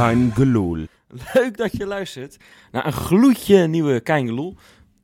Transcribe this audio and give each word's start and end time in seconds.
Kein 0.00 0.32
Geloel. 0.34 0.86
Leuk 1.34 1.56
dat 1.56 1.76
je 1.76 1.86
luistert 1.86 2.36
naar 2.72 2.86
een 2.86 2.92
gloedje 2.92 3.66
nieuwe 3.66 4.00
Keingeloel. 4.00 4.56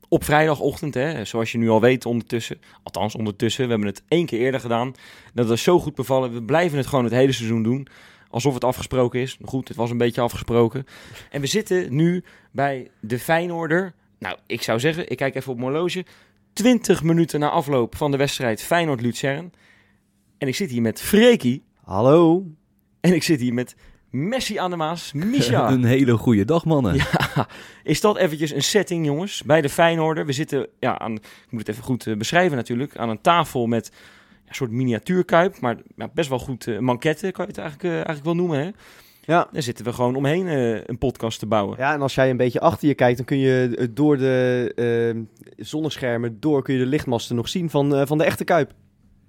Op 0.09 0.25
vrijdagochtend, 0.25 0.95
hè, 0.95 1.25
zoals 1.25 1.53
je 1.53 1.59
nu 1.59 1.69
al 1.69 1.81
weet 1.81 2.07
ondertussen. 2.07 2.61
Althans 2.83 3.15
ondertussen, 3.15 3.65
we 3.65 3.71
hebben 3.71 3.89
het 3.89 4.03
één 4.09 4.27
keer 4.27 4.41
eerder 4.41 4.61
gedaan. 4.61 4.95
Dat 5.35 5.51
is 5.51 5.63
zo 5.63 5.81
goed 5.81 5.95
bevallen. 5.95 6.33
We 6.33 6.43
blijven 6.43 6.79
het 6.79 6.87
gewoon 6.87 7.05
het 7.05 7.13
hele 7.13 7.33
seizoen 7.33 7.63
doen. 7.63 7.87
Alsof 8.31 8.55
het 8.55 8.65
afgesproken 8.65 9.21
is. 9.21 9.39
Goed, 9.45 9.69
het 9.69 9.77
was 9.77 9.91
een 9.91 9.99
beetje 9.99 10.21
afgesproken. 10.21 10.87
En 11.31 11.41
we 11.41 11.47
zitten 11.47 11.95
nu 11.95 12.25
bij 12.51 12.91
de 13.01 13.19
Feyenoorder. 13.19 13.95
Nou, 14.19 14.39
ik 14.47 14.63
zou 14.63 14.81
zeggen, 14.81 15.11
ik 15.11 15.17
kijk 15.17 15.35
even 15.35 15.53
op 15.53 15.59
mijn 15.59 15.71
horloge. 15.71 16.05
20 16.53 17.03
minuten 17.03 17.41
na 17.41 17.51
afloop 17.51 17.97
van 17.97 18.11
de 18.11 18.17
wedstrijd 18.17 18.63
Feyenoord-Luzern. 18.63 19.53
En 20.39 20.49
ik 20.49 20.55
zit 20.55 20.71
hier 20.71 20.83
met 20.83 21.01
Freekie. 21.01 21.63
Hallo. 21.85 22.47
En 23.01 23.13
ik 23.13 23.23
zit 23.23 23.41
hier 23.41 23.55
met 23.55 23.77
Messi 24.17 24.57
aan 24.57 24.71
de 24.71 24.77
Maas, 24.77 25.13
Misha. 25.33 25.71
Een 25.71 25.85
hele 25.85 26.17
goede 26.17 26.45
dag, 26.45 26.65
mannen. 26.65 26.95
Ja, 26.95 27.49
is 27.83 28.01
dat 28.01 28.17
eventjes 28.17 28.53
een 28.53 28.63
setting, 28.63 29.07
jongens? 29.07 29.43
Bij 29.43 29.61
de 29.61 29.69
Feyenoorder. 29.69 30.27
We 30.27 30.33
zitten, 30.33 30.67
ja, 30.81 30.99
aan, 30.99 31.15
ik 31.15 31.51
moet 31.51 31.61
het 31.61 31.69
even 31.69 31.85
goed 31.85 32.07
eh, 32.07 32.17
beschrijven 32.17 32.57
natuurlijk, 32.57 32.97
aan 32.97 33.09
een 33.09 33.21
tafel 33.21 33.67
met 33.67 33.91
ja, 33.93 34.49
een 34.49 34.55
soort 34.55 34.71
miniatuurkuip, 34.71 35.61
maar 35.61 35.77
ja, 35.97 36.11
best 36.15 36.29
wel 36.29 36.39
goed 36.39 36.67
uh, 36.67 36.79
manketten, 36.79 37.33
kan 37.33 37.45
je 37.45 37.51
het 37.51 37.61
eigenlijk, 37.61 37.91
eh, 37.91 37.95
eigenlijk 37.95 38.25
wel 38.25 38.35
noemen, 38.35 38.59
hè? 38.59 38.71
Ja. 39.27 39.49
Daar 39.53 39.63
zitten 39.63 39.85
we 39.85 39.93
gewoon 39.93 40.17
omheen 40.17 40.47
eh, 40.47 40.85
een 40.85 40.99
podcast 40.99 41.39
te 41.39 41.47
bouwen. 41.47 41.79
ja, 41.79 41.93
en 41.93 42.03
als 42.03 42.15
jij 42.15 42.31
een 42.31 42.37
beetje 42.37 42.61
achter 42.61 42.89
je 42.89 42.95
kijkt, 42.95 43.17
dan 43.17 43.27
kun 43.27 43.39
je 43.39 43.89
door 43.93 44.19
de 44.19 44.73
eh, 44.77 45.65
zonneschermen 45.67 46.41
door 46.41 46.63
kun 46.63 46.75
je 46.75 46.81
de 46.81 46.87
lichtmasten 46.87 47.37
nog 47.37 47.49
zien 47.49 47.71
van, 47.71 47.95
eh, 47.95 48.07
van 48.07 48.19
de 48.19 48.25
echte 48.25 48.45
Kuip. 48.45 48.73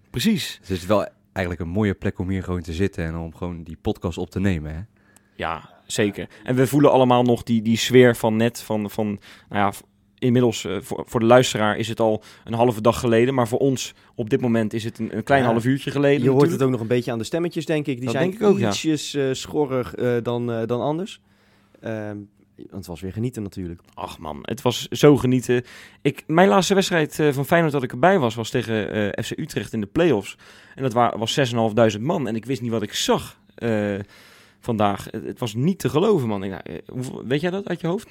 Precies. 0.09 0.57
Dus 0.59 0.69
het 0.69 0.77
is 0.77 0.85
wel 0.85 1.07
eigenlijk 1.37 1.61
een 1.61 1.73
mooie 1.75 1.93
plek 1.93 2.19
om 2.19 2.29
hier 2.29 2.43
gewoon 2.43 2.61
te 2.61 2.73
zitten 2.73 3.05
en 3.05 3.15
om 3.15 3.35
gewoon 3.35 3.63
die 3.63 3.77
podcast 3.81 4.17
op 4.17 4.29
te 4.29 4.39
nemen. 4.39 4.75
Hè? 4.75 4.81
Ja, 5.35 5.69
zeker. 5.85 6.27
En 6.43 6.55
we 6.55 6.67
voelen 6.67 6.91
allemaal 6.91 7.23
nog 7.23 7.43
die, 7.43 7.61
die 7.61 7.77
sfeer 7.77 8.15
van 8.15 8.35
net, 8.35 8.61
van, 8.61 8.89
van 8.89 9.07
nou 9.49 9.71
ja, 9.71 9.71
inmiddels 10.19 10.65
eh, 10.65 10.77
voor, 10.81 11.03
voor 11.07 11.19
de 11.19 11.25
luisteraar 11.25 11.77
is 11.77 11.87
het 11.87 11.99
al 11.99 12.23
een 12.43 12.53
halve 12.53 12.81
dag 12.81 12.99
geleden, 12.99 13.33
maar 13.33 13.47
voor 13.47 13.59
ons 13.59 13.93
op 14.15 14.29
dit 14.29 14.41
moment 14.41 14.73
is 14.73 14.83
het 14.83 14.99
een, 14.99 15.15
een 15.17 15.23
klein 15.23 15.43
Ja. 15.43 15.47
half 15.49 15.65
uurtje 15.65 15.91
geleden. 15.91 16.23
Je 16.23 16.29
hoort 16.29 16.51
het 16.51 16.61
ook 16.63 16.69
nog 16.69 16.81
een 16.81 16.87
beetje 16.87 17.11
aan 17.11 17.17
de 17.17 17.23
stemmetjes, 17.23 17.65
denk 17.65 17.87
ik. 17.87 17.95
Die 17.95 18.03
Dat 18.05 18.13
zijn 18.13 18.29
denk 18.29 18.41
ik 18.41 18.47
ook, 18.47 18.57
ja. 18.59 18.69
ietsjes 18.69 19.13
eh, 19.13 19.23
schorrig 19.31 19.95
eh, 19.95 20.15
dan, 20.23 20.51
eh, 20.51 20.65
dan 20.65 20.81
anders. 20.81 21.21
Het 22.71 22.85
was 22.87 23.01
weer 23.01 23.11
genieten 23.13 23.43
natuurlijk. 23.43 23.81
Ach 23.93 24.17
man, 24.19 24.39
het 24.41 24.61
was 24.61 24.87
zo 24.87 25.17
genieten. 25.17 25.63
Ik, 26.01 26.23
mijn 26.27 26.47
laatste 26.47 26.73
wedstrijd 26.73 27.19
eh, 27.19 27.31
van 27.33 27.45
Feyenoord 27.45 27.73
dat 27.73 27.83
ik 27.83 27.91
erbij 27.91 28.19
was, 28.19 28.35
was 28.35 28.49
tegen 28.49 28.91
eh, 29.13 29.23
FC 29.23 29.31
Utrecht 29.39 29.73
in 29.73 29.81
de 29.81 29.87
play-offs. 29.87 30.37
En 30.75 30.83
dat 30.83 30.93
wa- 30.93 31.17
was 31.17 31.39
6.500 31.95 32.01
man. 32.01 32.27
En 32.27 32.35
ik 32.35 32.45
wist 32.45 32.61
niet 32.61 32.71
wat 32.71 32.81
ik 32.81 32.93
zag 32.93 33.39
eh, 33.55 33.95
vandaag. 34.59 35.07
Het, 35.11 35.23
het 35.25 35.39
was 35.39 35.53
niet 35.53 35.79
te 35.79 35.89
geloven, 35.89 36.27
man. 36.27 36.43
Ik, 36.43 36.53
hoeveel- 36.87 37.23
weet 37.25 37.41
jij 37.41 37.49
dat 37.51 37.67
uit 37.67 37.81
je 37.81 37.87
hoofd? 37.87 38.07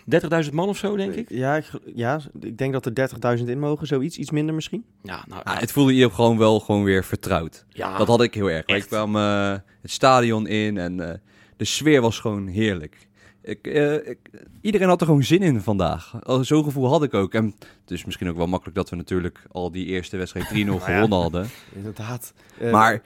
30.000 0.47 0.53
man 0.53 0.69
of 0.69 0.77
zo, 0.77 0.97
denk 0.97 1.15
ik? 1.15 1.29
Ja, 1.31 1.57
ik, 1.57 1.71
ja, 1.95 2.21
ik 2.41 2.59
denk 2.59 2.73
dat 2.73 2.87
er 2.87 3.39
30.000 3.39 3.45
in 3.45 3.59
mogen, 3.59 3.87
zoiets. 3.87 4.17
Iets 4.19 4.31
minder 4.31 4.55
misschien. 4.55 4.85
Ja, 5.03 5.25
nou, 5.29 5.43
Ah, 5.45 5.59
het 5.59 5.73
voelde 5.73 5.95
je 5.95 6.11
gewoon 6.11 6.39
wel 6.39 6.61
gewoon 6.61 6.85
weer 6.85 7.05
vertrouwd. 7.05 7.65
ja. 7.69 7.99
Dat 7.99 8.07
had 8.07 8.23
ik 8.23 8.35
heel 8.35 8.51
erg. 8.51 8.87
Kwamen 8.87 9.53
eh, 9.53 9.59
het 9.83 9.91
stadion 9.91 10.47
in 10.47 10.79
en 10.79 11.09
eh, 11.11 11.15
de 11.57 11.65
sfeer 11.65 12.01
was 12.01 12.19
gewoon 12.19 12.47
heerlijk. 12.47 13.06
Ik, 13.47 13.67
eh, 13.67 13.95
ik, 13.95 14.19
iedereen 14.61 14.89
had 14.89 15.01
er 15.01 15.07
gewoon 15.07 15.23
zin 15.23 15.43
in 15.43 15.61
vandaag. 15.61 16.15
Al 16.23 16.45
Zo'n 16.45 16.65
gevoel 16.65 16.89
had 16.89 17.03
ik 17.03 17.15
ook. 17.15 17.35
En 17.35 17.55
het 17.81 17.91
is 17.91 18.05
misschien 18.05 18.29
ook 18.29 18.37
wel 18.37 18.47
makkelijk 18.47 18.77
dat 18.77 18.91
we 18.91 18.97
natuurlijk 18.97 19.43
al 19.53 19.71
die 19.71 19.87
eerste 19.87 20.17
wedstrijd 20.17 20.47
3-0 20.47 20.49
gewonnen 20.85 21.19
hadden. 21.19 21.49
Inderdaad. 21.75 22.33
Eh, 22.59 22.71
Maar 22.73 23.03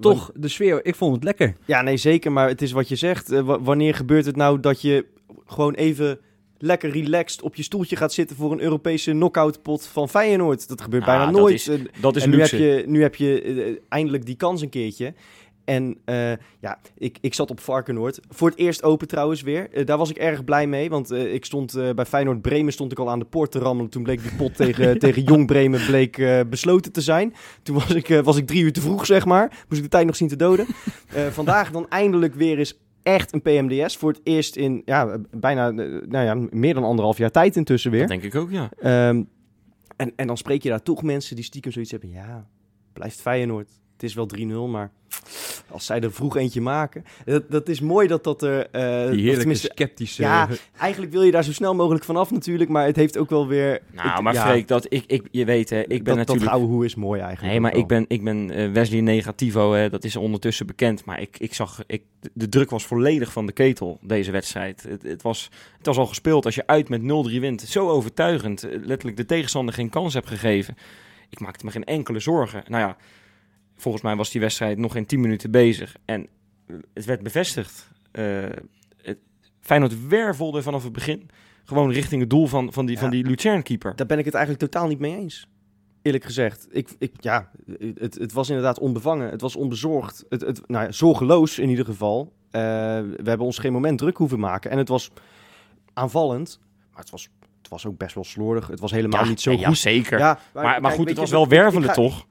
toch, 0.00 0.30
de 0.34 0.48
sfeer, 0.48 0.84
ik 0.86 0.94
vond 0.94 1.14
het 1.14 1.24
lekker. 1.24 1.54
Ja, 1.64 1.82
nee, 1.82 1.96
zeker. 1.96 2.32
Maar 2.32 2.48
het 2.48 2.62
is 2.62 2.72
wat 2.72 2.88
je 2.88 2.96
zegt. 2.96 3.32
Eh, 3.32 3.40
wa- 3.40 3.60
wanneer 3.60 3.94
gebeurt 3.94 4.26
het 4.26 4.36
nou 4.36 4.60
dat 4.60 4.80
je 4.82 5.06
gewoon 5.46 5.74
even 5.74 6.18
lekker 6.58 6.90
relaxed 6.90 7.42
op 7.42 7.54
je 7.54 7.62
stoeltje 7.62 7.96
gaat 7.96 8.12
zitten 8.12 8.36
voor 8.36 8.52
een 8.52 8.60
Europese 8.60 9.10
knockout 9.10 9.62
pot 9.62 9.86
van 9.86 10.08
Feyenoord? 10.08 10.68
Dat 10.68 10.80
gebeurt 10.80 11.02
Ah, 11.02 11.08
bijna 11.08 11.24
dat 11.30 11.40
nooit. 11.40 11.54
is- 11.54 11.68
Eh, 11.68 11.78
dat 12.00 12.16
is 12.16 12.22
en 12.22 12.30
nu 12.30 12.40
heb 12.40 12.50
je, 12.50 12.84
nu 12.86 13.02
heb 13.02 13.14
je 13.14 13.80
eindelijk 13.88 14.26
die 14.26 14.36
kans 14.36 14.62
een 14.62 14.68
keertje. 14.68 15.14
En 15.64 15.96
eh, 16.04 16.32
ja, 16.60 16.78
ik, 16.98 17.18
ik 17.20 17.34
zat 17.34 17.50
op 17.50 17.60
Varkenoord. 17.60 18.20
Voor 18.28 18.48
het 18.48 18.58
eerst 18.58 18.82
open 18.82 19.08
trouwens 19.08 19.42
weer. 19.42 19.70
Eh, 19.70 19.86
daar 19.86 19.98
was 19.98 20.10
ik 20.10 20.16
erg 20.16 20.44
blij 20.44 20.66
mee. 20.66 20.90
Want 20.90 21.10
eh, 21.10 21.34
ik 21.34 21.44
stond 21.44 21.72
bij 21.94 22.04
Feyenoord 22.04 22.42
Bremen 22.42 22.72
stond 22.72 22.92
ik 22.92 22.98
al 22.98 23.10
aan 23.10 23.18
de 23.18 23.24
poort 23.24 23.50
te 23.50 23.58
rammelen. 23.58 23.90
Toen 23.90 24.02
bleek 24.02 24.22
die 24.22 24.34
pot 24.36 24.56
tegen, 24.64 24.98
tegen 24.98 25.22
Jong 25.22 25.46
Bremen 25.46 25.86
bleek, 25.86 26.44
besloten 26.50 26.92
te 26.92 27.00
zijn. 27.00 27.34
Toen 27.62 27.74
was 27.74 27.90
ik, 27.90 28.20
was 28.24 28.36
ik 28.36 28.46
drie 28.46 28.62
uur 28.62 28.72
te 28.72 28.80
vroeg, 28.80 29.06
zeg 29.06 29.24
maar. 29.24 29.48
Moest 29.48 29.82
ik 29.82 29.82
de 29.82 29.88
tijd 29.88 30.06
nog 30.06 30.16
zien 30.16 30.28
te 30.28 30.36
doden. 30.36 30.66
Vandaag 31.30 31.70
dan 31.70 31.88
eindelijk 31.88 32.34
weer 32.34 32.58
eens 32.58 32.78
echt 33.02 33.32
een 33.32 33.42
PMDS. 33.42 33.96
Voor 33.96 34.10
het 34.10 34.20
eerst 34.24 34.56
in 34.56 34.82
ja, 34.84 35.18
bijna 35.30 35.70
nou 35.70 36.24
ja, 36.24 36.34
meer 36.50 36.74
dan 36.74 36.84
anderhalf 36.84 37.18
jaar 37.18 37.30
tijd 37.30 37.56
intussen 37.56 37.90
weer. 37.90 38.00
Dat 38.00 38.08
denk 38.08 38.22
ik 38.22 38.34
ook, 38.34 38.50
ja. 38.50 38.70
Ehm, 38.78 39.22
en, 39.96 40.12
en 40.16 40.26
dan 40.26 40.36
spreek 40.36 40.62
je 40.62 40.68
daar 40.68 40.82
toch 40.82 41.02
mensen 41.02 41.36
die 41.36 41.44
stiekem 41.44 41.72
zoiets 41.72 41.90
hebben. 41.90 42.10
Ja, 42.10 42.46
blijft 42.92 43.20
Feyenoord. 43.20 43.70
Het 43.94 44.02
is 44.02 44.14
wel 44.14 44.28
3-0, 44.38 44.70
maar 44.70 44.90
als 45.70 45.86
zij 45.86 46.00
er 46.00 46.12
vroeg 46.12 46.36
eentje 46.36 46.60
maken. 46.60 47.04
Dat, 47.24 47.50
dat 47.50 47.68
is 47.68 47.80
mooi 47.80 48.06
dat 48.08 48.24
dat 48.24 48.42
er... 48.42 48.70
eh, 48.70 49.10
Die 49.10 49.22
heerlijke 49.22 49.54
sceptische... 49.54 50.22
ja, 50.22 50.48
eigenlijk 50.78 51.12
wil 51.12 51.22
je 51.22 51.30
daar 51.30 51.44
zo 51.44 51.52
snel 51.52 51.74
mogelijk 51.74 52.04
vanaf 52.04 52.30
natuurlijk. 52.30 52.70
Maar 52.70 52.86
het 52.86 52.96
heeft 52.96 53.18
ook 53.18 53.30
wel 53.30 53.46
weer... 53.46 53.80
Nou, 53.92 54.08
het- 54.08 54.20
maar 54.22 54.34
ja, 54.34 54.46
Freek, 54.46 54.68
dat, 54.68 54.86
ik, 54.88 55.04
ik, 55.06 55.28
je 55.30 55.44
weet 55.44 55.70
hè, 55.70 55.80
ik 55.80 55.88
ben 55.88 56.04
dat, 56.04 56.16
natuurlijk... 56.16 56.50
Dat 56.50 56.60
hoe 56.60 56.84
is 56.84 56.94
mooi 56.94 57.20
eigenlijk. 57.20 57.50
Nee, 57.52 57.60
maar 57.60 57.74
ik 57.74 57.86
ben, 57.86 58.04
ik 58.08 58.24
ben 58.24 58.50
eh, 58.50 58.72
Wesley 58.72 59.00
Negativo, 59.00 59.72
hè, 59.72 59.90
dat 59.90 60.04
is 60.04 60.16
ondertussen 60.16 60.66
bekend. 60.66 61.04
Maar 61.04 61.20
ik, 61.20 61.38
ik 61.38 61.54
zag, 61.54 61.82
ik, 61.86 62.02
de 62.32 62.48
druk 62.48 62.70
was 62.70 62.86
volledig 62.86 63.32
van 63.32 63.46
de 63.46 63.52
ketel, 63.52 63.98
deze 64.02 64.30
wedstrijd. 64.30 64.82
Het, 64.88 65.02
het, 65.02 65.22
was, 65.22 65.50
het 65.76 65.86
was 65.86 65.96
al 65.98 66.06
gespeeld. 66.06 66.44
Als 66.44 66.54
je 66.54 66.66
uit 66.66 66.88
met 66.88 67.00
0-3 67.00 67.04
wint, 67.40 67.60
zo 67.60 67.88
overtuigend. 67.88 68.62
eh, 68.62 68.70
Letterlijk 68.82 69.16
de 69.16 69.24
tegenstander 69.26 69.74
geen 69.74 69.90
kans 69.90 70.14
hebt 70.14 70.28
gegeven. 70.28 70.76
Ik 71.30 71.40
maakte 71.40 71.64
me 71.64 71.70
geen 71.70 71.84
enkele 71.84 72.18
zorgen. 72.20 72.62
Nou 72.68 72.82
ja, 72.82 72.96
volgens 73.76 74.02
mij 74.02 74.16
was 74.16 74.30
die 74.30 74.40
wedstrijd 74.40 74.78
nog 74.78 74.92
geen 74.92 75.06
10 75.06 75.20
minuten 75.20 75.50
bezig. 75.50 75.96
En 76.04 76.26
eh, 76.66 76.76
het 76.94 77.04
werd 77.04 77.22
bevestigd. 77.22 77.90
Eh 78.10 78.44
het, 79.02 79.18
Feyenoord 79.60 80.08
wervelde 80.08 80.62
vanaf 80.62 80.82
het 80.82 80.92
begin 80.92 81.30
gewoon 81.64 81.90
richting 81.90 82.20
het 82.20 82.30
doel 82.30 82.46
van, 82.46 82.72
van 82.72 82.86
die, 82.86 82.94
Ja. 82.94 83.00
van 83.00 83.10
die 83.10 83.24
Lucerne-keeper. 83.24 83.96
Daar 83.96 84.06
ben 84.06 84.18
ik 84.18 84.24
het 84.24 84.34
eigenlijk 84.34 84.64
totaal 84.72 84.88
niet 84.88 84.98
mee 84.98 85.16
eens. 85.16 85.48
Eerlijk 86.02 86.24
gezegd. 86.24 86.66
Ik, 86.70 86.88
ik, 86.98 87.12
ja, 87.20 87.50
het, 87.94 88.14
het 88.14 88.32
was 88.32 88.48
inderdaad 88.48 88.78
onbevangen. 88.78 89.30
Het 89.30 89.40
was 89.40 89.56
onbezorgd. 89.56 90.24
Het, 90.28 90.40
het, 90.40 90.68
nou 90.68 90.84
ja, 90.84 90.92
zorgeloos 90.92 91.58
in 91.58 91.68
ieder 91.68 91.84
geval. 91.84 92.32
Eh, 92.50 92.60
we 93.00 93.22
hebben 93.24 93.46
ons 93.46 93.58
geen 93.58 93.72
moment 93.72 93.98
druk 93.98 94.16
hoeven 94.16 94.38
maken. 94.38 94.70
En 94.70 94.78
het 94.78 94.88
was 94.88 95.10
aanvallend. 95.92 96.60
Maar 96.90 97.00
het 97.00 97.10
was, 97.10 97.28
het 97.58 97.68
was 97.68 97.86
ook 97.86 97.98
best 97.98 98.14
wel 98.14 98.24
slordig. 98.24 98.66
Het 98.66 98.80
was 98.80 98.90
helemaal 98.90 99.24
niet 99.24 99.40
zo 99.40 99.52
ja, 99.52 99.68
goed. 99.68 99.78
zeker. 99.78 100.18
Ja, 100.18 100.38
maar, 100.52 100.64
maar 100.64 100.80
kijk, 100.80 100.94
goed, 100.94 101.08
het 101.08 101.18
was 101.18 101.30
wel 101.30 101.48
wervelen, 101.48 101.92
toch? 101.92 102.26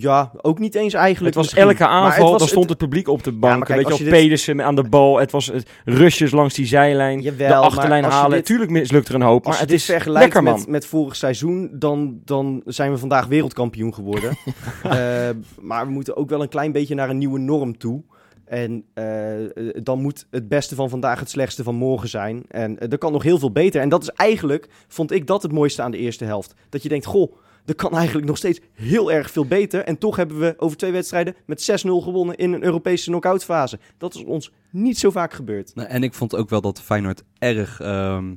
Ja, 0.00 0.30
ook 0.42 0.58
niet 0.58 0.74
eens 0.74 0.94
eigenlijk. 0.94 1.34
Het 1.36 1.44
was 1.44 1.54
misschien. 1.54 1.70
elke 1.80 1.92
aanval, 1.92 2.30
was- 2.30 2.38
dan 2.38 2.48
stond 2.48 2.68
het 2.68 2.78
publiek 2.78 3.08
op 3.08 3.22
de 3.24 3.32
bank. 3.32 3.64
kijk, 3.64 3.78
weet 3.78 3.86
je 3.86 3.92
als 3.92 4.00
dit- 4.02 4.08
Pedersen 4.10 4.62
aan 4.64 4.74
de 4.74 4.82
bal. 4.82 5.18
Het 5.18 5.30
was 5.30 5.46
het 5.46 5.68
rushes 5.84 6.30
langs 6.30 6.54
die 6.54 6.66
zijlijn. 6.66 7.20
Jawel, 7.20 7.48
de 7.48 7.54
achterlijn 7.54 8.04
halen. 8.04 8.36
dit- 8.36 8.46
Tuurlijk 8.46 8.70
mislukt 8.70 9.08
er 9.08 9.14
een 9.14 9.22
hoop, 9.22 9.44
maar 9.46 9.58
het 9.58 9.72
is 9.72 9.84
vergelijkt 9.84 10.20
lekker, 10.34 10.42
man. 10.42 10.58
met, 10.58 10.68
met 10.68 10.86
vorig 10.86 11.16
seizoen, 11.16 11.70
dan, 11.72 12.20
dan 12.24 12.62
zijn 12.64 12.90
we 12.92 12.98
vandaag 12.98 13.26
wereldkampioen 13.26 13.94
geworden. 13.94 14.30
Eh, 14.82 14.90
maar 15.60 15.86
we 15.86 15.92
moeten 15.92 16.16
ook 16.16 16.28
wel 16.28 16.42
een 16.42 16.48
klein 16.48 16.72
beetje 16.72 16.94
naar 16.94 17.10
een 17.10 17.18
nieuwe 17.18 17.38
norm 17.38 17.78
toe. 17.78 18.02
En 18.44 18.84
eh, 18.94 19.04
dan 19.82 20.00
moet 20.00 20.26
het 20.30 20.48
beste 20.48 20.74
van 20.74 20.88
vandaag 20.88 21.20
het 21.20 21.30
slechtste 21.30 21.62
van 21.62 21.74
morgen 21.74 22.08
zijn. 22.08 22.42
En 22.48 22.78
eh, 22.78 22.92
er 22.92 22.98
kan 22.98 23.12
nog 23.12 23.22
heel 23.22 23.38
veel 23.38 23.52
beter. 23.52 23.80
En 23.80 23.88
dat 23.88 24.02
is 24.02 24.08
eigenlijk, 24.08 24.68
vond 24.88 25.12
ik 25.12 25.26
dat 25.26 25.42
het 25.42 25.52
mooiste 25.52 25.82
aan 25.82 25.90
de 25.90 25.98
eerste 25.98 26.24
helft. 26.24 26.54
Dat 26.68 26.82
je 26.82 26.88
denkt, 26.88 27.04
goh, 27.06 27.36
er 27.64 27.74
kan 27.74 27.92
eigenlijk 27.96 28.26
nog 28.26 28.36
steeds 28.36 28.60
heel 28.72 29.12
erg 29.12 29.30
veel 29.30 29.46
beter. 29.46 29.84
En 29.84 29.98
toch 29.98 30.16
hebben 30.16 30.38
we 30.38 30.54
over 30.56 30.76
twee 30.76 30.92
wedstrijden 30.92 31.34
met 31.46 31.84
6-0 31.86 31.88
gewonnen 31.88 32.36
in 32.36 32.52
een 32.52 32.64
Europese 32.64 33.10
knock-out 33.10 33.44
fase. 33.44 33.78
Dat 33.98 34.14
is 34.14 34.24
ons 34.24 34.52
niet 34.70 34.98
zo 34.98 35.10
vaak 35.10 35.32
gebeurd. 35.32 35.74
Nou, 35.74 35.88
en 35.88 36.02
ik 36.02 36.14
vond 36.14 36.36
ook 36.36 36.48
wel 36.48 36.60
dat 36.60 36.80
Feyenoord 36.80 37.24
erg... 37.38 37.80
ehm, 37.80 38.34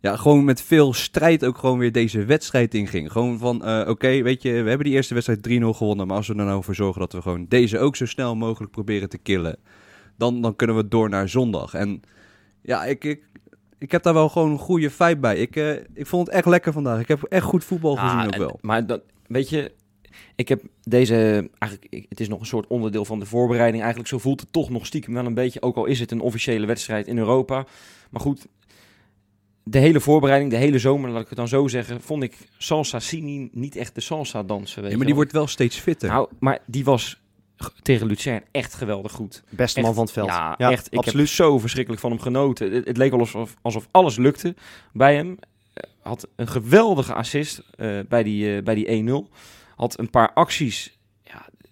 ja, 0.00 0.16
gewoon 0.16 0.44
met 0.44 0.62
veel 0.62 0.92
strijd 0.92 1.44
ook 1.44 1.58
gewoon 1.58 1.78
weer 1.78 1.92
deze 1.92 2.24
wedstrijd 2.24 2.74
inging. 2.74 3.12
Gewoon 3.12 3.38
van, 3.38 3.64
eh, 3.64 3.88
oké, 3.88 4.22
weet 4.22 4.42
je, 4.42 4.50
we 4.50 4.68
hebben 4.68 4.86
die 4.86 4.94
eerste 4.94 5.14
wedstrijd 5.14 5.42
3-0 5.42 5.74
gewonnen. 5.74 6.06
Maar 6.06 6.16
als 6.16 6.28
we 6.28 6.34
er 6.34 6.44
nou 6.44 6.64
voor 6.64 6.74
zorgen 6.74 7.00
dat 7.00 7.12
we 7.12 7.22
gewoon 7.22 7.46
deze 7.48 7.78
ook 7.78 7.96
zo 7.96 8.06
snel 8.06 8.36
mogelijk 8.36 8.72
proberen 8.72 9.08
te 9.08 9.18
killen. 9.18 9.58
Dan, 10.16 10.42
dan 10.42 10.56
kunnen 10.56 10.76
we 10.76 10.88
door 10.88 11.08
naar 11.08 11.28
zondag. 11.28 11.74
En 11.74 12.00
ja, 12.62 12.84
ik, 12.84 13.04
ik, 13.04 13.22
ik 13.78 13.92
heb 13.92 14.02
daar 14.02 14.14
wel 14.14 14.28
gewoon 14.28 14.50
een 14.50 14.58
goede 14.58 14.90
vibe 14.90 15.16
bij. 15.20 15.36
Ik, 15.36 15.56
eh, 15.56 15.72
ik 15.94 16.06
vond 16.06 16.26
het 16.26 16.36
echt 16.36 16.46
lekker 16.46 16.72
vandaag. 16.72 17.00
Ik 17.00 17.08
heb 17.08 17.22
echt 17.22 17.44
goed 17.44 17.64
voetbal 17.64 17.96
gezien 17.96 18.18
Ah, 18.18 18.26
ook 18.26 18.32
en- 18.32 18.38
wel. 18.40 18.58
Maar 18.60 18.86
dat, 18.86 19.02
weet 19.26 19.48
je, 19.48 19.72
ik 20.34 20.48
heb 20.48 20.62
deze, 20.82 21.14
eigenlijk, 21.58 22.06
het 22.08 22.20
is 22.20 22.28
nog 22.28 22.40
een 22.40 22.46
soort 22.46 22.66
onderdeel 22.66 23.04
van 23.04 23.18
de 23.18 23.26
voorbereiding. 23.26 23.78
Eigenlijk 23.82 24.08
zo 24.12 24.18
voelt 24.18 24.40
het 24.40 24.52
toch 24.52 24.70
nog 24.70 24.86
stiekem 24.86 25.14
wel 25.14 25.26
een 25.26 25.34
beetje, 25.34 25.62
ook 25.62 25.76
al 25.76 25.84
is 25.84 26.00
het 26.00 26.10
een 26.10 26.20
officiële 26.20 26.66
wedstrijd 26.66 27.06
in 27.06 27.18
Europa. 27.18 27.66
Maar 28.10 28.20
goed, 28.20 28.46
de 29.62 29.78
hele 29.78 30.00
voorbereiding, 30.00 30.50
de 30.50 30.56
hele 30.56 30.78
zomer, 30.78 31.10
laat 31.10 31.22
ik 31.22 31.28
het 31.28 31.36
dan 31.38 31.48
zo 31.48 31.68
zeggen, 31.68 32.00
vond 32.00 32.22
ik 32.22 32.36
Salsa 32.58 33.00
Sini 33.00 33.48
niet 33.52 33.76
echt 33.76 33.94
de 33.94 34.00
salsa 34.00 34.42
dansen. 34.42 34.82
Weet 34.82 34.90
Ja, 34.90 34.96
maar 34.96 35.06
die 35.06 35.14
wordt 35.14 35.32
wel 35.32 35.46
steeds 35.46 35.78
fitter. 35.78 36.08
Nou, 36.08 36.28
maar 36.38 36.58
die 36.66 36.84
was 36.84 37.20
tegen 37.82 38.06
Lucerne 38.06 38.42
echt 38.50 38.74
geweldig 38.74 39.12
goed. 39.12 39.42
Beste 39.48 39.76
Echt, 39.76 39.86
man 39.86 39.94
van 39.94 40.04
het 40.04 40.12
veld. 40.12 40.28
Ja, 40.28 40.56
echt. 40.58 40.86
Ik 40.86 40.98
absoluut. 40.98 41.26
heb 41.26 41.36
zo 41.36 41.58
verschrikkelijk 41.58 42.02
van 42.02 42.10
hem 42.10 42.20
genoten. 42.20 42.72
Het, 42.72 42.86
het 42.86 42.96
leek 42.96 43.10
wel 43.10 43.20
alsof, 43.20 43.54
alsof 43.62 43.88
alles 43.90 44.16
lukte 44.16 44.54
bij 44.92 45.14
hem. 45.14 45.38
Had 46.02 46.28
een 46.36 46.48
geweldige 46.48 47.14
assist 47.14 47.62
eh, 47.76 48.00
bij 48.08 48.22
die, 48.22 48.56
eh, 48.56 48.62
bij 48.62 48.74
die 48.74 48.86
1-0. 48.86 49.30
Had 49.76 49.98
een 49.98 50.10
paar 50.10 50.32
acties 50.32 50.95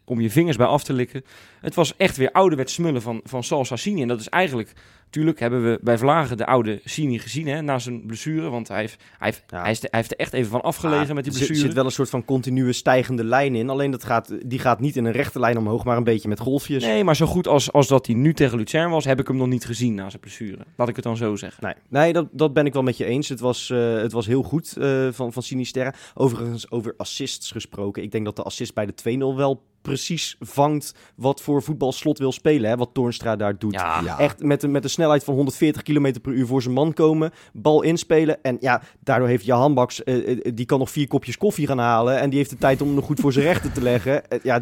om 0.04 0.20
je 0.20 0.30
vingers 0.30 0.56
bij 0.56 0.66
af 0.66 0.84
te 0.84 0.92
likken. 0.92 1.24
Het 1.60 1.74
was 1.74 1.96
echt 1.96 2.16
weer 2.16 2.32
ouderwets 2.32 2.74
smullen 2.74 3.02
van, 3.02 3.20
van 3.24 3.44
Sal 3.44 3.64
Sassini. 3.64 4.02
En 4.02 4.08
dat 4.08 4.20
is 4.20 4.28
eigenlijk... 4.28 4.72
Natuurlijk 5.04 5.42
hebben 5.42 5.64
we 5.70 5.78
bij 5.82 5.98
Vlagen 5.98 6.36
de 6.36 6.46
oude 6.46 6.80
Sini 6.84 7.18
gezien 7.18 7.46
hè, 7.46 7.60
na 7.62 7.78
zijn 7.78 8.06
blessure. 8.06 8.48
Want 8.50 8.68
hij 8.68 8.80
heeft, 8.80 8.96
hij 9.18 9.28
heeft, 9.28 9.42
Ja. 9.46 9.62
hij 9.62 9.70
is 9.70 9.82
er- 9.82 9.88
hij 9.90 9.98
heeft 9.98 10.10
er 10.12 10.18
echt 10.18 10.32
even 10.32 10.50
van 10.50 10.62
afgelegen 10.62 11.14
met 11.14 11.24
die 11.24 11.32
er 11.32 11.38
zit- 11.38 11.46
blessure. 11.48 11.74
wel 11.74 11.84
een 11.84 11.90
soort 11.90 12.10
van 12.10 12.24
continue 12.24 12.72
stijgende 12.72 13.24
lijn 13.24 13.54
in. 13.54 13.70
Alleen 13.70 13.90
dat 13.90 14.04
gaat, 14.04 14.34
die 14.46 14.58
gaat 14.58 14.80
niet 14.80 14.96
in 14.96 15.04
een 15.04 15.12
rechte 15.12 15.40
lijn 15.40 15.58
omhoog, 15.58 15.84
maar 15.84 15.96
een 15.96 16.04
beetje 16.04 16.28
met 16.28 16.40
golfjes. 16.40 16.84
Nee, 16.84 17.04
maar 17.04 17.16
zo 17.16 17.26
goed 17.26 17.46
als, 17.48 17.72
als 17.72 17.88
dat 17.88 18.06
hij 18.06 18.14
nu 18.14 18.34
tegen 18.34 18.58
Lucerne 18.58 18.90
was, 18.90 19.04
heb 19.04 19.20
ik 19.20 19.26
hem 19.28 19.36
nog 19.36 19.48
niet 19.48 19.64
gezien 19.64 19.94
na 19.94 20.08
zijn 20.10 20.20
blessure. 20.20 20.58
Laat 20.76 20.88
ik 20.88 20.94
het 20.96 21.04
dan 21.04 21.16
zo 21.16 21.36
zeggen. 21.36 21.64
Nee, 21.64 21.74
nee 21.88 22.12
dat, 22.12 22.26
dat 22.32 22.52
ben 22.52 22.66
ik 22.66 22.72
wel 22.72 22.82
met 22.82 22.96
je 22.96 23.04
eens. 23.04 23.28
Het 23.28 23.40
was, 23.40 23.70
eh, 23.70 23.94
het 23.96 24.12
was 24.12 24.26
heel 24.26 24.42
goed 24.42 24.76
eh, 24.76 25.08
van, 25.10 25.32
van 25.32 25.42
Sinisterra. 25.42 25.94
Overigens, 26.14 26.70
over 26.70 26.94
assists 26.96 27.50
gesproken. 27.50 28.02
Ik 28.02 28.10
denk 28.12 28.24
dat 28.24 28.36
de 28.36 28.42
assist 28.42 28.74
bij 28.74 28.86
de 28.86 28.94
2-0 29.32 29.36
wel 29.36 29.62
precies 29.84 30.36
vangt 30.40 30.94
wat 31.14 31.40
voor 31.40 31.62
voetbal 31.62 31.92
Slot 31.92 32.18
wil 32.18 32.32
spelen. 32.32 32.70
Hè? 32.70 32.76
Wat 32.76 32.90
Toornstra 32.92 33.36
daar 33.36 33.58
doet. 33.58 33.72
Ja, 33.72 34.00
Ja. 34.00 34.18
Echt 34.18 34.42
met 34.42 34.62
een, 34.62 34.70
met 34.70 34.84
een 34.84 34.90
snelheid 34.90 35.24
van 35.24 35.34
140 35.34 35.82
km 35.82 36.20
per 36.22 36.32
uur 36.32 36.46
voor 36.46 36.62
zijn 36.62 36.74
man 36.74 36.92
komen. 36.92 37.30
Bal 37.52 37.82
inspelen. 37.82 38.42
En 38.42 38.56
ja, 38.60 38.82
daardoor 39.00 39.28
heeft 39.28 39.44
Jahan 39.44 39.74
Baks, 39.74 40.02
eh, 40.02 40.30
eh, 40.30 40.38
die 40.54 40.66
kan 40.66 40.78
nog 40.78 40.90
vier 40.90 41.08
kopjes 41.08 41.36
koffie 41.36 41.66
gaan 41.66 41.78
halen. 41.78 42.20
En 42.20 42.30
die 42.30 42.38
heeft 42.38 42.50
de 42.50 42.56
tijd 42.56 42.80
om 42.80 42.86
hem 42.86 42.96
nog 42.96 43.04
goed 43.04 43.20
voor 43.20 43.32
zijn 43.32 43.44
rechten 43.44 43.72
te 43.72 43.82
leggen. 43.82 44.28
Eh, 44.28 44.38
ja, 44.42 44.58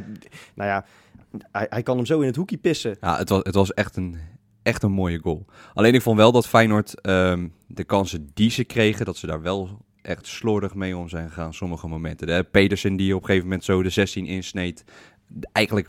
nou 0.54 0.70
ja, 0.70 0.84
hij, 1.52 1.66
hij 1.70 1.82
kan 1.82 1.96
hem 1.96 2.06
zo 2.06 2.20
in 2.20 2.26
het 2.26 2.36
hoekje 2.36 2.56
pissen. 2.56 2.96
Ja, 3.00 3.16
het 3.16 3.28
was, 3.28 3.40
het 3.42 3.54
was 3.54 3.74
echt, 3.74 3.96
een, 3.96 4.16
echt 4.62 4.82
een 4.82 4.92
mooie 4.92 5.18
goal. 5.18 5.44
Alleen 5.74 5.94
ik 5.94 6.02
vond 6.02 6.16
wel 6.16 6.32
dat 6.32 6.48
Feyenoord 6.48 7.00
ehm, 7.00 7.48
de 7.66 7.84
kansen 7.84 8.30
die 8.34 8.50
ze 8.50 8.64
kregen, 8.64 9.04
dat 9.04 9.16
ze 9.16 9.26
daar 9.26 9.42
wel 9.42 9.80
echt 10.02 10.26
slordig 10.26 10.74
mee 10.74 10.96
om 10.96 11.08
zijn 11.08 11.28
gegaan. 11.28 11.54
Sommige 11.54 11.88
momenten. 11.88 12.26
De 12.26 12.46
Pedersen 12.50 12.96
die 12.96 13.14
op 13.14 13.20
een 13.20 13.26
gegeven 13.26 13.48
moment 13.48 13.64
zo 13.64 13.82
de 13.82 13.90
16 13.90 14.26
insneed. 14.26 14.84
Eigenlijk 15.52 15.88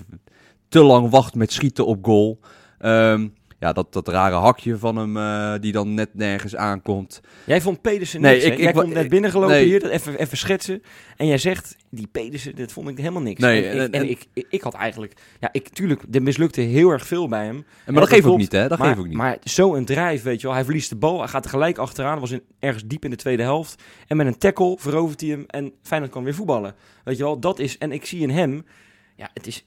te 0.68 0.84
lang 0.84 1.10
wacht 1.10 1.36
met 1.36 1.52
schieten 1.52 1.86
op 1.86 2.06
goal. 2.06 2.40
Ehm, 2.80 3.28
ja, 3.60 3.74
dat, 3.74 3.94
dat 3.94 4.08
rare 4.08 4.36
hakje 4.36 4.78
van 4.78 4.96
hem 4.96 5.18
eh, 5.18 5.54
die 5.62 5.72
dan 5.72 5.94
net 5.94 6.10
nergens 6.14 6.56
aankomt. 6.56 7.22
Jij 7.46 7.62
vond 7.62 7.82
Pedersen 7.82 8.22
niks, 8.22 8.44
ik- 8.44 8.58
Jij 8.58 8.68
ik 8.68 8.74
komt 8.76 8.94
net 8.94 9.10
binnengelopen 9.10 9.56
nee. 9.56 9.66
hier, 9.66 9.80
dat 9.80 9.90
even, 9.92 10.20
even 10.20 10.38
schetsen. 10.38 10.82
En 11.18 11.28
jij 11.28 11.38
zegt, 11.38 11.76
die 11.90 12.08
Pedersen, 12.08 12.56
dat 12.56 12.72
vond 12.72 12.90
ik 12.90 12.98
helemaal 12.98 13.22
niks. 13.22 13.40
Nee, 13.42 13.66
en, 13.66 13.74
ik, 13.76 13.80
en- 13.80 13.92
en 13.92 14.02
en- 14.02 14.10
ik, 14.10 14.26
ik, 14.34 14.46
ik 14.50 14.62
had 14.62 14.74
eigenlijk... 14.74 15.14
Ja, 15.40 15.50
ik, 15.52 15.70
tuurlijk, 15.70 16.04
er 16.12 16.24
mislukte 16.24 16.62
heel 16.62 16.90
erg 16.90 17.08
veel 17.08 17.28
bij 17.28 17.46
hem. 17.46 17.66
Maar 17.86 17.96
dat 17.96 18.10
geeft 18.10 18.26
ook 18.26 18.38
niet, 18.38 18.52
hè? 18.52 18.68
Dat 18.68 18.78
maar, 18.78 18.88
geeft 18.88 19.00
ook 19.00 19.08
niet. 19.08 19.18
Maar 19.18 19.38
zo'n 19.44 19.86
drijf, 19.86 20.24
weet 20.24 20.42
je 20.42 20.48
wel. 20.48 20.56
Hij 20.56 20.66
verliest 20.66 20.90
de 20.90 20.96
bal, 20.96 21.20
hij 21.20 21.28
gaat 21.28 21.48
gelijk 21.48 21.78
achteraan. 21.78 22.20
Was 22.20 22.32
in, 22.32 22.42
ergens 22.60 22.84
diep 22.88 23.04
in 23.04 23.10
de 23.10 23.16
tweede 23.16 23.44
helft. 23.44 23.84
En 24.08 24.18
met 24.18 24.28
een 24.28 24.38
tackle 24.38 24.76
verovert 24.80 25.22
hij 25.22 25.30
hem 25.30 25.44
en 25.48 25.72
Feyenoord 25.82 26.12
kan 26.12 26.24
weer 26.24 26.36
voetballen. 26.36 26.76
Weet 27.04 27.18
je 27.18 27.24
wel, 27.24 27.40
dat 27.40 27.60
is... 27.60 27.78
En 27.78 27.92
ik 27.92 28.06
zie 28.06 28.22
in 28.22 28.30
hem... 28.30 28.66
Ja, 29.16 29.30
het 29.34 29.48
is... 29.48 29.66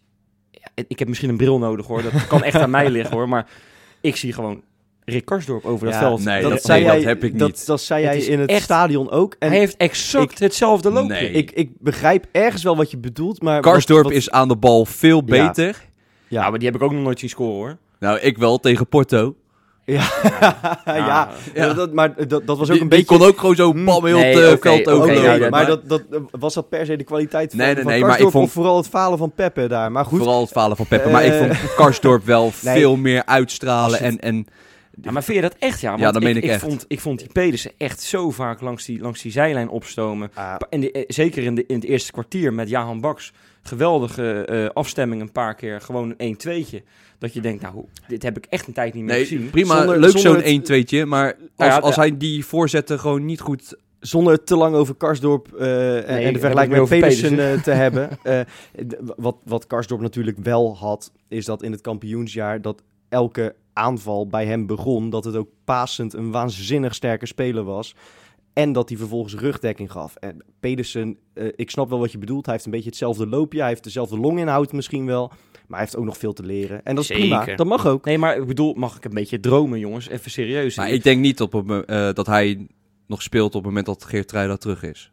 Ja, 0.50 0.68
ik 0.88 0.98
heb 0.98 1.08
misschien 1.08 1.28
een 1.30 1.36
bril 1.36 1.58
nodig, 1.58 1.86
hoor. 1.86 2.02
Dat 2.02 2.26
kan 2.28 2.42
echt 2.42 2.56
aan 2.56 2.70
mij 2.70 2.90
liggen, 2.90 3.16
hoor. 3.16 3.28
Maar 3.28 3.46
ik 4.00 4.16
zie 4.16 4.32
gewoon 4.32 4.62
Rick 5.04 5.24
Karsdorp 5.24 5.64
over 5.64 5.86
dat 5.86 5.96
veld. 5.96 6.24
nee, 6.24 6.42
dat, 6.42 6.50
dat- 6.50 6.62
zei 6.62 6.78
nee, 6.78 6.88
jij, 6.88 6.96
dat 6.96 7.04
heb 7.06 7.24
ik 7.24 7.32
niet. 7.32 7.66
Dat 7.66 7.80
zei 7.80 8.02
jij 8.02 8.18
in 8.18 8.40
het 8.40 8.50
echt- 8.50 8.62
stadion 8.62 9.10
ook. 9.10 9.36
En 9.38 9.48
hij 9.48 9.58
heeft 9.58 9.76
exact 9.76 10.38
hetzelfde 10.38 10.90
loopje. 10.90 11.08
Nee. 11.08 11.30
ik, 11.30 11.50
ik 11.50 11.70
begrijp 11.78 12.26
ergens 12.32 12.62
wel 12.62 12.76
wat 12.76 12.90
je 12.90 12.96
bedoelt, 12.96 13.42
maar... 13.42 13.60
Karsdorp 13.60 14.02
wat- 14.02 14.12
wat- 14.12 14.20
is 14.22 14.30
aan 14.30 14.48
de 14.48 14.56
bal 14.56 14.84
veel 14.84 15.22
Ja. 15.26 15.46
beter. 15.46 15.84
Ja, 16.28 16.50
maar 16.50 16.58
die 16.58 16.68
heb 16.68 16.76
ik 16.76 16.82
ook 16.82 16.92
nog 16.92 17.02
nooit 17.02 17.18
zien 17.18 17.28
scoren, 17.28 17.54
hoor. 17.56 17.76
Nou, 17.98 18.18
ik 18.18 18.38
wel 18.38 18.58
tegen 18.58 18.86
Porto. 18.88 19.36
Ja, 19.94 20.08
ja, 20.86 21.30
Ja. 21.54 21.72
Dat, 21.74 21.92
maar 21.92 22.28
dat, 22.28 22.46
dat 22.46 22.58
was 22.58 22.60
ook 22.60 22.64
Die, 22.66 22.70
een 22.74 22.78
die 22.78 22.88
beetje... 22.88 23.04
kon 23.18 23.26
ook 23.26 23.38
gewoon 23.38 23.54
zo 23.54 23.72
bam 23.72 24.04
heel 24.06 24.18
Nee, 24.18 24.36
het 24.36 24.64
eh, 24.64 24.72
veld 24.84 25.08
ja, 25.08 25.22
ja, 25.32 25.38
maar 25.38 25.50
maar- 25.50 25.66
dat, 25.66 25.88
dat, 25.88 26.02
was 26.30 26.54
dat 26.54 26.68
per 26.68 26.86
se 26.86 26.96
de 26.96 27.04
kwaliteit 27.04 27.50
van, 27.50 27.58
Nee, 27.58 27.74
nee, 27.74 27.82
van 27.82 27.92
nee, 27.92 28.00
maar 28.00 28.08
Karsdorp 28.08 28.32
ik 28.32 28.38
vond- 28.38 28.46
of 28.48 28.52
vooral 28.54 28.76
het 28.76 28.88
falen 28.88 29.18
van 29.18 29.32
Peppe 29.34 29.66
daar? 29.68 29.92
Maar 29.92 30.04
goed, 30.04 30.18
Vooral 30.18 30.40
het 30.40 30.50
falen 30.50 30.76
van 30.76 30.86
Pepper. 30.86 31.10
maar 31.10 31.24
ik 31.24 31.32
Eh, 31.32 31.38
vond 31.38 31.74
Karsdorp 31.76 32.24
wel 32.24 32.52
nee. 32.62 32.78
veel 32.78 32.96
meer 32.96 33.22
uitstralen. 33.26 34.00
En, 34.00 34.18
en 34.20 34.46
Ja, 35.02 35.10
maar 35.10 35.24
vind 35.24 35.36
je 35.36 35.42
dat 35.42 35.54
echt? 35.58 35.80
Ja, 35.80 35.88
want 35.88 36.00
Ja, 36.00 36.12
dat 36.12 36.22
meen 36.22 36.36
ik 36.36 36.44
ik, 36.44 36.50
echt. 36.50 36.60
Vond, 36.60 36.84
ik 36.88 37.00
vond 37.00 37.18
die 37.18 37.28
Pedersen 37.32 37.72
echt 37.78 38.00
zo 38.02 38.30
vaak 38.30 38.60
langs 38.60 38.84
die, 38.84 39.00
langs 39.00 39.22
die 39.22 39.32
zijlijn 39.32 39.68
opstomen. 39.68 40.30
ah, 40.34 40.54
En 40.70 40.92
eh, 40.92 41.04
zeker 41.06 41.42
in, 41.42 41.54
de, 41.54 41.64
in 41.66 41.74
het 41.74 41.84
eerste 41.84 42.12
kwartier 42.12 42.54
met 42.54 42.68
Jahan 42.68 43.00
Baks. 43.00 43.32
Geweldige 43.66 44.44
eh, 44.44 44.68
afstemming 44.72 45.20
een 45.22 45.32
paar 45.32 45.54
keer. 45.54 45.80
Gewoon 45.80 46.14
een 46.16 46.36
1-2'tje. 46.46 46.82
Dat 47.18 47.32
je 47.34 47.40
denkt, 47.40 47.62
nou, 47.62 47.84
dit 48.08 48.22
heb 48.22 48.36
ik 48.36 48.46
echt 48.46 48.66
een 48.66 48.72
tijd 48.72 48.94
niet 48.94 49.04
meer 49.04 49.14
nee, 49.14 49.22
gezien. 49.26 49.50
prima, 49.50 49.76
Zonder- 49.76 49.98
leuk 50.00 50.18
zo'n 50.18 50.42
het- 50.42 50.70
1-2'tje. 50.70 51.06
Maar 51.06 51.32
als, 51.34 51.42
Nou 51.56 51.70
ja, 51.70 51.78
als 51.78 51.94
ja. 51.94 52.00
hij 52.00 52.16
die 52.16 52.44
voorzetten 52.46 52.98
gewoon 53.00 53.24
niet 53.24 53.40
goed... 53.40 53.74
zonder 54.00 54.32
het 54.32 54.46
te 54.46 54.56
lang 54.56 54.74
over 54.74 54.94
Karsdorp 54.94 55.52
eh, 55.54 56.26
en- 56.26 56.32
de 56.32 56.38
vergelijking 56.38 56.78
met 56.78 56.88
Pedersen 56.88 57.28
Pedersen. 57.28 57.56
eh, 57.56 57.62
te 57.62 57.70
hebben. 57.82 58.08
eh, 58.22 58.40
wat, 59.16 59.36
wat 59.44 59.66
Karsdorp 59.66 60.00
natuurlijk 60.00 60.38
wel 60.42 60.76
had, 60.76 61.12
is 61.28 61.44
dat 61.44 61.62
in 61.62 61.72
het 61.72 61.80
kampioensjaar 61.80 62.60
dat 62.62 62.82
elke 63.08 63.54
aanval 63.72 64.26
bij 64.26 64.46
hem 64.46 64.66
begon, 64.66 65.10
dat 65.10 65.24
het 65.24 65.36
ook 65.36 65.48
pasend 65.64 66.14
een 66.14 66.30
waanzinnig 66.30 66.94
sterke 66.94 67.26
speler 67.26 67.64
was. 67.64 67.94
En 68.56 68.72
dat 68.72 68.88
hij 68.88 68.98
vervolgens 68.98 69.34
rugdekking 69.34 69.92
gaf. 69.92 70.14
En 70.16 70.44
Pedersen, 70.60 71.16
eh, 71.34 71.46
ik 71.56 71.70
snap 71.70 71.88
wel 71.88 71.98
wat 71.98 72.12
je 72.12 72.18
bedoelt. 72.18 72.44
Hij 72.44 72.54
heeft 72.54 72.66
een 72.66 72.72
beetje 72.72 72.88
hetzelfde 72.88 73.26
loopje. 73.26 73.58
Hij 73.58 73.68
heeft 73.68 73.84
dezelfde 73.84 74.18
longinhoud 74.18 74.72
misschien 74.72 75.06
wel. 75.06 75.28
Maar 75.28 75.78
hij 75.78 75.78
heeft 75.78 75.96
ook 75.96 76.04
nog 76.04 76.16
veel 76.18 76.32
te 76.32 76.42
leren. 76.42 76.84
En 76.84 76.94
dat 76.94 77.04
is 77.04 77.10
prima. 77.10 77.44
Dat 77.54 77.66
mag 77.66 77.86
ook. 77.86 78.04
Nee, 78.04 78.18
maar 78.18 78.36
ik 78.36 78.46
bedoel, 78.46 78.74
mag 78.74 78.96
ik 78.96 79.04
een 79.04 79.14
beetje 79.14 79.40
dromen, 79.40 79.78
jongens? 79.78 80.08
Even 80.08 80.30
serieus. 80.30 80.76
Maar 80.76 80.90
ik 80.90 81.02
denk 81.02 81.20
niet 81.20 81.40
op, 81.40 81.52
het 81.52 81.66
mo- 81.66 81.80
eh, 81.80 82.12
dat 82.12 82.26
hij 82.26 82.66
nog 83.06 83.22
speelt 83.22 83.46
op 83.46 83.52
het 83.52 83.64
moment 83.64 83.86
dat 83.86 84.04
Geertruida 84.04 84.56
terug 84.56 84.82
is. 84.82 85.10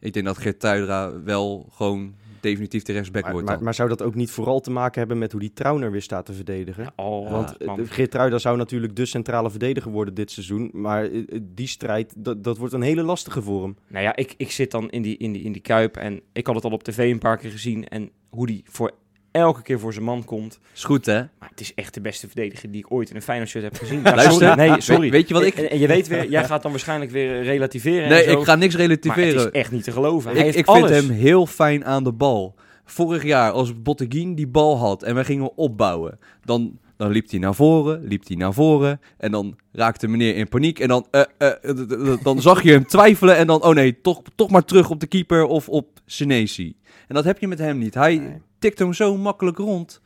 Ik 0.00 0.12
denk 0.12 0.26
dat 0.26 0.38
Geertruida 0.38 1.22
wel 1.22 1.66
gewoon 1.72 2.14
definitief 2.40 2.82
de 2.82 2.92
rechtsback 2.92 3.22
Maar, 3.22 3.32
wordt 3.32 3.46
maar, 3.46 3.62
maar 3.62 3.74
zou 3.74 3.88
dat 3.88 4.02
ook 4.02 4.14
niet 4.14 4.30
vooral 4.30 4.60
te 4.60 4.70
maken 4.70 4.98
hebben 4.98 5.18
met 5.18 5.32
hoe 5.32 5.40
die 5.40 5.52
Trauner 5.52 5.90
weer 5.90 6.02
staat 6.02 6.26
te 6.26 6.32
verdedigen? 6.32 6.92
Oh, 6.96 7.30
Want. 7.30 7.56
Want 7.58 7.90
Geertruida 7.90 8.38
zou 8.38 8.56
natuurlijk 8.56 8.96
de 8.96 9.06
centrale 9.06 9.50
verdediger 9.50 9.90
worden 9.90 10.14
dit 10.14 10.30
seizoen. 10.30 10.70
Maar 10.72 11.04
eh, 11.04 11.18
eh, 11.18 11.40
die 11.42 11.66
strijd, 11.66 12.14
dat, 12.16 12.44
dat 12.44 12.58
wordt 12.58 12.74
een 12.74 12.82
hele 12.82 13.02
lastige 13.02 13.42
voor 13.42 13.62
hem. 13.62 13.76
Nou 13.86 14.04
ja, 14.04 14.16
ik, 14.16 14.34
ik 14.36 14.50
zit 14.50 14.70
dan 14.70 14.90
in 14.90 15.02
die, 15.02 15.16
in, 15.16 15.32
die, 15.32 15.42
in 15.42 15.52
die 15.52 15.62
kuip 15.62 15.96
en 15.96 16.20
ik 16.32 16.46
had 16.46 16.54
het 16.54 16.64
al 16.64 16.70
op 16.70 16.82
tv 16.82 17.10
een 17.10 17.18
paar 17.18 17.36
keer 17.36 17.50
gezien. 17.50 17.88
En 17.88 18.10
hoe 18.28 18.46
die 18.46 18.62
voor 18.66 18.92
elke 19.30 19.62
keer 19.62 19.80
voor 19.80 19.92
zijn 19.92 20.04
man 20.04 20.24
komt. 20.24 20.58
Is 20.74 20.84
goed, 20.84 21.06
hè? 21.06 21.18
Maar 21.38 21.48
het 21.50 21.60
is 21.60 21.74
echt 21.74 21.94
de 21.94 22.00
beste 22.00 22.26
verdediger 22.26 22.70
die 22.70 22.80
ik 22.80 22.92
ooit 22.92 23.10
in 23.10 23.16
een 23.16 23.22
Feyenoord 23.22 23.50
shirt 23.50 23.64
heb 23.64 23.76
gezien. 23.76 24.02
Luister. 24.14 24.32
sorry, 24.32 24.54
nee, 24.70 24.80
sorry. 24.80 25.00
Weet- 25.00 25.10
weet 25.10 25.28
je 25.28 25.34
wat 25.34 25.42
ik- 25.42 25.54
En, 25.54 25.78
je 25.78 25.86
weet 25.86 26.06
weer, 26.08 26.28
jij 26.30 26.44
gaat 26.44 26.62
dan 26.62 26.70
waarschijnlijk 26.70 27.10
weer 27.10 27.42
relativeren 27.42 28.08
Nee, 28.08 28.22
en 28.24 28.30
zo. 28.32 28.38
ik 28.38 28.44
ga 28.44 28.54
niks 28.54 28.76
Maar 28.76 28.88
het 28.88 29.00
relativeren. 29.02 29.46
is 29.52 29.60
echt 29.60 29.70
niet 29.72 29.84
te 29.84 29.92
geloven. 29.92 30.30
Hij 30.30 30.38
Ik, 30.38 30.44
heeft 30.44 30.58
ik 30.58 30.64
vind 30.64 30.76
alles. 30.84 30.90
hem 30.96 31.10
heel 31.10 31.46
fijn 31.46 31.84
aan 31.84 32.04
de 32.04 32.12
bal. 32.12 32.54
Vorig 32.84 33.22
jaar, 33.22 33.50
als 33.52 33.82
Botteguin 33.82 34.34
die 34.34 34.46
bal 34.46 34.78
had 34.78 35.02
en 35.02 35.14
wij 35.14 35.24
gingen 35.24 35.56
opbouwen, 35.56 36.18
dan, 36.44 36.78
dan 36.98 37.10
liep 37.10 37.30
hij 37.30 37.38
naar 37.38 37.54
voren, 37.54 38.04
liep 38.04 38.26
hij 38.26 38.36
naar 38.36 38.52
voren. 38.52 39.00
En 39.16 39.30
dan 39.30 39.56
raakte 39.72 40.08
meneer 40.08 40.36
in 40.36 40.48
paniek. 40.48 40.78
En 40.78 40.88
dan, 40.88 41.06
eh, 41.10 41.22
eh, 41.38 41.70
eh, 41.70 42.22
dan 42.22 42.40
zag 42.40 42.62
je 42.62 42.70
hem 42.70 42.86
twijfelen. 42.86 43.36
En 43.36 43.46
dan, 43.46 43.62
oh 43.62 43.74
nee, 43.74 44.00
toch, 44.00 44.22
toch 44.34 44.50
maar 44.50 44.64
terug 44.64 44.90
op 44.90 45.00
de 45.00 45.06
keeper 45.06 45.44
of 45.44 45.68
op 45.68 46.00
Senesi. 46.06 46.76
En 47.08 47.14
dat 47.14 47.24
heb 47.24 47.38
je 47.38 47.48
met 47.48 47.58
hem 47.58 47.78
niet. 47.78 47.94
Hij 47.94 48.16
Nee. 48.16 48.40
tikt 48.58 48.78
hem 48.78 48.92
zo 48.92 49.16
makkelijk 49.16 49.58
rond. 49.58 50.00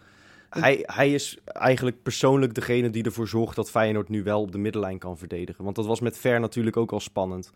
Hij, 0.51 0.83
hij 0.83 1.13
is 1.13 1.39
eigenlijk 1.45 2.03
persoonlijk 2.03 2.55
degene 2.55 2.91
die 2.91 3.03
ervoor 3.03 3.29
zorgt 3.29 3.57
dat 3.57 3.71
Feyenoord 3.71 4.09
nu 4.09 4.23
wel 4.23 4.41
op 4.41 4.53
de 4.53 4.59
middenlijn 4.59 4.99
kan 4.99 5.19
verdedigen. 5.19 5.65
Want 5.65 5.77
dat 5.77 5.87
was 5.87 6.01
met 6.01 6.19
Ver 6.19 6.41
natuurlijk 6.41 6.77
ook 6.77 6.93
al 6.93 7.01
spannend. 7.01 7.51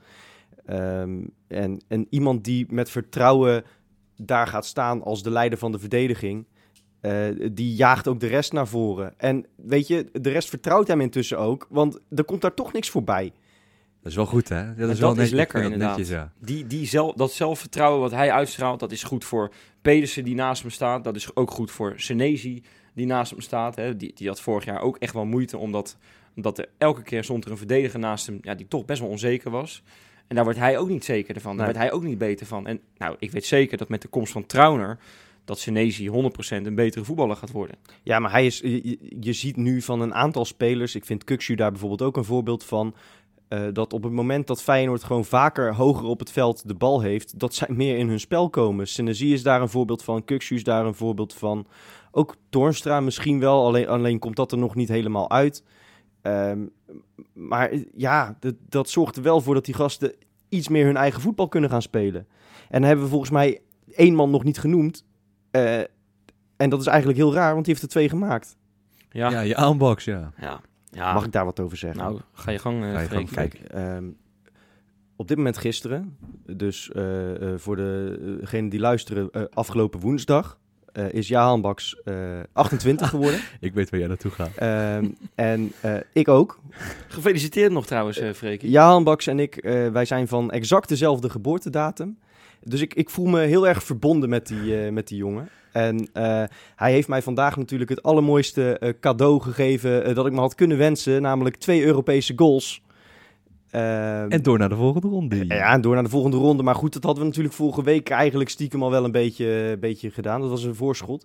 Ehm, 0.67 1.21
en, 1.49 1.81
en 1.89 2.07
iemand 2.11 2.45
die 2.45 2.67
met 2.69 2.91
vertrouwen 2.91 3.65
daar 4.17 4.47
gaat 4.47 4.67
staan 4.67 5.03
als 5.03 5.23
de 5.23 5.31
leider 5.31 5.59
van 5.59 5.73
de 5.73 5.79
verdediging, 5.79 6.47
eh, 7.01 7.13
die 7.53 7.75
jaagt 7.75 8.09
ook 8.09 8.21
de 8.21 8.27
rest 8.27 8.53
naar 8.53 8.69
voren. 8.69 9.15
En 9.17 9.47
weet 9.57 9.87
je, 9.87 10.07
de 10.13 10.31
rest 10.31 10.49
vertrouwt 10.49 10.89
hem 10.89 11.01
intussen 11.01 11.39
ook, 11.39 11.67
want 11.71 11.99
er 12.15 12.25
komt 12.25 12.41
daar 12.41 12.55
toch 12.55 12.73
niks 12.73 12.91
voorbij. 12.91 13.33
Dat 14.03 14.11
is 14.11 14.17
wel 14.17 14.27
goed, 14.27 14.49
hè? 14.49 14.75
Dat 14.75 14.89
dat 14.89 14.99
wel 14.99 15.11
is 15.11 15.17
netjes- 15.17 15.35
lekker, 15.37 15.63
dat 15.63 15.71
inderdaad. 15.73 15.97
netjes, 15.97 16.17
ja. 16.17 16.33
Die, 16.39 16.67
die 16.67 16.87
zelf, 16.87 17.15
dat 17.15 17.33
zelfvertrouwen 17.33 18.01
wat 18.01 18.11
hij 18.11 18.33
uitstraalt, 18.33 18.81
dat 18.81 18.93
is 18.93 19.03
goed 19.03 19.25
voor 19.25 19.51
Pedersen 19.83 20.25
die 20.25 20.35
naast 20.35 20.63
hem 20.63 20.71
staat. 20.71 21.05
Dat 21.05 21.17
is 21.17 21.37
ook 21.37 21.51
goed 21.51 21.71
voor 21.71 21.93
Senesi 21.97 22.63
die 22.95 23.07
naast 23.07 23.31
hem 23.31 23.41
staat. 23.41 23.77
Hè. 23.77 23.97
Die, 23.97 24.13
die 24.15 24.29
had 24.29 24.41
vorig 24.41 24.65
jaar 24.65 24.81
ook 24.81 24.97
echt 24.97 25.13
wel 25.15 25.25
moeite, 25.25 25.59
omdat, 25.59 25.97
omdat 26.37 26.59
er 26.59 26.69
elke 26.79 27.03
keer 27.03 27.25
stond 27.25 27.45
er 27.45 27.51
een 27.51 27.57
verdediger 27.57 27.99
naast 27.99 28.27
hem 28.27 28.39
ja, 28.43 28.55
die 28.55 28.69
toch 28.69 28.85
best 28.85 29.01
wel 29.01 29.11
onzeker 29.11 29.51
was. 29.51 29.83
En 30.27 30.35
daar 30.35 30.45
wordt 30.45 30.59
hij 30.59 30.79
ook 30.79 30.89
niet 30.89 31.05
zekerder 31.05 31.43
van. 31.43 31.57
Daar 31.57 31.67
Nee. 31.67 31.75
wordt 31.75 31.91
hij 31.91 31.99
ook 31.99 32.05
niet 32.09 32.19
beter 32.19 32.47
van. 32.47 32.67
En 32.67 32.81
nou, 32.97 33.17
ik 33.19 33.31
weet 33.31 33.45
zeker 33.45 33.79
dat 33.79 33.89
met 33.89 34.03
de 34.03 34.09
komst 34.09 34.33
van 34.33 34.47
Trauner, 34.47 34.99
dat 35.47 35.59
Senesi 35.59 36.11
100% 36.11 36.13
een 36.49 36.75
betere 36.75 37.05
voetballer 37.05 37.37
gaat 37.37 37.51
worden. 37.51 37.77
Ja, 38.03 38.19
maar 38.19 38.31
hij 38.31 38.47
is, 38.47 38.59
je, 39.21 39.33
ziet 39.33 39.57
nu 39.57 39.83
van 39.83 40.01
een 40.01 40.15
aantal 40.15 40.45
spelers, 40.45 40.95
ik 40.95 41.05
vind 41.05 41.25
Kukshu 41.25 41.55
daar 41.55 41.71
bijvoorbeeld 41.71 42.03
ook 42.03 42.17
een 42.17 42.25
voorbeeld 42.25 42.65
van. 42.65 42.95
eh, 43.49 43.63
dat 43.73 43.93
op 43.93 44.03
het 44.03 44.13
moment 44.13 44.47
dat 44.47 44.63
Feyenoord 44.63 45.05
gewoon 45.05 45.25
vaker 45.25 45.75
hoger 45.75 46.05
op 46.05 46.19
het 46.19 46.31
veld 46.31 46.69
de 46.69 46.75
bal 46.75 47.01
heeft, 47.01 47.39
dat 47.39 47.55
zij 47.55 47.69
meer 47.71 47.97
in 47.99 48.09
hun 48.09 48.21
spel 48.21 48.51
komen. 48.51 48.89
Synergie 48.89 49.33
is 49.33 49.43
daar 49.43 49.61
een 49.61 49.69
voorbeeld 49.69 50.05
van, 50.05 50.25
Kukshu 50.25 50.55
is 50.55 50.65
daar 50.65 50.87
een 50.87 50.95
voorbeeld 50.95 51.35
van. 51.35 51.67
Ook 52.11 52.37
Toornstra 52.49 53.01
misschien 53.01 53.41
wel, 53.41 53.67
alleen, 53.67 53.89
alleen 53.89 54.19
komt 54.19 54.37
dat 54.37 54.53
er 54.53 54.59
nog 54.59 54.75
niet 54.75 54.89
helemaal 54.89 55.31
uit. 55.31 55.65
Ehm, 56.23 56.67
maar 57.33 57.73
ja, 57.97 58.37
dat, 58.41 58.55
dat 58.69 58.89
zorgt 58.89 59.17
er 59.17 59.23
wel 59.23 59.41
voor 59.41 59.55
dat 59.55 59.65
die 59.65 59.75
gasten 59.75 60.15
iets 60.49 60.69
meer 60.69 60.85
hun 60.85 60.97
eigen 60.97 61.21
voetbal 61.21 61.49
kunnen 61.49 61.71
gaan 61.71 61.83
spelen. 61.83 62.27
En 62.69 62.81
dan 62.81 62.83
hebben 62.83 63.05
we 63.05 63.11
volgens 63.11 63.31
mij 63.31 63.61
één 63.95 64.15
man 64.15 64.31
nog 64.31 64.45
niet 64.45 64.59
genoemd. 64.59 65.05
Eh, 65.65 65.85
en 66.57 66.71
dat 66.71 66.81
is 66.81 66.87
eigenlijk 66.87 67.19
heel 67.19 67.35
raar, 67.35 67.53
want 67.53 67.65
die 67.65 67.73
heeft 67.75 67.87
er 67.87 67.93
twee 67.93 68.09
gemaakt. 68.09 68.57
Ja, 69.11 69.29
Ja, 69.31 69.31
ja. 69.31 69.41
je 69.41 69.57
aanbox, 69.57 70.05
ja. 70.05 70.33
ja. 70.41 71.13
Mag 71.13 71.25
ik 71.25 71.33
daar 71.33 71.45
wat 71.45 71.61
over 71.61 71.77
zeggen? 71.77 72.01
Nou, 72.01 72.21
ga 72.33 72.51
je 72.51 72.59
gang, 72.59 72.85
eh, 72.85 72.93
Ga 72.93 73.01
je 73.01 73.07
Freek. 73.07 73.29
gang. 73.29 73.51
Kijk, 73.51 73.55
ehm, 73.55 74.05
op 75.17 75.29
dit 75.29 75.37
moment 75.37 75.59
gisteren, 75.59 76.17
dus 76.47 76.91
eh, 76.93 77.53
eh, 77.53 77.59
voor 77.59 77.77
de- 77.77 78.37
degenen 78.41 78.71
die 78.71 78.81
luisteren, 78.81 79.51
afgelopen 79.55 80.01
woensdag, 80.01 80.59
eh, 80.97 81.13
is 81.13 81.29
Jahan 81.29 81.61
Baks 81.61 81.97
eh, 82.05 82.15
28 82.53 83.09
geworden. 83.09 83.41
Ik 83.61 83.75
weet 83.75 83.91
waar 83.91 83.99
jij 83.99 84.09
naartoe 84.09 84.31
gaat. 84.31 84.57
Ehm, 84.57 85.09
en 85.35 85.73
eh, 85.81 85.95
ik 86.13 86.29
ook. 86.29 86.59
Gefeliciteerd 87.09 87.73
nog 87.73 87.87
trouwens, 87.87 88.19
eh 88.19 88.33
Freek. 88.33 88.63
Jahan 88.63 89.05
Baks 89.05 89.27
en 89.27 89.39
ik, 89.39 89.57
eh, 89.57 89.89
wij 89.89 90.05
zijn 90.05 90.29
van 90.29 90.51
exact 90.51 90.89
dezelfde 90.89 91.31
geboortedatum. 91.31 92.19
Dus 92.63 92.81
ik, 92.81 92.95
ik 92.95 93.11
voel 93.11 93.27
me 93.27 93.41
heel 93.41 93.69
erg 93.69 93.83
verbonden 93.83 94.29
met 94.29 94.47
die, 94.47 94.85
eh, 94.85 94.93
met 94.93 95.09
die 95.09 95.19
jongen. 95.19 95.49
En 95.77 96.09
eh, 96.13 96.43
hij 96.77 96.93
heeft 96.93 97.09
mij 97.09 97.23
vandaag 97.23 97.57
natuurlijk 97.57 97.91
het 97.91 98.03
allermooiste 98.03 98.79
eh, 98.79 98.93
cadeau 99.01 99.41
gegeven 99.41 100.05
eh, 100.05 100.15
dat 100.15 100.27
ik 100.27 100.33
me 100.33 100.41
had 100.41 100.55
kunnen 100.55 100.79
wensen. 100.79 101.23
Namelijk 101.23 101.57
twee 101.57 101.85
Europese 101.85 102.33
goals. 102.37 102.83
Ehm, 103.77 104.31
En 104.31 104.43
door 104.43 104.59
naar 104.59 104.69
de 104.69 104.75
volgende 104.75 105.09
ronde. 105.09 105.45
ja, 105.47 105.73
en 105.73 105.81
door 105.81 105.95
naar 105.95 106.03
de 106.03 106.09
volgende 106.11 106.37
ronde. 106.37 106.63
Maar 106.63 106.75
goed, 106.75 106.93
dat 106.93 107.03
hadden 107.03 107.23
we 107.23 107.29
natuurlijk 107.29 107.55
vorige 107.55 107.83
week 107.83 108.09
eigenlijk 108.11 108.51
stiekem 108.51 108.83
al 108.83 108.91
wel 108.91 109.05
een 109.05 109.13
beetje, 109.13 109.77
beetje 109.81 110.11
gedaan. 110.11 110.41
Dat 110.41 110.51
was 110.51 110.65
een 110.65 110.75
voorschot. 110.75 111.25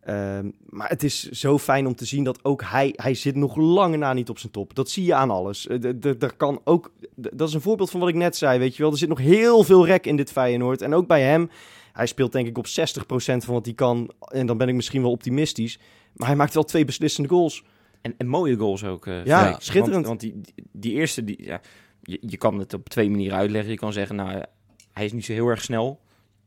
Ehm, 0.00 0.50
maar 0.68 0.88
het 0.88 1.02
is 1.02 1.28
zo 1.30 1.58
fijn 1.58 1.86
om 1.86 1.94
te 1.94 2.04
zien 2.04 2.24
dat 2.24 2.44
ook 2.44 2.62
hij, 2.64 2.92
hij 2.96 3.14
zit 3.14 3.34
nog 3.34 3.56
lange 3.56 3.96
na 3.96 4.12
niet 4.12 4.28
op 4.28 4.38
zijn 4.38 4.52
top. 4.52 4.74
Dat 4.74 4.90
zie 4.90 5.04
je 5.04 5.14
aan 5.14 5.30
alles. 5.30 5.66
Eh, 5.66 5.84
Er 6.22 6.36
kan 6.36 6.60
ook, 6.64 6.92
dat 7.16 7.48
is 7.48 7.54
een 7.54 7.60
voorbeeld 7.60 7.90
van 7.90 8.00
wat 8.00 8.08
ik 8.08 8.14
net 8.14 8.36
zei, 8.36 8.58
weet 8.58 8.76
je 8.76 8.82
wel. 8.82 8.92
Er 8.92 8.98
zit 8.98 9.08
nog 9.08 9.18
heel 9.18 9.64
veel 9.64 9.86
rek 9.86 10.06
in 10.06 10.16
dit 10.16 10.32
Feyenoord. 10.32 10.82
En 10.82 10.94
ook 10.94 11.06
bij 11.06 11.22
hem, 11.22 11.50
hij 11.92 12.06
speelt 12.06 12.32
denk 12.32 12.46
ik 12.46 12.58
op 12.58 12.66
60% 12.66 13.44
van 13.44 13.54
wat 13.54 13.64
hij 13.64 13.74
kan. 13.74 14.10
En 14.28 14.46
dan 14.46 14.56
ben 14.58 14.68
ik 14.68 14.74
misschien 14.74 15.02
wel 15.02 15.10
optimistisch. 15.10 15.78
Maar 16.14 16.28
hij 16.28 16.36
maakt 16.36 16.54
wel 16.54 16.64
twee 16.64 16.84
beslissende 16.84 17.28
goals. 17.28 17.64
En, 18.00 18.14
en 18.16 18.26
mooie 18.26 18.56
goals 18.56 18.84
ook. 18.84 19.06
eh, 19.06 19.24
Ja, 19.24 19.46
Freek. 19.46 19.60
schitterend. 19.60 20.06
Want, 20.06 20.06
want 20.06 20.20
die, 20.20 20.40
die, 20.40 20.64
die 20.72 20.92
eerste, 20.92 21.24
die, 21.24 21.42
ja, 21.44 21.60
je, 22.02 22.18
je 22.20 22.36
kan 22.36 22.58
het 22.58 22.74
op 22.74 22.88
twee 22.88 23.10
manieren 23.10 23.38
uitleggen. 23.38 23.70
Je 23.70 23.78
kan 23.78 23.92
zeggen, 23.92 24.16
nou, 24.16 24.42
hij 24.92 25.04
is 25.04 25.12
niet 25.12 25.24
zo 25.24 25.32
heel 25.32 25.48
erg 25.48 25.62
snel. 25.62 26.00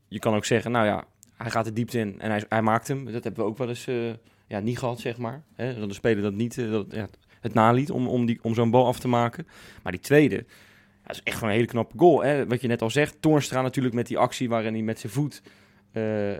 Je 0.08 0.18
kan 0.18 0.34
ook 0.34 0.44
zeggen, 0.44 0.70
nou 0.70 0.86
ja, 0.86 1.04
hij 1.36 1.50
gaat 1.50 1.64
de 1.64 1.72
diepte 1.72 1.98
in 1.98 2.20
en 2.20 2.30
hij, 2.30 2.44
hij 2.48 2.62
maakt 2.62 2.88
hem. 2.88 3.04
Dat 3.12 3.24
hebben 3.24 3.44
we 3.44 3.50
ook 3.50 3.58
wel 3.58 3.68
eens 3.68 3.86
eh, 3.86 4.10
ja, 4.46 4.60
niet 4.60 4.78
gehad, 4.78 5.00
zeg 5.00 5.16
maar. 5.18 5.42
Hè? 5.54 5.78
Dat 5.78 5.88
de 5.88 5.94
speler 5.94 6.22
dat 6.22 6.32
niet, 6.34 6.58
eh, 6.58 6.70
dat, 6.70 6.86
ja, 6.90 7.08
het 7.40 7.54
naliet 7.54 7.90
om, 7.90 8.08
om, 8.08 8.26
die, 8.26 8.38
om 8.42 8.54
zo'n 8.54 8.70
bal 8.70 8.86
af 8.86 8.98
te 8.98 9.08
maken. 9.08 9.46
Maar 9.82 9.92
die 9.92 10.00
tweede, 10.00 10.34
ja, 10.36 11.06
dat 11.06 11.14
is 11.16 11.22
echt 11.22 11.34
gewoon 11.34 11.50
een 11.50 11.56
hele 11.56 11.68
knappe 11.70 11.98
goal. 11.98 12.22
Hè? 12.22 12.46
Wat 12.46 12.60
je 12.60 12.68
net 12.68 12.82
al 12.82 12.90
zegt, 12.90 13.16
Toornstra 13.22 13.62
natuurlijk 13.62 13.94
met 13.94 14.06
die 14.06 14.18
actie 14.18 14.48
waarin 14.48 14.72
hij 14.72 14.82
met 14.82 14.98
zijn 15.00 15.12
voet 15.12 15.42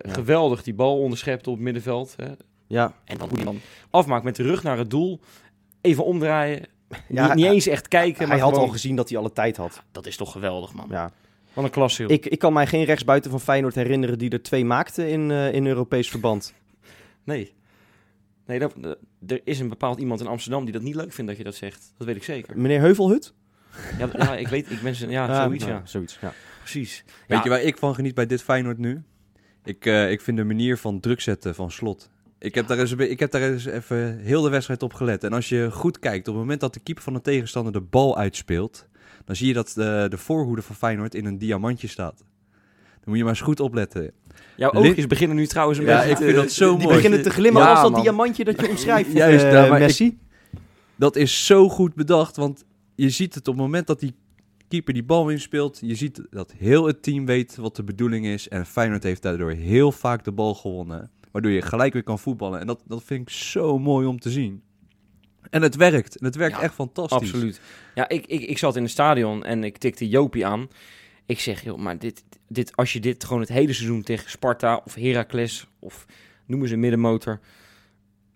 geweldig 0.02 0.62
die 0.62 0.74
bal 0.74 0.98
onderschept 1.00 1.46
op 1.46 1.54
het 1.54 1.62
middenveld. 1.62 2.14
Hè? 2.16 2.32
Ja, 2.72 2.94
En 3.04 3.18
dan 3.18 3.28
hoe 3.28 3.44
dan 3.44 3.60
afmaakt 3.90 4.24
met 4.24 4.36
de 4.36 4.42
rug 4.42 4.62
naar 4.62 4.78
het 4.78 4.90
doel. 4.90 5.20
Even 5.80 6.04
omdraaien. 6.04 6.66
Ja, 7.08 7.26
niet, 7.26 7.34
niet 7.34 7.44
eens 7.46 7.66
echt 7.66 7.88
kijken. 7.88 8.18
hij 8.18 8.26
maar 8.26 8.38
had 8.38 8.48
gewoon- 8.48 8.64
al 8.64 8.72
gezien 8.72 8.96
dat 8.96 9.08
hij 9.08 9.18
alle 9.18 9.32
tijd 9.32 9.56
had. 9.56 9.82
Dat 9.92 10.06
is 10.06 10.16
toch 10.16 10.32
geweldig, 10.32 10.72
man. 10.72 10.86
Ja. 10.90 11.10
Wat 11.52 11.64
een 11.64 11.70
klasse. 11.70 12.06
Ik, 12.06 12.26
ik 12.26 12.38
kan 12.38 12.52
mij 12.52 12.66
geen 12.66 12.84
rechtsbuiten 12.84 13.30
van 13.30 13.40
Feyenoord 13.40 13.74
herinneren 13.74 14.18
die 14.18 14.30
er 14.30 14.42
twee 14.42 14.64
maakte 14.64 15.10
in, 15.10 15.30
eh, 15.30 15.52
in 15.54 15.66
Europees 15.66 16.10
verband. 16.10 16.54
Nee. 17.24 17.54
Nee, 18.46 18.58
dat, 18.58 18.74
eh, 18.82 18.90
er 19.26 19.40
is 19.44 19.60
een 19.60 19.68
bepaald 19.68 19.98
iemand 19.98 20.20
in 20.20 20.26
Amsterdam 20.26 20.64
die 20.64 20.72
dat 20.72 20.82
niet 20.82 20.94
leuk 20.94 21.12
vindt 21.12 21.30
dat 21.30 21.38
je 21.38 21.44
dat 21.44 21.54
zegt. 21.54 21.92
Dat 21.98 22.06
weet 22.06 22.16
ik 22.16 22.24
zeker. 22.24 22.58
Meneer 22.60 22.80
Heuvelhut? 22.80 23.34
Ja, 23.98 24.36
ik 24.36 24.48
weet, 24.48 24.70
ik 24.70 24.82
ben 24.82 24.94
ze, 24.94 25.08
ja, 25.08 25.26
Ah, 25.28 25.42
zoiets, 25.44 25.64
nou, 25.64 25.76
ja. 25.76 25.86
zoiets, 25.86 26.18
ja. 26.20 26.32
Precies. 26.58 27.04
Weet 27.06 27.14
Ja, 27.26 27.40
je 27.42 27.48
waar 27.48 27.62
ik 27.62 27.76
van 27.78 27.94
geniet 27.94 28.14
bij 28.14 28.26
dit 28.26 28.42
Feyenoord 28.42 28.78
nu? 28.78 29.02
Ik, 29.64 29.86
eh, 29.86 30.10
ik 30.10 30.20
vind 30.20 30.36
de 30.36 30.44
manier 30.44 30.78
van 30.78 31.00
druk 31.00 31.20
zetten 31.20 31.54
van 31.54 31.70
slot. 31.70 32.10
Ik 32.42 32.54
heb, 32.54 32.66
daar 32.66 32.78
eens, 32.78 32.92
ik 32.92 33.18
heb 33.20 33.30
daar 33.30 33.42
eens 33.42 33.64
even 33.64 34.18
heel 34.18 34.42
de 34.42 34.48
wedstrijd 34.50 34.82
op 34.82 34.94
gelet. 34.94 35.24
En 35.24 35.32
als 35.32 35.48
je 35.48 35.68
goed 35.70 35.98
kijkt, 35.98 36.28
op 36.28 36.34
het 36.34 36.42
moment 36.42 36.60
dat 36.60 36.74
de 36.74 36.80
keeper 36.80 37.02
van 37.04 37.12
de 37.12 37.20
tegenstander 37.20 37.72
de 37.72 37.80
bal 37.80 38.18
uitspeelt, 38.18 38.86
dan 39.24 39.36
zie 39.36 39.46
je 39.46 39.52
dat 39.54 39.72
de, 39.74 40.06
de 40.08 40.18
voorhoede 40.18 40.62
van 40.62 40.76
Feyenoord 40.76 41.14
in 41.14 41.24
een 41.26 41.38
diamantje 41.38 41.88
staat. 41.88 42.18
Dan 42.18 43.00
moet 43.04 43.16
je 43.16 43.22
maar 43.22 43.32
eens 43.32 43.40
goed 43.42 43.60
opletten. 43.60 44.10
Jouw 44.56 44.72
oogjes 44.72 45.06
beginnen 45.06 45.36
nu 45.36 45.46
trouwens 45.46 45.78
een 45.78 45.84
Ja, 45.84 45.96
beetje 45.96 46.10
ik 46.10 46.16
te- 46.16 46.24
vind 46.24 46.36
dat 46.36 46.50
zo 46.50 46.70
Die 46.76 46.82
mooi. 46.84 46.96
beginnen 46.96 47.22
te 47.22 47.30
glimmen 47.30 47.62
Ja, 47.62 47.70
als 47.70 47.82
dat 47.82 47.90
man. 47.90 48.00
diamantje 48.02 48.44
dat 48.44 48.60
je 48.60 48.68
omschrijft, 48.68 49.12
Juist, 49.12 49.44
eh, 49.44 49.64
ik- 49.64 49.70
Messi. 49.78 50.18
Dat 50.96 51.16
is 51.16 51.46
zo 51.46 51.68
goed 51.68 51.94
bedacht, 51.94 52.36
want 52.36 52.64
je 52.94 53.10
ziet 53.10 53.34
het 53.34 53.48
op 53.48 53.54
het 53.54 53.62
moment 53.62 53.86
dat 53.86 54.00
die 54.00 54.14
keeper 54.68 54.92
die 54.92 55.04
bal 55.04 55.28
inspeelt, 55.28 55.78
je 55.82 55.94
ziet 55.94 56.22
dat 56.30 56.52
heel 56.56 56.86
het 56.86 57.02
team 57.02 57.26
weet 57.26 57.56
wat 57.56 57.76
de 57.76 57.84
bedoeling 57.84 58.26
is. 58.26 58.48
En 58.48 58.66
Feyenoord 58.66 59.02
heeft 59.02 59.22
daardoor 59.22 59.50
heel 59.50 59.92
vaak 59.92 60.24
de 60.24 60.32
bal 60.32 60.54
gewonnen, 60.54 61.10
waardoor 61.32 61.50
je 61.50 61.62
gelijk 61.62 61.92
weer 61.92 62.02
kan 62.02 62.18
voetballen. 62.18 62.60
En 62.60 62.66
dat, 62.66 62.82
dat 62.86 63.02
vind 63.04 63.20
ik 63.20 63.34
zo 63.34 63.78
mooi 63.78 64.06
om 64.06 64.20
te 64.20 64.30
zien. 64.30 64.62
En 65.50 65.62
het 65.62 65.76
werkt, 65.76 66.16
en 66.16 66.24
het 66.26 66.36
werkt 66.36 66.56
Ja, 66.56 66.62
echt 66.62 66.74
fantastisch. 66.74 67.18
Absoluut. 67.18 67.60
Ja, 67.94 68.08
ik, 68.08 68.26
ik, 68.26 68.40
ik 68.40 68.58
zat 68.58 68.76
in 68.76 68.82
het 68.82 68.90
stadion 68.90 69.44
en 69.44 69.64
ik 69.64 69.78
tikte 69.78 70.08
Jopie 70.08 70.46
aan. 70.46 70.68
Ik 71.26 71.40
zeg, 71.40 71.64
joh, 71.64 71.78
maar 71.78 71.98
dit, 71.98 72.24
dit, 72.48 72.76
als 72.76 72.92
je 72.92 73.00
dit 73.00 73.24
gewoon 73.24 73.40
het 73.40 73.48
hele 73.48 73.72
seizoen 73.72 74.02
tegen 74.02 74.30
Sparta 74.30 74.82
of 74.84 74.94
Heracles 74.94 75.66
of 75.78 76.06
noemen 76.46 76.68
ze 76.68 76.76
middenmotor. 76.76 77.40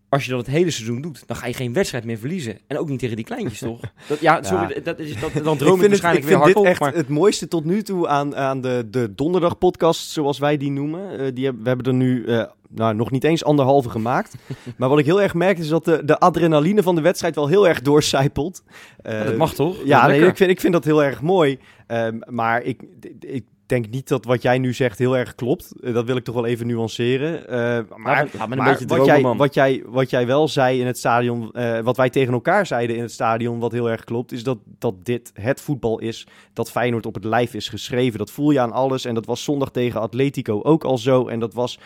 Als 0.08 0.24
je 0.24 0.30
dat 0.30 0.46
het 0.46 0.54
hele 0.54 0.70
seizoen 0.70 1.00
doet, 1.00 1.22
dan 1.26 1.36
ga 1.36 1.46
je 1.46 1.54
geen 1.54 1.72
wedstrijd 1.72 2.04
meer 2.04 2.18
verliezen. 2.18 2.58
En 2.66 2.78
ook 2.78 2.88
niet 2.88 2.98
tegen 2.98 3.16
die 3.16 3.24
kleintjes, 3.24 3.58
toch? 3.58 3.80
Dat, 4.08 4.20
ja, 4.20 4.42
sorry, 4.42 4.74
Ja. 4.74 4.80
dat 4.80 4.98
is, 4.98 5.20
dat, 5.20 5.44
dan 5.44 5.56
droom 5.56 5.74
ik, 5.74 5.80
het, 5.80 5.88
waarschijnlijk 5.88 6.26
ik 6.26 6.54
weer 6.54 6.64
echt 6.64 6.80
Maar 6.80 6.94
het 6.94 7.08
mooiste 7.08 7.48
tot 7.48 7.64
nu 7.64 7.82
toe 7.82 8.08
aan, 8.08 8.36
aan 8.36 8.60
de, 8.60 8.86
de 8.90 9.14
donderdag 9.14 9.58
podcast, 9.58 10.10
zoals 10.10 10.38
wij 10.38 10.56
die 10.56 10.70
noemen. 10.70 11.18
Eh, 11.18 11.34
die 11.34 11.44
hebben, 11.44 11.62
we 11.62 11.68
hebben 11.68 11.86
er 11.86 11.94
nu 11.94 12.24
eh, 12.24 12.44
nou, 12.68 12.94
nog 12.94 13.10
niet 13.10 13.24
eens 13.24 13.44
anderhalve 13.44 13.90
gemaakt. 13.90 14.34
maar 14.78 14.88
wat 14.88 14.98
ik 14.98 15.04
heel 15.04 15.22
erg 15.22 15.34
merk 15.34 15.58
is 15.58 15.68
dat 15.68 15.84
de, 15.84 16.04
de 16.04 16.18
adrenaline 16.18 16.82
van 16.82 16.94
de 16.94 17.00
wedstrijd 17.00 17.34
wel 17.34 17.48
heel 17.48 17.68
erg 17.68 17.82
doorcijpelt. 17.82 18.62
Dat 19.02 19.36
mag 19.36 19.54
toch? 19.54 19.76
Dat 19.76 19.86
Ja, 19.86 20.06
nee, 20.06 20.26
ik, 20.26 20.36
vind, 20.36 20.50
ik 20.50 20.60
vind 20.60 20.72
dat 20.72 20.84
heel 20.84 21.04
erg 21.04 21.22
mooi. 21.22 21.58
Ehm, 21.86 22.18
maar 22.26 22.62
ik, 22.62 22.82
ik 23.20 23.44
denk 23.66 23.90
niet 23.90 24.08
dat 24.08 24.24
wat 24.24 24.42
jij 24.42 24.58
nu 24.58 24.72
zegt 24.72 24.98
heel 24.98 25.16
erg 25.16 25.34
klopt. 25.34 25.72
Eh, 25.80 25.94
dat 25.94 26.04
wil 26.04 26.16
ik 26.16 26.24
toch 26.24 26.34
wel 26.34 26.46
even 26.46 26.66
nuanceren. 26.66 27.48
Eh, 27.48 27.96
maar 27.96 28.28
ja, 28.32 28.48
wat, 28.48 28.88
dromen, 28.88 29.04
jij, 29.04 29.22
wat, 29.22 29.54
jij, 29.54 29.82
wat 29.86 30.10
jij 30.10 30.26
wel 30.26 30.48
zei 30.48 30.80
in 30.80 30.86
het 30.86 30.98
stadion, 30.98 31.52
eh, 31.52 31.80
wat 31.80 31.96
wij 31.96 32.10
tegen 32.10 32.32
elkaar 32.32 32.66
zeiden 32.66 32.96
in 32.96 33.02
het 33.02 33.12
stadion, 33.12 33.58
wat 33.58 33.72
heel 33.72 33.90
erg 33.90 34.04
klopt, 34.04 34.32
is 34.32 34.42
dat, 34.42 34.58
dat 34.78 35.04
dit 35.04 35.30
het 35.34 35.60
voetbal 35.60 35.98
is 35.98 36.26
dat 36.52 36.70
Feyenoord 36.70 37.06
op 37.06 37.14
het 37.14 37.24
lijf 37.24 37.54
is 37.54 37.68
geschreven. 37.68 38.18
Dat 38.18 38.30
voel 38.30 38.50
je 38.50 38.60
aan 38.60 38.72
alles 38.72 39.04
en 39.04 39.14
dat 39.14 39.26
was 39.26 39.44
zondag 39.44 39.70
tegen 39.70 40.00
Atletico 40.00 40.62
ook 40.62 40.84
al 40.84 40.98
zo. 40.98 41.28
En 41.28 41.40
dat 41.40 41.54
was, 41.54 41.78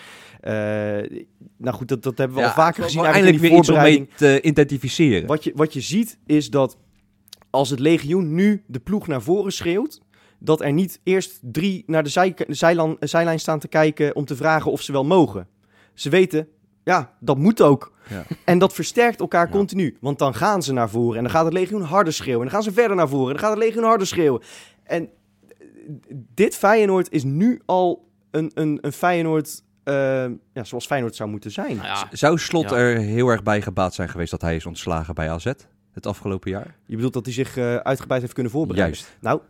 nou 1.57 1.77
goed, 1.77 1.89
dat, 1.89 2.03
dat 2.03 2.19
hebben 2.19 2.37
we 2.37 2.45
al 2.45 2.51
vaker 2.51 2.83
gezien 2.83 3.05
eigenlijk 3.05 3.39
weer 3.39 3.53
iets 3.53 3.69
om 3.69 3.77
mee 3.77 4.09
te 4.17 4.41
identificeren. 4.43 5.27
Wat 5.27 5.45
je, 5.45 5.53
wat 5.55 5.73
je 5.73 5.81
ziet 5.81 6.19
is 6.27 6.51
dat 6.51 6.77
als 7.51 7.71
het 7.71 7.79
legioen 7.79 8.35
nu 8.35 8.63
de 8.67 8.79
ploeg 8.79 9.07
naar 9.07 9.23
voren 9.23 9.53
schreeuwt, 9.53 10.01
dat 10.39 10.61
er 10.61 10.73
niet 10.73 11.01
eerst 11.03 11.39
drie 11.43 11.83
naar 11.87 12.03
de, 12.03 12.09
zij, 12.09 12.35
de 12.35 12.55
zijlijn, 12.55 12.97
zijlijn 13.01 13.41
staan 13.41 13.59
te 13.59 13.69
kijken 13.69 14.17
om 14.17 14.25
te 14.25 14.37
vragen 14.37 14.71
of 14.71 14.83
ze 14.83 14.93
wel 14.93 15.05
mogen. 15.05 15.49
Ze 15.95 16.09
weten, 16.09 16.49
ja, 16.85 17.17
dat 17.21 17.39
moet 17.39 17.61
ook. 17.63 17.93
Ja. 18.09 18.25
En 18.45 18.59
dat 18.59 18.73
versterkt 18.73 19.21
elkaar 19.21 19.47
Ja. 19.47 19.53
continu. 19.53 19.97
Want 20.01 20.19
dan 20.19 20.35
gaan 20.35 20.63
ze 20.63 20.73
naar 20.73 20.91
voren 20.91 21.17
en 21.17 21.23
dan 21.23 21.33
gaat 21.33 21.45
het 21.45 21.53
legioen 21.53 21.83
harder 21.83 22.13
schreeuwen. 22.13 22.47
En 22.47 22.53
dan 22.53 22.55
gaan 22.63 22.73
ze 22.73 22.79
verder 22.79 22.97
naar 22.97 23.09
voren 23.09 23.27
en 23.27 23.33
dan 23.33 23.43
gaat 23.43 23.57
het 23.57 23.65
legioen 23.65 23.85
harder 23.85 24.07
schreeuwen. 24.07 24.43
En 24.83 25.09
eh, 25.59 25.67
dit 26.35 26.57
Feyenoord 26.57 27.13
is 27.13 27.25
nu 27.25 27.61
al 27.67 28.09
een, 28.31 28.51
een, 28.55 28.79
een 28.81 28.93
Feyenoord 28.93 29.49
eh, 29.49 29.70
ja, 30.53 30.65
zoals 30.65 30.87
Feyenoord 30.87 31.17
zou 31.17 31.31
moeten 31.31 31.51
zijn. 31.51 31.77
Nou 31.77 31.87
ja, 31.89 32.09
Zou 32.13 32.39
Slot 32.39 32.71
Ja. 32.71 32.77
er 32.77 32.97
heel 32.99 33.29
erg 33.29 33.43
bij 33.43 33.63
gebaat 33.63 33.95
zijn 33.95 34.09
geweest 34.09 34.31
dat 34.31 34.41
hij 34.41 34.57
is 34.57 34.67
ontslagen 34.67 35.15
bij 35.15 35.31
AZ 35.31 35.53
het 35.93 36.07
afgelopen 36.07 36.51
jaar? 36.51 36.77
Je 36.87 36.95
bedoelt 36.95 37.13
dat 37.13 37.25
hij 37.25 37.35
zich 37.35 37.57
eh, 37.57 37.77
uitgebreid 37.77 38.21
heeft 38.21 38.33
kunnen 38.35 38.53
voorbereiden. 38.53 38.99
Juist. 38.99 39.17
Nou, 39.21 39.41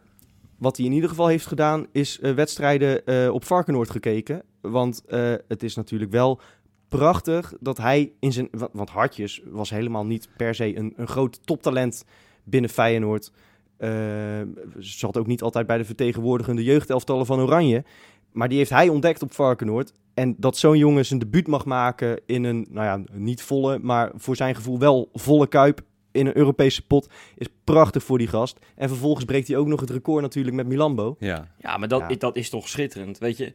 wat 0.59 0.77
hij 0.77 0.87
in 0.87 0.93
ieder 0.93 1.09
geval 1.09 1.27
heeft 1.27 1.47
gedaan, 1.47 1.87
is 1.93 2.21
eh, 2.21 2.33
wedstrijden 2.33 3.07
eh, 3.07 3.29
op 3.33 3.45
Varkenoord 3.45 3.91
gekeken. 3.91 4.43
Want 4.61 5.05
eh, 5.09 5.33
het 5.49 5.63
is 5.63 5.75
natuurlijk 5.77 6.11
wel 6.11 6.41
prachtig 6.89 7.53
dat 7.61 7.77
hij 7.79 8.13
in 8.21 8.33
zijn... 8.33 8.49
wa- 8.51 8.69
Want 8.73 8.91
Hartjes 8.91 9.43
was 9.45 9.71
helemaal 9.71 10.07
niet 10.07 10.29
per 10.37 10.55
se 10.55 10.77
een, 10.77 10.93
een 10.97 11.09
groot 11.09 11.47
toptalent 11.47 12.05
binnen 12.45 12.71
Feyenoord. 12.71 13.33
Eh, 13.77 13.89
ze 13.89 14.99
zat 14.99 15.17
ook 15.17 15.27
niet 15.27 15.43
altijd 15.43 15.67
bij 15.67 15.79
de 15.79 15.85
vertegenwoordigende 15.85 16.65
jeugdelftallen 16.65 17.27
van 17.27 17.41
Oranje. 17.41 17.85
Maar 18.33 18.49
die 18.49 18.59
heeft 18.59 18.71
hij 18.71 18.89
ontdekt 18.89 19.23
op 19.23 19.35
Varkenoord. 19.35 19.93
En 20.15 20.35
dat 20.39 20.57
zo'n 20.57 20.79
jongen 20.79 21.07
zijn 21.07 21.19
debuut 21.19 21.47
mag 21.47 21.65
maken 21.65 22.21
in 22.27 22.45
een, 22.45 22.67
nou 22.71 22.87
ja, 22.87 23.19
niet 23.19 23.43
volle, 23.43 23.79
maar 23.79 24.11
voor 24.15 24.37
zijn 24.37 24.55
gevoel 24.55 24.79
wel 24.79 25.09
volle 25.13 25.47
kuip. 25.47 25.81
in 26.13 26.27
een 26.27 26.37
Europese 26.37 26.87
pot 26.87 27.09
is 27.37 27.47
prachtig 27.65 28.03
voor 28.03 28.19
die 28.19 28.27
gast. 28.27 28.59
En 28.77 28.89
vervolgens 28.89 29.25
breekt 29.25 29.49
hij 29.49 29.57
ook 29.57 29.67
nog 29.67 29.81
het 29.81 29.91
record 29.91 30.23
natuurlijk 30.23 30.57
met 30.57 30.67
Milambo. 30.67 31.17
Ja. 31.19 31.49
Ja, 31.59 31.77
maar 31.77 31.89
dat, 31.89 32.01
Ja. 32.09 32.17
Dat 32.17 32.37
is 32.37 32.51
toch 32.51 32.69
schitterend. 32.69 33.19
Weet 33.19 33.37
je, 33.37 33.53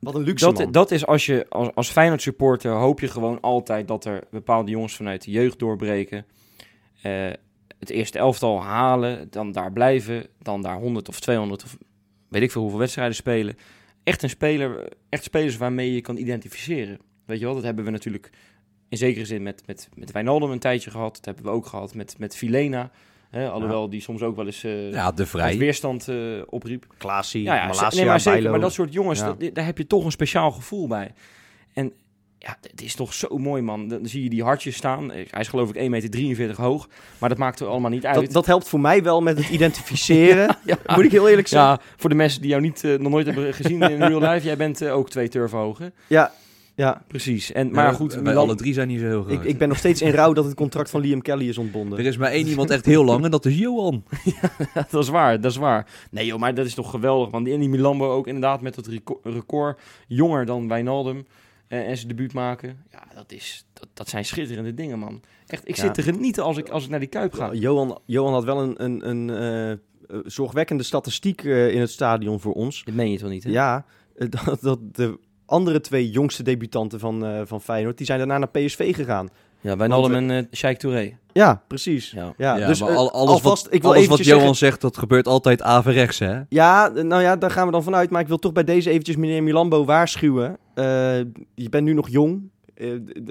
Wat 0.00 0.14
een 0.14 0.22
luxe 0.22 0.44
dat, 0.44 0.58
man. 0.58 0.72
dat 0.72 0.90
is 0.90 1.06
als 1.06 1.26
je 1.26 1.46
als, 1.48 1.68
als 1.74 1.90
Feyenoord 1.90 2.22
supporter 2.22 2.72
hoop 2.72 3.00
je 3.00 3.08
gewoon 3.08 3.40
altijd 3.40 3.88
dat 3.88 4.04
er 4.04 4.22
bepaalde 4.30 4.70
jongens 4.70 4.96
vanuit 4.96 5.24
de 5.24 5.30
jeugd 5.30 5.58
doorbreken. 5.58 6.26
Eh, 7.02 7.30
het 7.78 7.90
eerste 7.90 8.18
elftal 8.18 8.62
halen, 8.62 9.26
dan 9.30 9.52
daar 9.52 9.72
blijven, 9.72 10.26
dan 10.42 10.62
daar 10.62 10.76
100 10.78 11.08
of 11.08 11.20
200 11.20 11.64
of 11.64 11.76
weet 12.28 12.42
ik 12.42 12.50
veel 12.50 12.60
hoeveel 12.60 12.78
wedstrijden 12.78 13.14
spelen. 13.14 13.56
Echt 14.06 14.22
een 14.22 14.28
speler, 14.30 14.88
echt 15.08 15.24
spelers 15.24 15.56
waarmee 15.56 15.92
je 15.94 16.00
kan 16.00 16.16
identificeren. 16.16 16.98
Weet 17.24 17.38
je 17.38 17.44
wel, 17.44 17.54
dat 17.54 17.62
hebben 17.62 17.84
we 17.84 17.90
natuurlijk 17.90 18.30
in 18.88 18.98
zekere 18.98 19.24
zin 19.24 19.42
met, 19.42 19.62
met, 19.66 19.88
met 19.94 20.12
Wijnaldum 20.12 20.50
een 20.50 20.58
tijdje 20.58 20.90
gehad. 20.90 21.14
Dat 21.14 21.24
hebben 21.24 21.44
we 21.44 21.50
ook 21.50 21.66
gehad 21.66 21.94
met, 21.94 22.18
met 22.18 22.36
Filena. 22.36 22.90
Hè, 23.30 23.48
alhoewel 23.50 23.90
die 23.90 24.00
soms 24.00 24.22
ook 24.22 24.36
wel 24.36 24.46
eens 24.46 24.64
eh, 24.64 24.90
ja, 24.92 25.12
de 25.12 25.26
vrij. 25.26 25.58
weerstand 25.58 26.08
eh, 26.08 26.16
opriep. 26.46 26.86
Klaasie, 26.98 27.42
Ja, 27.42 27.54
ja 27.54 27.66
Malasia, 27.66 27.98
nee, 28.00 28.04
maar 28.04 28.20
zeker. 28.20 28.50
Maar 28.50 28.60
dat 28.60 28.72
soort 28.72 28.92
jongens, 28.92 29.18
Ja. 29.20 29.26
dat- 29.34 29.54
daar 29.54 29.64
heb 29.64 29.78
je 29.78 29.86
toch 29.86 30.04
een 30.04 30.10
speciaal 30.10 30.50
gevoel 30.50 30.86
bij. 30.86 31.12
En 31.72 31.92
ja, 32.38 32.56
het 32.70 32.82
is 32.82 32.94
toch 32.94 33.14
zo 33.14 33.38
mooi, 33.38 33.62
man. 33.62 33.88
Dan 33.88 34.06
zie 34.06 34.22
je 34.22 34.30
die 34.30 34.42
hartjes 34.42 34.76
staan. 34.76 35.10
Hij 35.10 35.40
is 35.40 35.48
geloof 35.48 35.72
ik 35.72 35.76
1,43 35.76 36.20
meter 36.20 36.62
hoog. 36.62 36.88
Maar 37.18 37.28
dat 37.28 37.38
maakt 37.38 37.60
er 37.60 37.66
allemaal 37.66 37.90
niet 37.90 38.06
uit. 38.06 38.14
dat, 38.14 38.32
dat 38.32 38.46
helpt 38.46 38.68
voor 38.68 38.80
mij 38.80 39.02
wel 39.02 39.20
met 39.20 39.36
het 39.38 39.48
identificeren. 39.48 40.56
ja, 40.64 40.78
Moet 40.96 41.04
ik 41.04 41.10
heel 41.10 41.28
eerlijk 41.28 41.48
zeggen. 41.48 41.70
ja, 41.70 41.80
voor 41.96 42.10
de 42.10 42.16
mensen 42.16 42.40
die 42.40 42.50
jou 42.50 42.62
niet, 42.62 42.84
eh, 42.84 42.98
nog 42.98 43.12
nooit 43.12 43.26
hebben 43.26 43.54
gezien 43.54 43.82
in 43.82 44.02
real 44.02 44.20
life. 44.20 44.46
Jij 44.46 44.56
bent 44.56 44.80
eh, 44.80 44.94
ook 44.96 45.10
twee 45.10 45.28
turven 45.28 45.58
hoog, 45.58 45.78
hè? 45.78 45.86
Ja, 46.06 46.32
ja. 46.74 47.02
Precies. 47.08 47.52
En, 47.52 47.70
maar 47.70 47.84
Ja, 47.86 47.92
goed, 47.92 48.12
wij 48.14 48.22
Milan- 48.22 48.44
alle 48.44 48.54
drie 48.54 48.74
zijn 48.74 48.88
niet 48.88 49.00
zo 49.00 49.06
heel 49.06 49.22
groot. 49.22 49.34
Ik, 49.34 49.44
ik 49.44 49.58
ben 49.58 49.68
nog 49.68 49.78
steeds 49.78 50.02
in 50.02 50.10
rouw 50.10 50.32
dat 50.32 50.44
het 50.44 50.54
contract 50.54 50.90
van 50.90 51.00
Liam 51.00 51.22
Kelly 51.22 51.48
is 51.48 51.58
ontbonden. 51.58 51.98
Er 51.98 52.04
is 52.06 52.16
maar 52.16 52.30
één 52.30 52.46
iemand 52.46 52.70
echt 52.70 52.86
heel 52.86 53.04
lang 53.04 53.24
en 53.24 53.30
dat 53.30 53.44
is 53.44 53.58
Johan. 53.58 54.04
dat 54.90 55.02
is 55.02 55.08
waar, 55.08 55.40
dat 55.40 55.50
is 55.50 55.56
waar. 55.56 55.86
Nee 56.10 56.26
joh, 56.26 56.38
maar 56.38 56.54
dat 56.54 56.66
is 56.66 56.74
toch 56.74 56.90
geweldig. 56.90 57.30
Want 57.30 57.44
die 57.44 57.54
Andy 57.54 57.66
Milambo 57.66 58.10
ook 58.12 58.26
inderdaad 58.26 58.60
met 58.60 58.74
dat 58.74 58.86
reco- 58.86 59.20
record 59.22 59.78
jonger 60.06 60.46
dan 60.46 60.68
Wijnaldum. 60.68 61.26
Eh, 61.68 61.88
en 61.88 61.96
zijn 61.96 62.08
debuut 62.08 62.32
maken. 62.32 62.84
Ja, 62.90 63.02
dat, 63.14 63.32
is, 63.32 63.66
dat, 63.72 63.88
dat 63.94 64.08
zijn 64.08 64.24
schitterende 64.24 64.74
dingen, 64.74 64.98
man. 64.98 65.22
Echt, 65.46 65.68
ik 65.68 65.76
Ja. 65.76 65.82
zit 65.82 65.94
te 65.94 66.02
genieten 66.02 66.44
als 66.44 66.56
ik, 66.56 66.68
als 66.68 66.84
ik 66.84 66.90
naar 66.90 67.00
die 67.00 67.08
Kuip 67.08 67.32
ga. 67.34 67.52
Johan, 67.54 68.00
Johan 68.04 68.32
had 68.32 68.44
wel 68.44 68.62
een, 68.62 68.84
een, 68.84 69.08
een 69.08 69.30
eh, 69.30 69.70
eh, 69.72 69.78
zorgwekkende 70.24 70.82
statistiek 70.82 71.44
eh, 71.44 71.74
in 71.74 71.80
het 71.80 71.90
stadion 71.90 72.40
voor 72.40 72.52
ons. 72.54 72.84
Dat 72.84 72.94
meen 72.94 73.10
je 73.10 73.18
toch 73.18 73.28
niet, 73.30 73.44
hè? 73.44 73.50
Ja, 73.50 73.84
dat, 74.44 74.58
dat 74.60 74.94
de 74.94 75.18
andere 75.46 75.80
twee 75.80 76.10
jongste 76.10 76.42
debutanten 76.42 77.00
van, 77.00 77.24
eh, 77.26 77.40
van 77.44 77.60
Feyenoord, 77.60 77.96
die 77.96 78.06
zijn 78.06 78.18
daarna 78.18 78.38
naar 78.38 78.48
PSV 78.48 78.94
gegaan. 78.94 79.28
Ja, 79.66 79.76
Wijnaldum 79.76 80.12
Want, 80.12 80.30
en 80.30 80.48
eh 80.50 80.58
Sheikh 80.58 80.78
Touré. 80.78 81.18
Ja, 81.32 81.62
precies. 81.66 82.10
Ja. 82.10 82.32
Ja, 82.36 82.56
Ja, 82.56 82.66
dus 82.66 82.80
maar 82.80 82.88
eh, 82.90 82.96
al- 82.96 83.12
alles, 83.12 83.30
alvast, 83.34 83.64
wat, 83.64 83.74
ik 83.74 83.82
wil 83.82 83.94
alles 83.94 84.06
wat 84.06 84.18
Johan 84.24 84.38
zeggen- 84.40 84.56
zegt, 84.56 84.80
dat 84.80 84.96
gebeurt 84.96 85.26
altijd 85.26 85.62
averechts, 85.62 86.18
hè? 86.18 86.40
Ja, 86.48 86.88
nou 86.88 87.22
ja, 87.22 87.36
daar 87.36 87.50
gaan 87.50 87.66
we 87.66 87.72
dan 87.72 87.82
vanuit. 87.82 88.10
Maar 88.10 88.20
ik 88.20 88.28
wil 88.28 88.38
toch 88.38 88.52
bij 88.52 88.64
deze 88.64 88.90
eventjes 88.90 89.16
meneer 89.16 89.42
Milambo 89.42 89.84
waarschuwen. 89.84 90.56
Eh, 90.74 90.84
je 91.54 91.68
bent 91.70 91.84
nu 91.84 91.92
nog 91.92 92.08
jong. 92.08 92.50
Eh, 92.74 92.90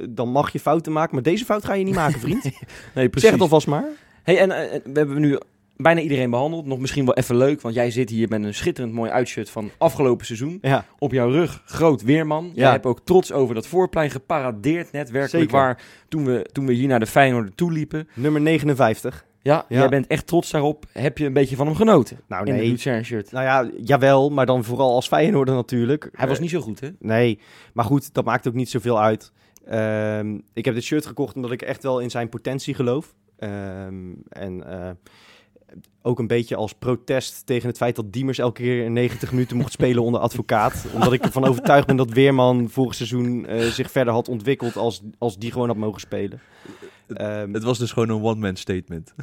dan 0.09 0.29
mag 0.29 0.51
je 0.51 0.59
fouten 0.59 0.91
maken. 0.91 1.13
Maar 1.13 1.23
deze 1.23 1.45
fout 1.45 1.65
ga 1.65 1.73
je 1.73 1.83
niet 1.83 1.95
maken, 1.95 2.19
vriend. 2.19 2.43
Nee, 2.95 3.09
zeg 3.11 3.31
het 3.31 3.41
alvast 3.41 3.67
maar. 3.67 3.85
Hey, 4.23 4.37
en 4.39 4.49
we 4.83 4.91
hebben 4.99 5.19
nu 5.19 5.39
bijna 5.77 6.01
iedereen 6.01 6.29
behandeld. 6.29 6.65
Nog 6.65 6.79
misschien 6.79 7.05
wel 7.05 7.15
even 7.15 7.37
leuk, 7.37 7.61
want 7.61 7.75
jij 7.75 7.91
zit 7.91 8.09
hier 8.09 8.29
met 8.29 8.43
een 8.43 8.53
schitterend 8.53 8.93
mooi 8.93 9.11
uitshirt 9.11 9.49
van 9.49 9.69
afgelopen 9.77 10.25
seizoen. 10.25 10.57
Ja, 10.61 10.85
Op 10.99 11.11
jouw 11.11 11.29
rug, 11.29 11.61
groot 11.65 12.01
weerman. 12.03 12.51
Jij 12.53 12.71
hebt 12.71 12.85
ook 12.85 12.99
trots 13.03 13.31
over 13.31 13.55
dat 13.55 13.67
voorplein 13.67 14.09
geparadeerd 14.11 14.91
net. 14.91 15.09
Werkelijk 15.11 15.43
Zeker. 15.51 15.57
waar, 15.65 15.81
toen 16.09 16.25
we, 16.25 16.49
toen 16.51 16.65
we 16.65 16.73
hier 16.73 16.87
naar 16.87 16.99
de 16.99 17.05
Feyenoord 17.07 17.57
toe 17.57 17.71
liepen. 17.71 18.07
nummer 18.13 18.41
59. 18.41 19.25
Ja, 19.41 19.65
Ja. 19.67 19.79
jij 19.79 19.89
bent 19.89 20.07
echt 20.07 20.27
trots 20.27 20.51
daarop. 20.51 20.85
Heb 20.91 21.17
je 21.17 21.25
een 21.25 21.33
beetje 21.33 21.55
van 21.55 21.65
hem 21.67 21.75
genoten? 21.75 22.19
Nou 22.27 22.45
in 22.45 22.53
de 22.53 22.59
nee, 22.59 22.69
Luzern 22.69 23.05
shirt. 23.05 23.31
nou 23.31 23.45
ja, 23.45 23.71
jawel. 23.83 24.29
Maar 24.29 24.45
dan 24.45 24.63
vooral 24.63 24.93
als 24.95 25.07
Feyenoorder 25.07 25.55
natuurlijk. 25.55 26.09
Hij 26.13 26.27
was 26.27 26.35
Eh, 26.35 26.41
niet 26.41 26.51
zo 26.51 26.59
goed, 26.61 26.79
hè? 26.79 26.89
Nee, 26.99 27.39
maar 27.73 27.85
goed, 27.85 28.13
dat 28.13 28.25
maakt 28.25 28.47
ook 28.47 28.53
niet 28.53 28.69
zoveel 28.69 29.01
uit. 29.01 29.31
Ehm, 29.65 30.37
ik 30.53 30.65
heb 30.65 30.73
dit 30.73 30.83
shirt 30.83 31.05
gekocht 31.05 31.35
omdat 31.35 31.51
ik 31.51 31.61
echt 31.61 31.83
wel 31.83 31.99
in 31.99 32.09
zijn 32.09 32.29
potentie 32.29 32.73
geloof. 32.73 33.13
Ehm, 33.37 33.95
en 34.29 34.63
eh, 34.81 34.89
ook 36.01 36.19
een 36.19 36.27
beetje 36.27 36.55
als 36.55 36.73
protest 36.73 37.45
tegen 37.45 37.67
het 37.67 37.77
feit 37.77 37.95
dat 37.95 38.13
Diemers 38.13 38.37
elke 38.37 38.61
keer 38.61 38.83
in 38.83 38.93
90 38.93 39.31
minuten 39.31 39.57
mocht 39.57 39.71
spelen 39.71 40.03
onder 40.03 40.21
advocaat. 40.21 40.85
Omdat 40.93 41.13
ik 41.13 41.23
ervan 41.23 41.45
overtuigd 41.45 41.87
ben 41.87 41.95
dat 41.95 42.09
Weerman 42.09 42.69
vorig 42.69 42.95
seizoen 42.95 43.45
eh, 43.45 43.65
zich 43.65 43.91
verder 43.91 44.13
had 44.13 44.27
ontwikkeld 44.27 44.75
als, 44.77 45.01
als 45.17 45.37
die 45.37 45.51
gewoon 45.51 45.67
had 45.67 45.77
mogen 45.77 45.99
spelen. 45.99 46.39
Ehm, 47.07 47.53
Het 47.53 47.63
was 47.63 47.77
dus 47.77 47.91
gewoon 47.91 48.09
een 48.09 48.23
one-man 48.23 48.55
statement. 48.55 49.13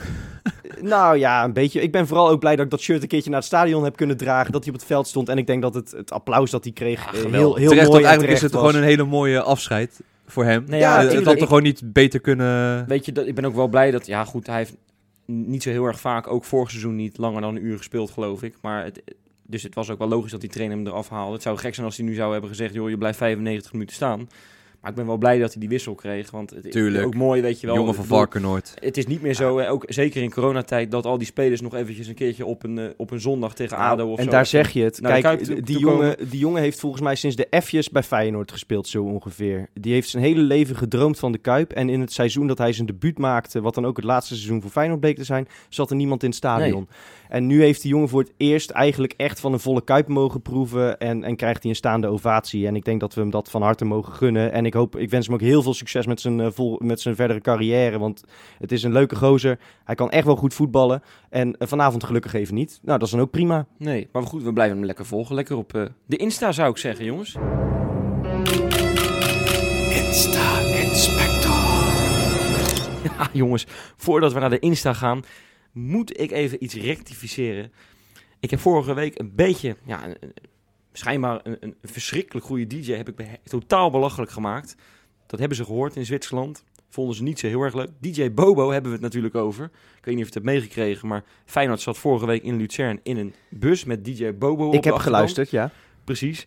nou 0.81 1.19
ja, 1.19 1.45
een 1.45 1.53
beetje. 1.53 1.81
Ik 1.81 1.93
ben 1.93 2.07
vooral 2.07 2.29
ook 2.29 2.41
blij 2.41 2.57
dat 2.57 2.65
ik 2.65 2.71
dat 2.71 2.81
shirt 2.81 3.03
een 3.03 3.09
keertje 3.09 3.31
naar 3.31 3.39
het 3.39 3.49
stadion 3.49 3.85
heb 3.85 3.97
kunnen 3.97 4.17
dragen. 4.17 4.53
Dat 4.53 4.65
hij 4.65 4.73
op 4.73 4.79
het 4.79 4.89
veld 4.89 5.07
stond. 5.07 5.29
En 5.29 5.39
ik 5.39 5.47
denk 5.47 5.63
dat 5.63 5.75
het, 5.75 5.91
het 5.91 6.13
applaus 6.13 6.51
dat 6.51 6.65
hij 6.65 6.73
kreeg 6.73 7.05
Ja, 7.05 7.19
eh, 7.19 7.33
heel, 7.33 7.55
heel 7.57 7.69
terecht, 7.69 7.71
mooi 7.71 7.91
want 7.91 8.05
eigenlijk 8.05 8.33
is 8.33 8.43
het 8.43 8.53
was. 8.53 8.61
gewoon 8.61 8.77
een 8.77 8.87
hele 8.89 9.05
mooie 9.05 9.43
afscheid 9.43 10.01
voor 10.27 10.45
hem. 10.45 10.65
Nee, 10.67 10.81
Ja, 10.81 11.01
ja, 11.01 11.09
Eh, 11.09 11.15
het 11.15 11.25
had 11.25 11.41
er 11.41 11.47
gewoon 11.47 11.63
niet 11.63 11.93
beter 11.93 12.21
kunnen... 12.21 12.85
Weet 12.89 13.05
je, 13.05 13.13
dat, 13.13 13.27
ik 13.27 13.35
ben 13.35 13.45
ook 13.45 13.55
wel 13.55 13.69
blij 13.69 13.91
dat... 13.91 14.07
Ja, 14.07 14.25
goed, 14.25 14.47
hij 14.47 14.57
heeft 14.57 14.77
niet 15.25 15.63
zo 15.63 15.71
heel 15.71 15.85
erg 15.85 16.01
vaak, 16.01 16.27
ook 16.27 16.45
vorig 16.45 16.71
seizoen 16.71 16.97
niet 16.97 17.19
langer 17.19 17.41
dan 17.41 17.57
een 17.57 17.65
uur 17.65 17.77
gespeeld, 17.77 18.11
geloof 18.11 18.43
ik. 18.43 18.55
Maar 18.61 18.85
het, 18.85 19.03
dus 19.43 19.63
het 19.63 19.75
was 19.75 19.91
ook 19.91 19.99
wel 19.99 20.09
logisch 20.09 20.31
dat 20.31 20.41
die 20.41 20.51
trainer 20.51 20.77
hem 20.77 20.87
eraf 20.87 21.09
haalde. 21.09 21.33
Het 21.33 21.43
zou 21.43 21.59
gek 21.59 21.75
zijn 21.75 21.87
als 21.87 21.97
hij 21.97 22.07
nu 22.07 22.15
zou 22.15 22.33
hebben 22.33 22.51
gezegd, 22.51 22.75
joh, 22.75 22.89
je 22.89 22.99
blijft 22.99 23.19
95 23.19 23.73
minuten 23.73 23.95
staan. 23.95 24.29
Maar 24.83 24.90
ik 24.90 24.97
ben 24.97 25.07
wel 25.07 25.16
blij 25.16 25.38
dat 25.38 25.51
hij 25.53 25.61
die 25.61 25.68
wissel 25.68 25.95
kreeg, 25.95 26.31
want 26.31 26.51
het 26.51 26.75
is 26.75 26.99
ook 26.99 27.14
mooi, 27.14 27.42
weet 27.42 27.61
je 27.61 27.66
wel. 27.66 27.77
Jongen 27.77 27.95
van 27.95 28.05
Varkenoord. 28.05 28.75
Het 28.81 28.97
is 28.97 29.07
niet 29.07 29.23
meer 29.23 29.35
zo, 29.35 29.61
ook 29.61 29.85
zeker 29.88 30.23
in 30.23 30.31
coronatijd, 30.31 30.90
dat 30.90 31.07
al 31.07 31.18
die 31.18 31.27
spelers 31.27 31.61
nog 31.61 31.75
eventjes 31.75 32.07
een 32.07 32.14
keertje 32.14 32.47
op 32.47 32.62
een, 32.64 32.79
eh, 32.79 32.85
op 32.97 33.11
een 33.11 33.21
zondag 33.21 33.55
tegen 33.55 33.79
Nou, 33.79 33.90
ADO 33.92 34.11
of 34.12 34.18
en 34.18 34.25
zo. 34.25 34.31
daar 34.31 34.47
zeg 34.47 34.71
je 34.71 34.83
het. 34.83 35.01
Kijk, 35.01 35.42
toe- 35.42 35.61
die, 35.62 35.79
jongen, 35.79 36.16
die 36.31 36.38
jongen 36.38 36.62
heeft 36.62 36.81
volgens 36.81 37.03
mij 37.03 37.14
sinds 37.14 37.37
de 37.37 37.47
F'jes 37.62 37.90
bij 37.90 38.03
Feyenoord 38.03 38.53
gespeeld, 38.53 38.88
zo 38.88 39.03
ongeveer. 39.05 39.68
Die 39.75 39.92
heeft 39.92 40.09
zijn 40.09 40.23
hele 40.23 40.40
leven 40.42 40.77
gedroomd 40.77 41.18
van 41.18 41.33
de 41.33 41.38
Kuip. 41.38 41.73
En 41.73 41.88
in 41.88 42.01
het 42.01 42.12
seizoen 42.12 42.47
dat 42.47 42.59
hij 42.59 42.73
zijn 42.73 42.87
debuut 42.87 43.18
maakte, 43.18 43.61
wat 43.61 43.75
dan 43.75 43.87
ook 43.87 43.97
het 43.97 44.05
laatste 44.05 44.35
seizoen 44.35 44.61
voor 44.62 44.71
Feyenoord 44.71 45.01
bleek 45.01 45.16
te 45.16 45.25
zijn, 45.25 45.49
zat 45.68 45.90
er 45.90 45.97
niemand 45.97 46.23
in 46.23 46.29
het 46.29 46.38
stadion. 46.38 46.88
En 47.33 47.47
nu 47.47 47.62
heeft 47.62 47.83
die 47.83 47.90
jongen 47.90 48.09
voor 48.09 48.21
het 48.21 48.33
eerst 48.37 48.71
eigenlijk 48.71 49.14
echt 49.16 49.40
van 49.40 49.53
een 49.53 49.61
volle 49.61 49.85
Kuip 49.85 50.09
mogen 50.09 50.42
proeven. 50.42 50.99
En, 50.99 51.25
en 51.25 51.37
krijgt 51.37 51.62
hij 51.62 51.71
een 51.71 51.77
staande 51.77 52.07
ovatie. 52.07 52.66
En 52.66 52.77
ik 52.77 52.85
denk 52.85 53.01
dat 53.01 53.14
we 53.14 53.21
hem 53.21 53.31
dat 53.31 53.51
van 53.51 53.62
harte 53.62 53.85
mogen 53.85 54.12
gunnen. 54.12 54.53
En 54.53 54.66
ik, 54.66 54.75
hoop, 54.75 54.97
ik 54.97 55.11
wens 55.11 55.27
hem 55.27 55.35
ook 55.35 55.40
heel 55.40 55.62
veel 55.62 55.75
succes 55.75 56.07
met 56.07 56.21
zijn, 56.21 56.40
eh, 56.40 56.47
vol, 56.51 56.79
met 56.83 57.01
zijn 57.01 57.14
verdere 57.14 57.40
carrière. 57.40 57.99
Want 57.99 58.25
het 58.59 58.73
is 58.73 58.83
een 58.83 58.92
leuke 58.92 59.16
gozer. 59.16 59.59
Hij 59.85 59.95
kan 59.95 60.11
echt 60.11 60.25
wel 60.25 60.37
goed 60.37 60.55
voetballen. 60.55 61.03
En 61.31 61.57
eh, 61.57 61.68
vanavond 61.68 62.05
gelukkig 62.05 62.33
even 62.33 62.55
niet. 62.55 62.81
Nou, 62.83 62.99
dat 62.99 63.07
is 63.07 63.14
dan 63.14 63.23
ook 63.23 63.31
prima. 63.31 63.66
Nee, 63.79 64.09
maar 64.12 64.23
goed, 64.23 64.42
we 64.42 64.53
blijven 64.53 64.77
hem 64.77 64.87
lekker 64.87 65.07
volgen. 65.07 65.35
Lekker 65.35 65.57
op 65.57 65.75
eh, 65.75 65.83
de 66.07 66.16
Insta 66.16 66.53
zou 66.53 66.71
ik 66.71 66.77
zeggen, 66.77 67.05
jongens. 67.05 67.37
Insta-inspector. 69.90 71.61
Ja, 73.18 73.29
jongens, 73.33 73.66
voordat 73.97 74.33
we 74.33 74.40
naar 74.40 74.51
de 74.51 74.59
Insta 74.59 74.92
gaan, 74.92 75.23
moet 75.73 76.21
ik 76.21 76.31
even 76.31 76.65
iets 76.65 76.75
rectificeren. 76.75 77.73
Ik 78.41 78.51
heb 78.51 78.61
vorige 78.61 78.95
week 78.95 79.19
een 79.19 79.35
beetje, 79.35 79.77
ja, 79.85 80.07
een- 80.07 80.33
schijnbaar 80.93 81.41
een, 81.43 81.57
een 81.61 81.75
verschrikkelijk 81.83 82.47
goede 82.47 82.67
DJ 82.67 82.93
heb 82.93 83.09
ik 83.09 83.17
be- 83.17 83.39
totaal 83.45 83.91
belachelijk 83.91 84.31
gemaakt. 84.31 84.75
Dat 85.27 85.39
hebben 85.41 85.57
ze 85.57 85.65
gehoord 85.65 85.97
in 85.97 86.05
Zwitserland. 86.07 86.65
Vonden 86.89 87.17
ze 87.17 87.23
niet 87.23 87.39
zo 87.39 87.47
heel 87.47 87.63
erg 87.63 87.75
leuk. 87.75 87.89
DJ 88.01 88.33
Bobo 88.33 88.71
hebben 88.71 88.91
we 88.91 88.97
het 88.97 89.05
natuurlijk 89.07 89.35
over. 89.35 89.65
Ik 89.65 90.05
weet 90.05 90.15
niet 90.15 90.25
of 90.25 90.33
je 90.33 90.35
het 90.35 90.35
hebt 90.35 90.45
meegekregen, 90.45 91.09
maar 91.09 91.25
Feyenoord 91.45 91.81
zat 91.81 91.99
vorige 91.99 92.27
week 92.27 92.43
in 92.43 92.57
Luzern 92.57 93.01
in 93.03 93.17
een 93.17 93.35
bus 93.51 93.85
met 93.85 94.05
DJ 94.05 94.33
Bobo 94.35 94.67
op 94.67 94.75
ik 94.75 94.85
heb 94.85 94.95
geluisterd, 94.95 95.51
ja. 95.51 95.71
Precies. 96.05 96.47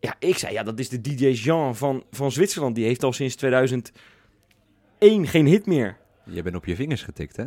Ja, 0.00 0.14
ik 0.18 0.38
zei, 0.38 0.52
ja, 0.52 0.62
dat 0.62 0.78
is 0.78 0.88
de 0.88 1.00
DJ 1.00 1.26
Jean 1.26 1.76
van, 1.76 2.04
van 2.10 2.32
Zwitserland. 2.32 2.74
Die 2.74 2.84
heeft 2.84 3.02
al 3.04 3.12
sinds 3.12 3.34
2001 3.34 3.92
geen 5.26 5.46
hit 5.46 5.66
meer. 5.66 5.96
Je 6.24 6.42
bent 6.42 6.56
op 6.56 6.64
je 6.66 6.74
vingers 6.76 7.02
getikt, 7.02 7.36
hè? 7.36 7.44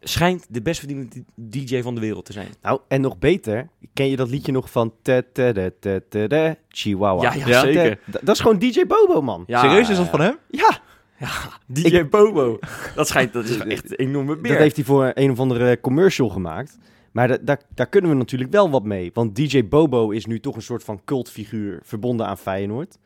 Schijnt 0.00 0.46
de 0.48 0.62
best 0.62 0.78
verdienende 0.78 1.24
DJ 1.34 1.82
van 1.82 1.94
de 1.94 2.00
wereld 2.00 2.24
te 2.24 2.32
zijn. 2.32 2.48
Nou, 2.62 2.80
en 2.88 3.00
nog 3.00 3.18
beter, 3.18 3.68
ken 3.92 4.08
je 4.10 4.16
dat 4.16 4.30
liedje 4.30 4.52
nog 4.52 4.70
van 4.70 4.92
te 5.02 5.24
te 5.32 5.50
de 5.54 5.72
te 5.80 6.02
te 6.08 6.26
de 6.28 6.56
Chihuahua? 6.68 7.22
Ja, 7.22 7.34
ja, 7.34 7.46
Ja? 7.46 7.60
zeker. 7.60 7.98
Dat 8.20 8.34
is 8.36 8.40
gewoon 8.42 8.58
DJ 8.58 8.86
Bobo, 8.86 9.22
man. 9.22 9.44
Ja, 9.46 9.60
Serieus, 9.60 9.88
is 9.88 9.96
dat 9.96 10.08
van 10.08 10.20
hem? 10.20 10.36
Ja, 10.50 10.78
DJ 11.66 12.04
Bobo. 12.08 12.58
Dat 12.94 13.08
schijnt, 13.12 13.32
dat 13.32 13.44
is 13.44 13.58
echt 13.58 13.90
een 13.90 13.96
enorme 14.06 14.36
beer. 14.36 14.52
dat 14.52 14.60
heeft 14.60 14.76
hij 14.76 14.84
voor 14.84 15.10
een 15.14 15.30
of 15.30 15.38
andere 15.38 15.80
commercial 15.80 16.28
gemaakt. 16.28 16.78
Maar 17.12 17.28
da- 17.28 17.38
daar- 17.42 17.62
daar 17.74 17.88
kunnen 17.88 18.10
we 18.10 18.16
natuurlijk 18.16 18.50
wel 18.50 18.70
wat 18.70 18.84
mee. 18.84 19.10
Want 19.14 19.36
DJ 19.36 19.64
Bobo 19.68 20.10
is 20.10 20.26
nu 20.26 20.40
toch 20.40 20.56
een 20.56 20.62
soort 20.62 20.84
van 20.84 21.00
cultfiguur 21.04 21.80
verbonden 21.82 22.26
aan 22.26 22.38
Feyenoord. 22.38 22.98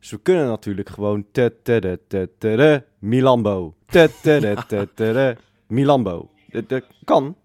Dus 0.00 0.10
we 0.10 0.18
kunnen 0.22 0.46
natuurlijk 0.46 0.88
gewoon 0.88 1.24
te 1.32 1.52
te 1.62 1.78
de 1.80 2.00
te 2.08 2.28
te 2.38 2.48
de 2.56 2.82
Milambo. 2.98 3.74
Te 3.86 4.10
te 4.22 4.38
de 4.40 4.54
te 4.68 4.88
te 4.94 5.04
de 5.12 5.36
Milambo. 5.68 6.28
Dat, 6.54 6.68
dat 6.68 6.84
kan. 7.04 7.36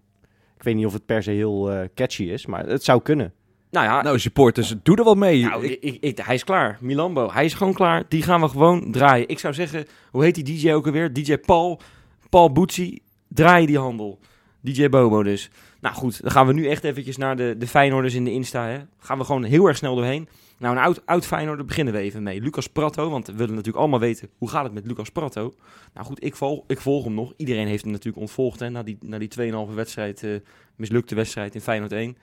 Ik 0.56 0.62
weet 0.62 0.74
niet 0.74 0.86
of 0.86 0.92
het 0.92 1.06
per 1.06 1.22
se 1.22 1.30
heel 1.30 1.70
eh, 1.70 1.88
catchy 1.94 2.22
is, 2.22 2.46
maar 2.46 2.66
het 2.66 2.84
zou 2.84 3.02
kunnen. 3.02 3.32
Nou 3.70 3.86
ja, 3.86 4.02
Nou, 4.02 4.18
supporters, 4.18 4.74
doe 4.82 4.96
er 4.96 5.04
wat 5.04 5.16
mee. 5.16 5.42
nou, 5.42 5.64
Ik- 5.66 5.82
ik, 5.82 5.96
ik, 6.00 6.18
hij 6.18 6.34
is 6.34 6.44
klaar. 6.44 6.78
Milambo, 6.80 7.30
hij 7.32 7.44
is 7.44 7.54
gewoon 7.54 7.72
klaar. 7.72 8.04
Die 8.08 8.22
gaan 8.22 8.40
we 8.40 8.48
gewoon 8.48 8.92
draaien. 8.92 9.28
Ik 9.28 9.38
zou 9.38 9.54
zeggen, 9.54 9.86
hoe 10.10 10.22
heet 10.24 10.34
die 10.34 10.44
DJ 10.44 10.72
ook 10.72 10.86
alweer? 10.86 11.12
DJ 11.12 11.36
Paul. 11.38 11.80
Paul 12.28 12.52
Boetsi, 12.52 12.98
draai 13.28 13.66
die 13.66 13.78
handel. 13.78 14.18
DJ 14.60 14.88
Bobo 14.88 15.22
dus. 15.22 15.50
Nou 15.80 15.94
goed, 15.94 16.22
dan 16.22 16.30
gaan 16.30 16.46
we 16.46 16.52
nu 16.52 16.68
echt 16.68 16.84
eventjes 16.84 17.16
naar 17.16 17.36
de, 17.36 17.54
de 17.58 17.66
Feyenoorders 17.66 18.14
in 18.14 18.24
de 18.24 18.32
Insta. 18.32 18.66
Hè. 18.66 18.78
Gaan 18.98 19.18
we 19.18 19.24
gewoon 19.24 19.42
heel 19.44 19.66
erg 19.66 19.76
snel 19.76 19.94
doorheen. 19.94 20.28
Nou, 20.60 20.76
een 20.76 20.82
oud, 20.82 21.06
oud 21.06 21.26
Feyenoorder 21.26 21.64
beginnen 21.64 21.94
we 21.94 22.00
even 22.00 22.22
mee. 22.22 22.40
Lucas 22.40 22.66
Pratto, 22.66 23.10
want 23.10 23.26
we 23.26 23.32
willen 23.32 23.54
natuurlijk 23.54 23.78
allemaal 23.78 24.00
weten 24.00 24.28
hoe 24.38 24.48
gaat 24.48 24.64
het 24.64 24.72
met 24.72 24.86
Lucas 24.86 25.10
Pratto. 25.10 25.54
Nou 25.94 26.06
goed, 26.06 26.24
ik 26.24 26.36
volg, 26.36 26.64
ik 26.66 26.80
volg 26.80 27.04
hem 27.04 27.14
nog. 27.14 27.32
Iedereen 27.36 27.66
heeft 27.66 27.82
hem 27.82 27.92
natuurlijk 27.92 28.22
ontvolgd 28.22 28.60
hè, 28.60 28.70
na 28.70 28.82
die, 28.82 28.98
na 29.00 29.18
die 29.18 29.52
2,5 29.68 29.74
wedstrijd, 29.74 30.22
eh, 30.22 30.34
mislukte 30.76 31.14
wedstrijd 31.14 31.54
in 31.54 31.60
Feyenoord 31.60 31.92
1. 31.92 32.16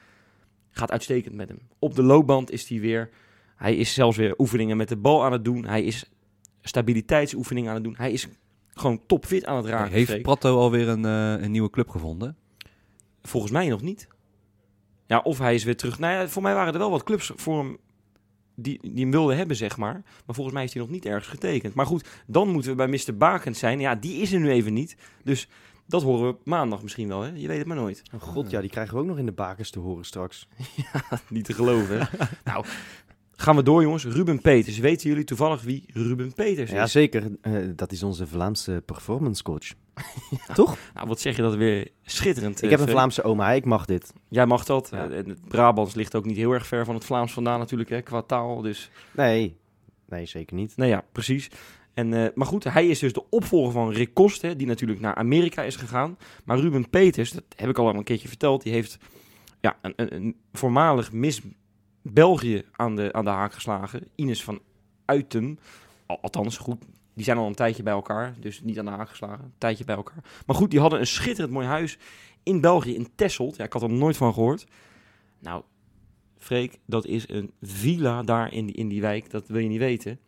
Gaat 0.70 0.92
uitstekend 0.92 1.36
met 1.36 1.48
hem. 1.48 1.60
Op 1.80 1.96
de 1.96 2.04
loopband 2.04 2.52
is 2.52 2.70
hij 2.70 2.80
weer. 2.80 3.10
Hij 3.56 3.76
is 3.76 3.94
zelfs 3.94 4.18
weer 4.18 4.34
oefeningen 4.38 4.78
met 4.78 4.90
de 4.90 4.98
bal 4.98 5.24
aan 5.24 5.32
het 5.32 5.46
doen. 5.46 5.66
Hij 5.66 5.84
is 5.84 6.12
stabiliteitsoefeningen 6.62 7.70
aan 7.70 7.76
het 7.76 7.84
doen. 7.84 7.96
Hij 7.98 8.12
is 8.12 8.28
gewoon 8.74 9.02
topfit 9.06 9.46
aan 9.46 9.58
het 9.58 9.66
raken. 9.66 9.94
Heeft. 9.94 10.22
Pratto 10.22 10.58
alweer 10.58 10.88
een, 10.88 11.06
eh, 11.06 11.44
een 11.44 11.52
nieuwe 11.52 11.70
club 11.70 11.90
gevonden? 11.90 12.38
Volgens 13.22 13.52
mij 13.52 13.68
nog 13.68 13.82
niet. 13.82 14.08
Ja, 15.08 15.20
of 15.20 15.38
hij 15.38 15.56
is 15.56 15.64
weer 15.64 15.78
terug. 15.78 16.00
Nou 16.00 16.14
ja, 16.14 16.28
voor 16.28 16.42
mij 16.42 16.54
waren 16.54 16.74
er 16.74 16.80
wel 16.80 16.92
wat 16.92 17.04
clubs 17.04 17.32
voor 17.36 17.58
hem 17.58 17.78
die, 18.60 18.80
die 18.82 19.02
hem 19.02 19.12
wilden 19.12 19.38
hebben, 19.38 19.56
zeg 19.56 19.78
maar. 19.78 20.02
Maar 20.26 20.36
volgens 20.36 20.56
mij 20.56 20.64
is 20.64 20.74
hij 20.74 20.82
nog 20.82 20.92
niet 20.92 21.06
ergens 21.06 21.28
getekend. 21.28 21.74
Maar 21.74 21.86
goed, 21.86 22.08
dan 22.28 22.50
moeten 22.50 22.72
we 22.72 22.78
bij 22.78 22.88
Mr. 22.88 23.18
Bakens 23.18 23.60
zijn. 23.60 23.80
Ja, 23.80 23.96
die 23.96 24.22
is 24.22 24.34
er 24.34 24.40
nu 24.40 24.50
even 24.50 24.74
niet. 24.74 24.98
Dus 25.24 25.50
dat 25.86 26.04
horen 26.04 26.32
we 26.32 26.38
maandag 26.44 26.82
misschien 26.82 27.08
wel, 27.08 27.22
hè? 27.22 27.32
Je 27.36 27.48
weet 27.48 27.58
het 27.58 27.68
maar 27.68 27.78
nooit. 27.78 28.02
Oh 28.14 28.22
god, 28.22 28.50
ja, 28.50 28.62
die 28.62 28.70
krijgen 28.70 28.94
we 28.94 29.00
ook 29.00 29.08
nog 29.08 29.18
in 29.18 29.26
de 29.26 29.32
bakens 29.32 29.70
te 29.70 29.80
horen 29.80 30.06
straks. 30.06 30.48
Niet 31.30 31.46
te 31.46 31.54
geloven, 31.54 32.00
hè? 32.00 32.06
nou, 32.52 32.66
gaan 33.36 33.56
we 33.56 33.64
door, 33.64 33.82
jongens. 33.82 34.06
Ruben 34.06 34.42
Peters. 34.42 34.78
Weten 34.78 35.10
jullie 35.10 35.24
toevallig 35.24 35.62
wie 35.62 35.86
Ruben 35.94 36.34
Peters 36.34 36.70
is? 36.70 36.76
Ja, 36.76 36.88
zeker. 36.88 37.32
Eh, 37.42 37.54
dat 37.76 37.92
is 37.92 38.04
onze 38.04 38.28
Vlaamse 38.28 38.84
performance 38.86 39.44
coach. 39.44 39.74
Toch? 40.54 40.78
Nou, 40.94 41.08
wat 41.08 41.20
zeg 41.20 41.36
je 41.36 41.42
dat 41.42 41.56
weer 41.56 41.88
schitterend. 42.04 42.58
Ik 42.58 42.64
eh, 42.64 42.70
heb 42.70 42.80
een 42.80 42.86
Freek. 42.86 42.98
Vlaamse 42.98 43.24
oma, 43.24 43.52
ik 43.52 43.66
mag 43.66 43.86
dit. 43.86 44.14
Jij 44.30 44.46
mag 44.46 44.66
dat. 44.66 44.90
Ja. 44.92 45.10
Eh, 45.10 45.18
en 45.18 45.30
het 45.30 45.48
Brabants 45.48 45.96
ligt 45.96 46.16
ook 46.16 46.26
niet 46.26 46.38
heel 46.38 46.52
erg 46.52 46.68
ver 46.68 46.86
van 46.86 46.96
het 46.96 47.06
Vlaams 47.06 47.34
vandaan 47.34 47.60
natuurlijk, 47.60 47.90
hè, 47.90 48.02
qua 48.02 48.22
taal. 48.22 48.62
Dus 48.62 48.90
Nee, 49.12 49.58
nee, 50.10 50.26
zeker 50.26 50.56
niet. 50.56 50.78
Nou 50.78 50.90
ja, 50.90 51.04
precies. 51.12 51.50
En, 51.94 52.14
eh, 52.14 52.30
maar 52.36 52.48
goed, 52.48 52.64
hij 52.64 52.88
is 52.88 53.00
dus 53.00 53.14
de 53.14 53.30
opvolger 53.30 53.72
van 53.72 53.92
Rick 53.92 54.14
Kost, 54.14 54.42
hè, 54.42 54.56
die 54.56 54.68
natuurlijk 54.68 55.00
naar 55.00 55.16
Amerika 55.16 55.62
is 55.64 55.76
gegaan. 55.76 56.18
Maar 56.44 56.60
Ruben 56.60 56.90
Peters, 56.90 57.32
dat 57.32 57.44
heb 57.56 57.70
ik 57.70 57.78
al 57.78 57.96
een 57.96 58.04
keertje 58.04 58.28
verteld, 58.28 58.64
die 58.64 58.74
heeft 58.74 58.98
ja, 59.60 59.78
een, 59.82 59.94
een, 59.96 60.16
een 60.16 60.36
voormalig 60.54 61.12
Miss 61.12 61.42
België 62.02 62.66
aan 62.72 62.96
de, 62.96 63.14
aan 63.14 63.26
de 63.26 63.32
haak 63.32 63.54
geslagen. 63.54 64.08
Ines 64.16 64.44
van 64.44 64.60
Uiten, 65.06 65.60
Al- 66.06 66.22
althans 66.22 66.58
goed, 66.58 66.86
die 67.18 67.26
zijn 67.26 67.38
al 67.38 67.48
een 67.48 67.56
tijdje 67.56 67.84
bij 67.84 67.94
elkaar, 67.94 68.34
dus 68.40 68.62
niet 68.62 68.80
aan 68.80 68.86
de 68.86 68.92
haak 68.92 69.10
geslagen, 69.10 69.44
een 69.46 69.54
tijdje 69.58 69.84
bij 69.86 69.96
elkaar. 69.96 70.24
Maar 70.46 70.56
goed, 70.56 70.72
die 70.72 70.80
hadden 70.80 71.00
een 71.00 71.08
schitterend 71.08 71.54
mooi 71.54 71.68
huis 71.68 71.98
in 72.44 72.62
België, 72.62 72.96
in 72.96 73.08
Tesselt. 73.16 73.56
Ja, 73.56 73.64
ik 73.64 73.74
had 73.74 73.82
er 73.82 73.90
nog 73.90 74.00
nooit 74.00 74.18
van 74.18 74.34
gehoord. 74.34 74.66
Nou, 75.40 75.64
Freek, 76.38 76.78
dat 76.86 77.06
is 77.06 77.30
een 77.30 77.52
villa 77.62 78.24
daar 78.24 78.54
in 78.54 78.66
die, 78.66 78.76
in 78.76 78.88
die 78.88 79.02
wijk, 79.02 79.30
dat 79.32 79.48
wil 79.48 79.62
je 79.62 79.68
niet 79.68 79.80
weten. 79.80 80.20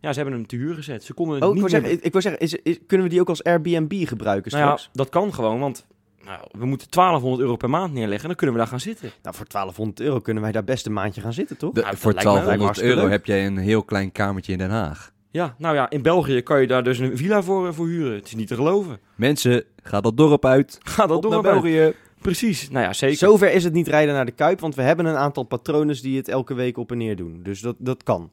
Ja, 0.00 0.12
ze 0.12 0.18
hebben 0.20 0.38
hem 0.38 0.46
te 0.46 0.56
huur 0.56 0.74
gezet. 0.74 1.04
Ze 1.04 1.12
konden 1.12 1.34
het 1.34 1.44
Oh, 1.44 1.48
ik 1.48 1.54
niet 1.62 1.70
wil 1.70 1.80
meer... 1.80 1.88
zeggen, 1.90 2.06
ik 2.06 2.12
wil 2.12 2.22
zeggen 2.22 2.40
is, 2.40 2.54
is- 2.54 2.78
kunnen 2.86 3.06
we 3.06 3.12
die 3.12 3.20
ook 3.20 3.28
als 3.28 3.44
Airbnb 3.44 4.06
gebruiken 4.06 4.50
Nou 4.52 4.64
ja, 4.64 4.76
straks? 4.76 4.90
dat 4.92 5.08
kan 5.08 5.34
gewoon, 5.34 5.58
want 5.60 5.86
nou, 6.24 6.40
we 6.58 6.66
moeten 6.66 6.90
1200 6.90 7.42
euro 7.42 7.56
per 7.56 7.70
maand 7.70 7.92
neerleggen 7.92 8.20
en 8.22 8.26
dan 8.26 8.36
kunnen 8.36 8.54
we 8.56 8.60
daar 8.60 8.70
gaan 8.70 8.80
zitten. 8.80 9.10
Nou, 9.22 9.36
voor 9.36 9.46
1200 9.48 10.00
euro 10.00 10.20
kunnen 10.20 10.42
wij 10.42 10.52
daar 10.52 10.64
best 10.64 10.86
een 10.86 10.92
maandje 10.92 11.20
gaan 11.20 11.32
zitten, 11.32 11.56
toch? 11.56 11.72
De- 11.72 11.80
Nou, 11.80 11.96
voor 11.96 12.12
lijkt 12.12 12.28
me- 12.28 12.32
lijkt 12.34 12.46
me 12.46 12.56
1200 12.56 12.62
hartstikke 12.64 12.94
euro 12.94 13.02
leuk. 13.08 13.10
heb 13.18 13.26
jij 13.26 13.46
een 13.46 13.56
heel 13.56 13.84
klein 13.84 14.12
kamertje 14.12 14.52
in 14.52 14.58
Den 14.58 14.70
Haag. 14.70 15.12
Ja, 15.30 15.54
nou 15.58 15.74
ja, 15.74 15.90
in 15.90 16.02
België 16.02 16.42
kan 16.42 16.60
je 16.60 16.66
daar 16.66 16.84
dus 16.84 16.98
een 16.98 17.16
villa 17.16 17.42
voor, 17.42 17.66
eh, 17.66 17.72
voor 17.72 17.86
huren. 17.86 18.14
Het 18.14 18.26
is 18.26 18.34
niet 18.34 18.48
te 18.48 18.54
geloven. 18.54 18.98
Mensen, 19.14 19.64
ga 19.82 20.00
dat 20.00 20.16
dorp 20.16 20.44
uit. 20.44 20.78
Ga 20.82 21.06
dat 21.06 21.16
Op 21.16 21.30
naar 21.30 21.42
naar 21.42 21.52
België. 21.52 21.94
Precies, 22.20 22.70
nou 22.70 22.84
ja, 22.84 22.92
zeker. 22.92 23.16
Zover 23.16 23.52
is 23.52 23.64
het 23.64 23.72
niet 23.72 23.88
rijden 23.88 24.14
naar 24.14 24.24
de 24.24 24.32
Kuip, 24.32 24.60
want 24.60 24.74
we 24.74 24.82
hebben 24.82 25.06
een 25.06 25.16
aantal 25.16 25.42
patronen 25.42 26.02
die 26.02 26.16
het 26.16 26.28
elke 26.28 26.54
week 26.54 26.76
op 26.76 26.90
en 26.90 26.98
neer 26.98 27.16
doen. 27.16 27.40
Dus 27.42 27.60
dat, 27.60 27.76
dat 27.78 28.02
kan. 28.02 28.30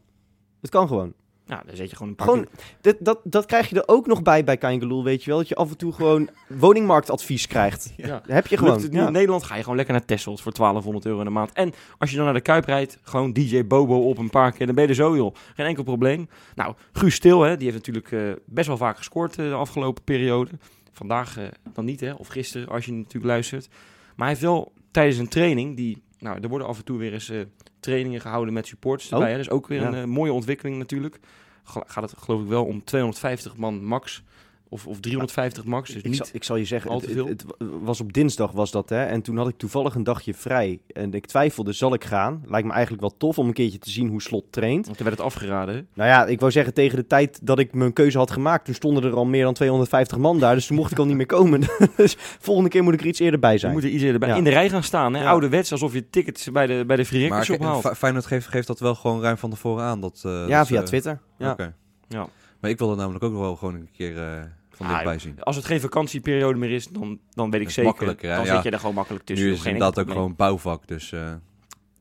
Het 0.61 0.69
kan 0.69 0.87
gewoon. 0.87 1.13
Nou, 1.45 1.61
dan 1.65 1.75
zet 1.75 1.89
je 1.89 1.95
gewoon 1.95 2.11
een 2.11 2.15
paar 2.17 2.27
Gewoon, 2.27 2.47
dat, 2.81 2.95
dat, 2.99 3.19
dat 3.23 3.45
krijg 3.45 3.69
je 3.69 3.75
er 3.75 3.87
ook 3.87 4.07
nog 4.07 4.21
bij 4.21 4.43
bij 4.43 4.57
Kangeloel, 4.57 5.03
weet 5.03 5.23
je 5.23 5.29
wel. 5.29 5.39
Dat 5.39 5.47
je 5.47 5.55
af 5.55 5.69
en 5.69 5.77
toe 5.77 5.93
gewoon 5.93 6.29
woningmarktadvies 6.47 7.47
krijgt. 7.47 7.93
Ja. 7.97 8.07
Dat 8.07 8.21
heb 8.25 8.47
je 8.47 8.57
gewoon. 8.57 8.87
Ja. 8.91 9.05
in 9.07 9.11
Nederland, 9.13 9.43
ga 9.43 9.55
je 9.55 9.61
gewoon 9.61 9.75
lekker 9.75 9.93
naar 9.93 10.05
Texels 10.05 10.41
voor 10.41 10.53
1200 10.53 11.05
euro 11.05 11.19
in 11.19 11.25
de 11.25 11.31
maand. 11.31 11.51
En 11.53 11.73
als 11.97 12.09
je 12.09 12.15
dan 12.15 12.25
naar 12.25 12.33
de 12.33 12.41
Kuip 12.41 12.65
rijdt, 12.65 12.99
gewoon 13.01 13.33
DJ 13.33 13.65
Bobo 13.65 14.09
op 14.09 14.17
een 14.17 14.29
paar 14.29 14.51
keer, 14.51 14.65
dan 14.65 14.75
ben 14.75 14.83
je 14.83 14.89
er 14.89 14.95
zo 14.95 15.15
joh. 15.15 15.35
Geen 15.55 15.65
enkel 15.65 15.83
probleem. 15.83 16.29
Nou, 16.55 16.75
Guus 16.91 17.15
Stil, 17.15 17.41
hè, 17.41 17.57
die 17.57 17.71
heeft 17.71 17.85
natuurlijk 17.85 18.11
eh, 18.11 18.41
best 18.45 18.67
wel 18.67 18.77
vaak 18.77 18.97
gescoord 18.97 19.39
eh, 19.39 19.49
de 19.49 19.53
afgelopen 19.53 20.03
periode. 20.03 20.51
Vandaag 20.91 21.37
eh, 21.37 21.45
dan 21.73 21.85
niet, 21.85 21.99
hè, 21.99 22.13
of 22.13 22.27
gisteren 22.27 22.67
als 22.67 22.85
je 22.85 22.91
natuurlijk 22.91 23.25
luistert. 23.25 23.67
Maar 24.15 24.27
hij 24.27 24.27
heeft 24.27 24.41
wel 24.41 24.73
tijdens 24.91 25.17
een 25.17 25.27
training, 25.27 25.75
die, 25.75 26.03
nou, 26.19 26.39
er 26.41 26.49
worden 26.49 26.67
af 26.67 26.77
en 26.77 26.83
toe 26.83 26.97
weer 26.97 27.13
eens 27.13 27.29
eh, 27.29 27.39
trainingen 27.85 28.21
gehouden 28.21 28.53
met 28.53 28.67
supporters 28.67 29.11
erbij. 29.11 29.25
Oh. 29.27 29.31
Hè, 29.31 29.37
dus 29.37 29.49
ook 29.49 29.67
weer 29.67 29.81
Ja. 29.81 29.87
een 29.87 29.95
eh, 29.95 30.03
mooie 30.03 30.33
ontwikkeling 30.33 30.77
natuurlijk. 30.77 31.19
Ga- 31.63 31.83
Gaat 31.87 32.09
het 32.11 32.19
geloof 32.19 32.41
ik 32.41 32.47
wel 32.47 32.65
om 32.65 32.83
250 32.83 33.55
man 33.55 33.83
max, 33.85 34.23
of, 34.69 34.87
of 34.87 34.99
350 34.99 35.63
max. 35.65 35.89
Dus 35.89 35.97
Ik, 35.97 36.05
niet 36.05 36.15
zal, 36.17 36.25
ik 36.31 36.43
zal 36.43 36.55
je 36.55 36.65
zeggen, 36.65 36.89
al 36.91 36.97
het, 36.97 37.07
te 37.07 37.13
veel. 37.13 37.27
het, 37.27 37.41
het 37.57 37.67
was 37.81 38.01
op 38.01 38.13
dinsdag 38.13 38.51
was 38.51 38.71
dat, 38.71 38.89
hè. 38.89 39.03
En 39.03 39.21
toen 39.21 39.37
had 39.37 39.47
ik 39.47 39.57
toevallig 39.57 39.95
een 39.95 40.03
dagje 40.03 40.33
vrij. 40.33 40.79
En 40.93 41.13
ik 41.13 41.25
twijfelde, 41.25 41.73
zal 41.73 41.93
ik 41.93 42.03
gaan? 42.03 42.43
Lijkt 42.45 42.67
me 42.67 42.73
eigenlijk 42.73 43.01
wel 43.01 43.17
tof 43.17 43.37
om 43.37 43.47
een 43.47 43.53
keertje 43.53 43.79
te 43.79 43.89
zien 43.89 44.07
hoe 44.09 44.21
Slot 44.21 44.45
traint. 44.49 44.85
Want 44.85 44.97
er 44.97 45.03
werd 45.03 45.17
het 45.17 45.25
afgeraden. 45.25 45.75
hè. 45.75 45.81
Nou 45.93 46.09
ja, 46.09 46.25
ik 46.25 46.39
wou 46.39 46.51
zeggen, 46.51 46.73
tegen 46.73 46.97
de 46.97 47.07
tijd 47.07 47.39
dat 47.43 47.59
ik 47.59 47.73
mijn 47.73 47.93
keuze 47.93 48.17
had 48.17 48.31
gemaakt... 48.31 48.65
toen 48.65 48.73
stonden 48.73 49.03
er 49.03 49.13
al 49.15 49.25
meer 49.25 49.43
dan 49.43 49.53
250 49.53 50.17
man 50.17 50.39
daar. 50.39 50.55
Dus 50.55 50.67
toen 50.67 50.75
mocht 50.77 50.91
ik 50.91 50.99
al 50.99 51.05
niet 51.05 51.15
meer 51.15 51.25
komen. 51.25 51.61
dus 51.97 52.15
volgende 52.17 52.69
keer 52.69 52.83
moet 52.83 52.93
ik 52.93 52.99
er 53.01 53.07
iets 53.07 53.19
eerder 53.19 53.39
bij 53.39 53.51
Je 53.53 53.57
zijn. 53.59 53.71
moet 53.73 53.83
er 53.83 53.89
iets 53.89 54.03
eerder 54.03 54.19
bij 54.19 54.29
Ja. 54.29 54.35
in 54.35 54.43
de 54.43 54.49
rij 54.49 54.69
gaan 54.69 54.83
staan. 54.83 55.13
Hè? 55.13 55.21
Ja. 55.21 55.29
Ouderwets, 55.29 55.71
alsof 55.71 55.93
je 55.93 56.09
tickets 56.09 56.51
bij 56.51 56.67
de, 56.67 56.83
bij 56.87 56.95
de 56.95 57.05
Free 57.05 57.31
ophaalt. 57.53 57.81
Fe- 57.81 57.95
Feyenoord 57.95 58.25
geeft, 58.25 58.47
geeft 58.47 58.67
dat 58.67 58.79
wel 58.79 58.95
gewoon 58.95 59.21
ruim 59.21 59.37
van 59.37 59.49
tevoren 59.49 59.83
aan. 59.83 60.01
Dat, 60.01 60.21
eh, 60.25 60.47
ja, 60.47 60.57
dat 60.57 60.67
via 60.67 60.79
ze- 60.79 60.85
Twitter. 60.85 61.19
Ja. 61.37 61.51
Oké. 61.51 61.73
Ja. 62.07 62.27
Maar 62.65 62.73
ik 62.73 62.79
wil 62.79 62.91
er 62.91 62.97
namelijk 62.97 63.23
ook 63.23 63.33
wel 63.33 63.55
gewoon 63.55 63.73
een 63.75 63.89
keer 63.91 64.17
eh, 64.17 64.43
van 64.69 64.85
Ah, 64.85 64.91
dichtbij 64.91 65.19
zien. 65.19 65.43
Als 65.43 65.55
het 65.55 65.65
geen 65.65 65.79
vakantieperiode 65.81 66.59
meer 66.59 66.71
is, 66.71 66.87
dan, 66.87 67.19
dan 67.33 67.49
weet 67.51 67.61
ik 67.61 67.69
zeker. 67.69 67.83
makkelijker, 67.91 68.29
hè? 68.29 68.35
dan 68.35 68.45
zit 68.45 68.63
je 68.63 68.69
er 68.69 68.79
gewoon 68.79 68.95
makkelijk 68.95 69.25
tussen. 69.25 69.47
nu 69.47 69.53
is 69.53 69.61
Geen 69.61 69.73
inderdaad 69.73 69.99
ook 70.05 70.11
gewoon 70.11 70.35
bouwvak, 70.35 70.87
dus... 70.87 71.11
eh. 71.11 71.33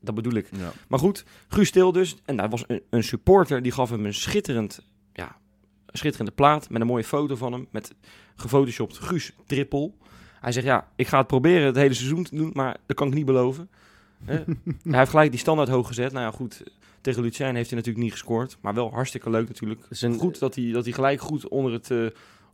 Dat 0.01 0.15
bedoel 0.15 0.33
ik. 0.33 0.47
ja. 0.57 0.71
Maar 0.87 0.99
goed, 0.99 1.25
Guus 1.47 1.67
Stil 1.67 1.91
dus. 1.91 2.15
En 2.25 2.37
daar 2.37 2.49
was 2.49 2.63
een, 2.67 2.81
een 2.89 3.03
supporter, 3.03 3.61
die 3.61 3.71
gaf 3.71 3.89
hem 3.89 4.05
een 4.05 4.13
schitterend... 4.13 4.85
Ja, 5.13 5.35
een 5.85 5.97
schitterende 5.97 6.31
plaat 6.31 6.69
met 6.69 6.81
een 6.81 6.87
mooie 6.87 7.03
foto 7.03 7.35
van 7.35 7.51
hem. 7.53 7.67
Met 7.71 7.95
gefotoshopt 8.35 8.97
Guus 8.97 9.31
Trippel. 9.45 9.97
Hij 10.39 10.51
zegt, 10.51 10.65
ja, 10.65 10.87
ik 10.95 11.07
ga 11.07 11.17
het 11.17 11.27
proberen 11.27 11.65
het 11.65 11.75
hele 11.75 11.93
seizoen 11.93 12.23
te 12.23 12.35
doen, 12.35 12.49
maar 12.53 12.77
dat 12.85 12.95
kan 12.95 13.07
ik 13.07 13.13
niet 13.13 13.25
beloven. 13.25 13.69
Hij 14.25 14.45
heeft 14.83 15.09
gelijk 15.09 15.31
die 15.31 15.39
standaard 15.39 15.69
hoog 15.69 15.87
gezet. 15.87 16.11
Nou 16.11 16.25
ja, 16.25 16.31
goed, 16.31 16.63
tegen 17.05 17.21
Lucien 17.23 17.55
heeft 17.55 17.69
hij 17.69 17.77
natuurlijk 17.77 18.03
niet 18.03 18.11
gescoord. 18.11 18.57
Maar 18.61 18.73
wel 18.73 18.91
hartstikke 18.91 19.29
leuk 19.29 19.47
natuurlijk. 19.47 19.81
is 19.89 20.01
een- 20.01 20.19
goed 20.19 20.39
dat 20.39 20.55
hij, 20.55 20.71
dat 20.71 20.83
hij 20.83 20.93
gelijk 20.93 21.21
goed 21.21 21.47
onder 21.47 21.71
het... 21.73 21.91
eh, 21.91 22.05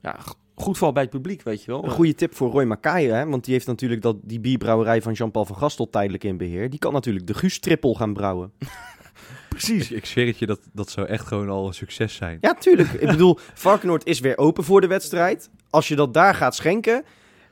ja, 0.02 0.20
goed 0.56 0.78
valt 0.78 0.94
bij 0.94 1.04
het 1.04 1.12
publiek, 1.12 1.42
weet 1.44 1.64
je 1.64 1.72
wel. 1.72 1.84
Een 1.84 1.90
goede 1.90 2.16
tip 2.16 2.36
voor 2.36 2.52
Roy 2.52 2.64
Makaye, 2.64 3.12
hè? 3.12 3.26
want 3.26 3.44
die 3.46 3.54
heeft 3.54 3.68
natuurlijk 3.68 4.02
dat, 4.02 4.16
die 4.22 4.40
bierbrouwerij 4.40 5.02
van 5.02 5.14
Jean-Paul 5.14 5.46
van 5.46 5.56
Gastel 5.56 5.90
tijdelijk 5.90 6.24
in 6.24 6.38
beheer. 6.38 6.70
Die 6.70 6.80
kan 6.80 6.94
natuurlijk 6.94 7.28
de 7.28 7.34
Guus 7.34 7.60
Trippel 7.60 7.94
gaan 7.96 8.14
brouwen. 8.14 8.52
Precies. 9.50 9.92
Ik 9.92 10.06
zweer 10.06 10.28
het 10.28 10.40
je, 10.40 10.46
dat, 10.46 10.60
dat 10.74 10.90
zou 10.90 11.08
echt 11.08 11.26
gewoon 11.28 11.50
al 11.50 11.68
een 11.68 11.74
succes 11.74 12.16
zijn. 12.16 12.38
Ja, 12.42 12.54
tuurlijk. 12.54 12.90
Ik 12.92 13.08
bedoel, 13.08 13.38
Varkenoord 13.54 14.06
is 14.06 14.20
weer 14.20 14.38
open 14.38 14.64
voor 14.64 14.82
de 14.82 14.88
wedstrijd. 14.88 15.50
Als 15.70 15.88
je 15.88 15.96
dat 15.96 16.14
daar 16.14 16.36
gaat 16.36 16.56
schenken... 16.56 17.04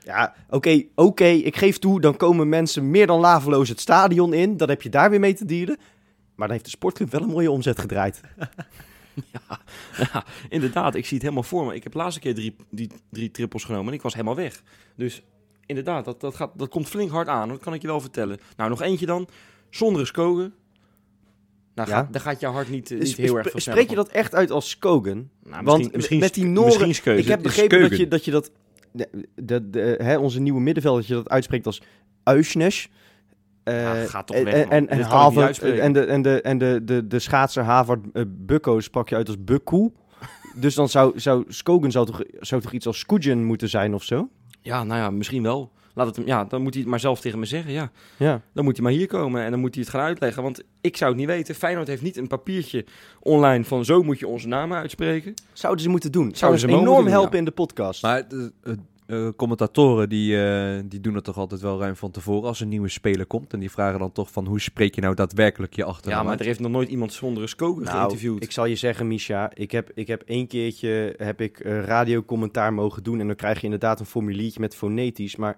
Ja, 0.04 0.34
oké, 0.50 0.82
oké, 0.94 1.24
ik 1.24 1.56
geef 1.56 1.78
toe, 1.78 2.00
dan 2.00 2.16
komen 2.16 2.48
mensen 2.48 2.90
meer 2.90 3.06
dan 3.06 3.20
laveloos 3.20 3.68
het 3.68 3.80
stadion 3.80 4.32
in. 4.34 4.56
Dan 4.56 4.68
heb 4.68 4.82
je 4.82 4.88
daar 4.88 5.10
weer 5.10 5.20
mee 5.20 5.34
te 5.34 5.44
dealen. 5.44 5.76
Maar 6.40 6.48
dan 6.48 6.56
heeft 6.56 6.70
de 6.70 6.76
sportclub 6.76 7.10
wel 7.10 7.22
een 7.22 7.28
mooie 7.28 7.50
omzet 7.50 7.78
gedraaid. 7.78 8.20
Ja, 10.12 10.24
inderdaad, 10.48 10.94
ik 10.94 11.04
zie 11.06 11.12
het 11.14 11.22
helemaal 11.22 11.42
voor 11.42 11.66
me. 11.66 11.74
Ik 11.74 11.82
heb 11.82 11.92
de 11.92 11.98
laatste 11.98 12.20
keer 12.20 12.34
drie, 12.34 12.56
die, 12.70 12.90
drie 13.10 13.30
trippels 13.30 13.64
genomen 13.64 13.86
en 13.88 13.92
ik 13.94 14.02
was 14.02 14.12
helemaal 14.12 14.34
weg. 14.36 14.62
Dus 14.96 15.22
inderdaad, 15.66 16.04
dat, 16.04 16.20
dat, 16.20 16.34
gaat, 16.34 16.50
dat 16.56 16.68
komt 16.68 16.88
flink 16.88 17.10
hard 17.10 17.28
aan, 17.28 17.48
dat 17.48 17.58
kan 17.60 17.74
ik 17.74 17.80
je 17.80 17.86
wel 17.86 18.00
vertellen. 18.00 18.38
Nou, 18.56 18.70
nog 18.70 18.82
eentje 18.82 19.06
dan. 19.06 19.28
Zonder 19.70 20.06
Skogen. 20.06 20.54
Nou, 21.74 21.88
Ja. 21.88 21.94
gaat, 21.96 22.12
daar 22.12 22.22
gaat 22.22 22.40
je 22.40 22.46
hart 22.46 22.68
niet, 22.70 22.90
eh, 22.90 22.98
niet 22.98 23.16
heel 23.16 23.36
erg 23.38 23.50
van 23.50 23.60
Spreek 23.60 23.88
je 23.90 23.94
dat 23.96 24.08
echt 24.08 24.34
uit 24.34 24.50
als 24.50 24.68
Skogen? 24.70 25.30
Nou, 25.44 25.64
Want 25.64 25.92
misschien, 25.92 26.18
met 26.20 26.34
die 26.34 26.44
Noren-. 26.46 26.88
Ik 27.18 27.26
heb 27.26 27.42
begrepen 27.42 27.80
dat 27.80 27.96
je 27.98 28.08
dat, 28.08 28.24
je 28.24 28.30
dat 28.30 28.50
de, 28.92 29.28
de, 29.34 29.70
de- 29.70 29.96
hè, 30.02 30.16
onze 30.18 30.40
nieuwe 30.40 30.60
middenveld, 30.60 30.96
dat 30.96 31.06
je 31.06 31.14
dat 31.14 31.28
uitspreekt 31.28 31.66
als 31.66 31.82
Uisnes. 32.22 32.88
Eh, 33.70 33.82
Ja, 34.02 34.06
ga 34.08 34.22
toch 34.22 34.36
en, 34.36 34.44
weg, 34.44 34.68
en, 34.68 34.88
en, 34.88 35.00
Havert- 35.02 35.60
de, 35.60 35.80
en 35.80 35.92
de, 36.22 36.40
en 36.42 36.58
de, 36.58 36.80
de, 36.84 37.06
de 37.06 37.18
schaatser 37.18 37.62
Havard 37.62 38.00
uh, 38.12 38.22
Bukko 38.28 38.80
sprak 38.80 39.08
je 39.08 39.14
uit 39.16 39.26
als 39.28 39.44
Bukku. 39.44 39.90
dus 40.56 40.74
dan 40.74 40.88
zou, 40.88 41.18
zou 41.20 41.44
Skogen 41.48 41.90
zou 41.90 42.06
toch, 42.06 42.22
zou 42.40 42.60
toch 42.60 42.72
iets 42.72 42.86
als 42.86 42.98
Skoegen 42.98 43.44
moeten 43.44 43.68
zijn 43.68 43.94
of 43.94 44.02
zo? 44.02 44.28
Ja, 44.60 44.84
nou 44.84 45.00
ja, 45.00 45.10
misschien 45.10 45.42
wel. 45.42 45.72
Laat 45.94 46.06
het 46.06 46.16
hem, 46.16 46.26
ja, 46.26 46.44
dan 46.44 46.62
moet 46.62 46.72
hij 46.72 46.82
het 46.82 46.90
maar 46.90 47.00
zelf 47.00 47.20
tegen 47.20 47.38
me 47.38 47.44
zeggen. 47.44 47.72
Ja, 47.72 47.90
Ja. 48.16 48.40
dan 48.52 48.64
moet 48.64 48.74
hij 48.76 48.84
maar 48.84 48.92
hier 48.92 49.06
komen 49.06 49.42
en 49.44 49.50
dan 49.50 49.60
moet 49.60 49.74
hij 49.74 49.82
het 49.84 49.92
gaan 49.92 50.02
uitleggen. 50.04 50.42
Want 50.42 50.62
ik 50.80 50.96
zou 50.96 51.10
het 51.10 51.18
niet 51.20 51.28
weten. 51.28 51.54
Feyenoord 51.54 51.86
heeft 51.88 52.02
niet 52.02 52.16
een 52.16 52.26
papiertje 52.26 52.84
online 53.20 53.64
van 53.64 53.84
zo 53.84 54.02
moet 54.02 54.18
je 54.18 54.26
onze 54.26 54.48
namen 54.48 54.78
uitspreken. 54.78 55.34
Zouden 55.52 55.82
ze 55.82 55.88
moeten 55.90 56.12
doen. 56.12 56.24
Zou 56.24 56.36
Zouden 56.36 56.60
ze 56.60 56.66
enorm 56.68 57.02
doen, 57.02 57.12
helpen 57.12 57.32
ja. 57.32 57.38
in 57.38 57.44
de 57.44 57.50
podcast. 57.50 58.02
Maar 58.02 58.28
de, 58.28 58.52
de- 58.62 58.78
eh, 59.10 59.28
commentatoren 59.36 60.08
die, 60.08 60.44
eh, 60.44 60.82
die 60.84 61.00
doen 61.00 61.14
het 61.14 61.24
toch 61.24 61.36
altijd 61.36 61.60
wel 61.60 61.78
ruim 61.80 61.96
van 61.96 62.10
tevoren 62.10 62.48
als 62.48 62.60
een 62.60 62.68
nieuwe 62.68 62.88
speler 62.88 63.26
komt. 63.26 63.52
En 63.52 63.60
die 63.60 63.70
vragen 63.70 63.98
dan 63.98 64.12
toch 64.12 64.30
van 64.30 64.46
hoe 64.46 64.60
spreek 64.60 64.94
je 64.94 65.00
nou 65.00 65.14
daadwerkelijk 65.14 65.74
je 65.74 65.84
achternaam 65.84 66.16
Ja, 66.18 66.22
maar 66.22 66.32
uit? 66.32 66.40
er 66.40 66.46
heeft 66.46 66.60
nog 66.60 66.70
nooit 66.70 66.88
iemand 66.88 67.12
zonder 67.12 67.42
een 67.42 67.58
Nou, 67.58 67.84
geïnterviewd. 67.84 68.42
ik 68.42 68.52
zal 68.52 68.64
je 68.64 68.76
zeggen, 68.76 69.08
Misha, 69.08 69.50
ik 69.54 69.70
heb, 69.70 69.90
ik 69.94 70.06
heb 70.06 70.22
één 70.22 70.46
keertje 70.46 71.14
heb 71.16 71.40
ik, 71.40 71.60
eh, 71.60 71.84
radiocommentaar 71.84 72.72
mogen 72.74 73.02
doen. 73.02 73.20
En 73.20 73.26
dan 73.26 73.36
krijg 73.36 73.58
je 73.58 73.64
inderdaad 73.64 74.00
een 74.00 74.06
formuliertje 74.06 74.60
met 74.60 74.76
fonetisch. 74.76 75.36
Maar 75.36 75.56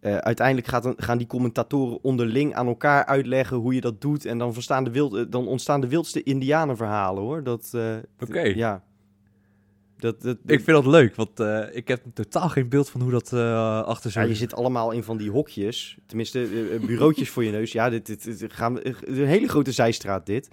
eh, 0.00 0.16
uiteindelijk 0.16 0.66
gaat 0.66 0.82
dan, 0.82 0.94
gaan 0.96 1.18
die 1.18 1.26
commentatoren 1.26 1.98
onderling 2.02 2.54
aan 2.54 2.66
elkaar 2.66 3.04
uitleggen 3.06 3.56
hoe 3.56 3.74
je 3.74 3.80
dat 3.80 4.00
doet. 4.00 4.24
En 4.24 4.38
dan, 4.38 4.52
verstaan 4.54 4.84
de 4.84 4.90
wild, 4.90 5.32
dan 5.32 5.46
ontstaan 5.46 5.80
de 5.80 5.88
wildste 5.88 6.22
indianenverhalen, 6.22 7.22
hoor. 7.22 7.42
Dat, 7.42 7.70
eh, 7.74 7.96
Oké. 8.20 8.40
Ja. 8.40 8.82
Dat, 9.98 10.22
dat, 10.22 10.36
Ik 10.46 10.60
vind 10.60 10.66
dat 10.66 10.86
leuk, 10.86 11.14
want 11.14 11.40
eh, 11.40 11.62
ik 11.72 11.88
heb 11.88 12.02
totaal 12.14 12.48
geen 12.48 12.68
beeld 12.68 12.90
van 12.90 13.00
hoe 13.00 13.10
dat 13.10 13.32
eh 13.32 13.82
achter 13.82 14.10
Ja, 14.14 14.20
zo'n... 14.20 14.28
je 14.28 14.34
zit 14.34 14.54
allemaal 14.54 14.90
in 14.90 15.02
van 15.02 15.16
die 15.16 15.30
hokjes. 15.30 15.98
Tenminste, 16.06 16.42
eh, 16.42 16.86
bureautjes 16.86 17.30
voor 17.30 17.44
je 17.44 17.50
neus. 17.50 17.72
Ja, 17.72 17.90
dit, 17.90 18.06
dit, 18.06 18.38
dit 18.38 18.52
gaan 18.52 18.74
we, 18.74 18.94
een 19.00 19.26
hele 19.26 19.48
grote 19.48 19.72
zijstraat 19.72 20.26
dit. 20.26 20.48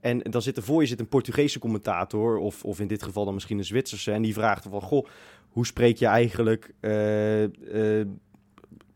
En 0.00 0.18
dan 0.18 0.42
zit 0.42 0.56
er 0.56 0.62
voor 0.62 0.80
je 0.80 0.88
zit 0.88 1.00
een 1.00 1.08
Portugese 1.08 1.58
commentator, 1.58 2.38
of, 2.38 2.64
of 2.64 2.80
in 2.80 2.86
dit 2.86 3.02
geval 3.02 3.24
dan 3.24 3.34
misschien 3.34 3.58
een 3.58 3.64
Zwitserse. 3.64 4.12
En 4.12 4.22
die 4.22 4.32
vraagt 4.32 4.66
van, 4.70 4.82
goh, 4.82 5.06
hoe 5.48 5.66
spreek 5.66 5.96
je 5.96 6.06
eigenlijk 6.06 6.74
eh, 6.80 7.44
eh, 7.44 8.06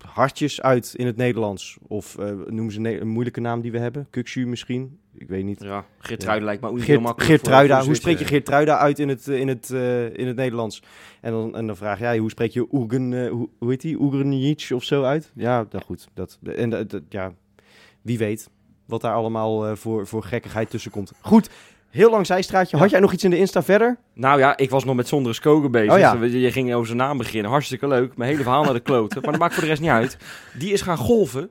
hartjes 0.05 0.63
uit 0.63 0.95
in 0.97 1.07
het 1.07 1.17
Nederlands? 1.17 1.79
Of 1.87 2.19
eh 2.19 2.31
noem 2.47 2.71
ze 2.71 3.01
een, 3.01 3.09
moeilijke 3.09 3.41
naam 3.41 3.61
die 3.61 3.73
we 3.73 3.79
hebben? 3.79 4.07
Kukshu 4.11 4.47
misschien? 4.47 4.99
Ik 5.15 5.29
weet 5.29 5.45
niet. 5.45 5.63
Ja, 5.63 5.85
Geertruiden 5.99 6.45
lijkt 6.45 6.63
me 6.63 6.69
ook 6.69 6.75
niet 6.75 6.85
Geert, 6.85 6.99
heel 6.99 7.07
makkelijk. 7.07 7.31
Geertruida, 7.31 7.85
hoe 7.85 7.95
spreek 7.95 8.19
je. 8.19 8.25
Geertruida 8.25 8.79
uit 8.79 8.99
in 8.99 9.09
het, 9.09 9.29
eh, 9.29 9.39
in 9.39 9.49
het, 9.49 9.71
eh, 9.71 10.17
in 10.17 10.27
het 10.27 10.37
Nederlands? 10.37 10.83
En 11.21 11.33
dan, 11.33 11.57
en 11.57 11.67
dan 11.67 11.77
vraag 11.77 11.99
je, 11.99 12.05
ja, 12.05 12.19
hoe 12.19 12.31
spreek 12.31 12.53
je 12.53 12.75
Oegen, 12.75 13.29
hoe, 13.29 13.49
hoe 13.59 13.71
heet 13.71 13.81
die, 13.81 14.01
Oegrenjic 14.01 14.69
of 14.75 14.85
zo 14.85 15.03
uit? 15.03 15.33
Ja, 15.35 15.67
nou 15.71 15.85
goed. 15.85 16.09
Dat, 16.15 16.39
en 16.57 16.71
dat, 16.71 17.01
ja, 17.09 17.33
wie 18.03 18.19
weet 18.19 18.51
wat 18.87 19.01
daar 19.01 19.15
allemaal 19.15 19.77
voor, 19.77 20.07
voor 20.07 20.23
gekkigheid 20.23 20.71
tussen 20.71 20.91
komt. 20.91 21.13
Goed, 21.21 21.51
heel 21.93 22.11
lang 22.11 22.27
zijstraatje. 22.27 22.77
Had 22.77 22.91
jij 22.91 23.01
nog 23.01 23.13
iets 23.13 23.25
in 23.25 23.31
de 23.31 23.39
Insta 23.39 23.63
verder? 23.63 23.97
Nou 24.15 24.39
ja, 24.39 24.57
ik 24.57 24.71
was 24.71 24.85
nog 24.85 24.95
met 24.97 25.09
zonder 25.09 25.35
skoker 25.35 25.71
bezig. 25.71 25.93
Oh 25.93 25.99
ja. 25.99 26.13
Je 26.15 26.41
je 26.41 26.53
ging 26.53 26.73
over 26.75 26.87
zijn 26.87 26.99
naam 26.99 27.17
beginnen. 27.19 27.51
Hartstikke 27.51 27.89
leuk. 27.89 28.17
Mijn 28.17 28.31
hele 28.31 28.43
verhaal 28.43 28.65
naar 28.65 28.73
de 28.73 28.81
kloten. 28.81 29.23
Maar 29.23 29.31
dat 29.31 29.41
maakt 29.41 29.55
voor 29.55 29.63
de 29.63 29.69
rest 29.69 29.81
niet 29.81 29.91
uit. 29.91 30.17
Die 30.59 30.73
is 30.73 30.81
gaan 30.83 30.97
golven. 30.97 31.51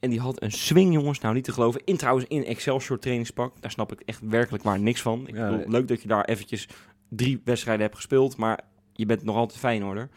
En 0.00 0.10
die 0.10 0.20
had 0.20 0.42
een 0.42 0.52
swing, 0.52 0.92
jongens. 0.92 1.20
Nou, 1.20 1.34
niet 1.34 1.44
te 1.44 1.52
geloven. 1.52 1.80
In 1.84 1.96
trouwens 1.96 2.26
in 2.28 2.44
Excelsior 2.44 2.98
trainingspak. 2.98 3.52
Daar 3.60 3.70
snap 3.70 3.92
ik 3.92 4.00
echt 4.04 4.20
werkelijk 4.28 4.64
maar 4.64 4.78
niks 4.80 5.02
van. 5.02 5.22
Ik 5.26 5.34
Ja, 5.36 5.42
bedoel, 5.42 5.56
nee. 5.58 5.68
leuk 5.68 5.88
dat 5.88 6.02
je 6.02 6.08
daar 6.08 6.24
eventjes 6.24 6.68
drie 7.08 7.40
wedstrijden 7.44 7.82
hebt 7.84 7.96
gespeeld. 7.96 8.36
Maar 8.36 8.60
je 8.92 9.06
bent 9.06 9.22
nog 9.24 9.36
altijd 9.36 9.58
fijn, 9.58 9.82
hoor. 9.82 10.08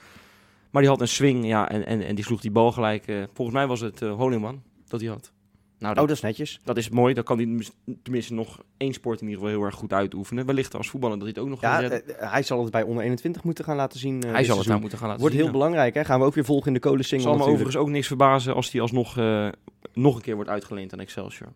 Maar 0.72 0.82
die 0.82 0.92
had 0.92 1.02
een 1.02 1.08
swing, 1.08 1.46
ja. 1.46 1.70
En, 1.70 1.86
en, 1.86 2.02
en 2.06 2.16
die 2.16 2.24
sloeg 2.26 2.42
die 2.42 2.52
bal 2.52 2.72
gelijk. 2.72 3.08
eh, 3.08 3.16
volgens 3.34 3.58
mij 3.58 3.68
was 3.68 3.80
het 3.82 4.02
uh, 4.02 4.14
Honingman 4.14 4.62
dat 4.88 5.00
hij 5.02 5.10
had. 5.10 5.32
Nou, 5.80 5.94
Oh, 5.94 6.00
dat 6.02 6.10
is 6.10 6.22
netjes. 6.22 6.60
dat 6.64 6.78
is 6.78 6.90
mooi. 6.90 7.14
Dan 7.14 7.24
kan 7.24 7.38
hij 7.38 7.64
tenminste 8.04 8.34
nog 8.34 8.64
één 8.78 8.94
sport 8.94 9.22
in 9.22 9.28
ieder 9.28 9.42
geval 9.44 9.58
heel 9.58 9.66
erg 9.66 9.76
goed 9.76 9.94
uitoefenen. 9.94 10.46
Wellicht 10.46 10.76
als 10.76 10.90
voetballer 10.90 11.16
dat 11.20 11.26
hij 11.28 11.34
het 11.36 11.44
ook 11.46 11.50
nog 11.50 11.62
Ja, 11.62 11.80
gaat 11.80 11.92
eh, 11.92 12.30
hij 12.32 12.44
zal 12.44 12.62
het 12.62 12.72
bij 12.72 12.84
onder 12.84 13.04
21 13.04 13.44
moeten 13.44 13.64
gaan 13.64 13.76
laten 13.76 14.00
zien. 14.00 14.24
eh, 14.24 14.32
Hij 14.32 14.44
zal 14.44 14.58
het 14.58 14.68
nou 14.68 14.80
moeten 14.80 14.98
gaan 14.98 15.08
laten 15.08 15.22
Wordt 15.22 15.36
zien. 15.36 15.46
heel 15.46 15.54
ja. 15.54 15.60
belangrijk, 15.60 15.94
hè? 15.94 16.06
Gaan 16.06 16.20
we 16.20 16.26
ook 16.26 16.34
weer 16.34 16.46
volgen 16.46 16.68
in 16.68 16.74
de 16.74 16.80
kolen 16.80 16.98
Het 17.00 17.08
single 17.08 17.28
zal 17.28 17.38
me 17.38 17.44
overigens 17.44 17.76
ook 17.76 17.90
niks 17.90 18.08
verbazen 18.08 18.56
als 18.56 18.72
hij 18.72 18.82
alsnog 18.82 19.18
eh, 19.18 19.48
nog 19.94 20.16
een 20.16 20.22
keer 20.22 20.36
wordt 20.36 20.50
uitgeleend 20.50 20.94
aan 20.94 21.00
Excelsior. 21.00 21.50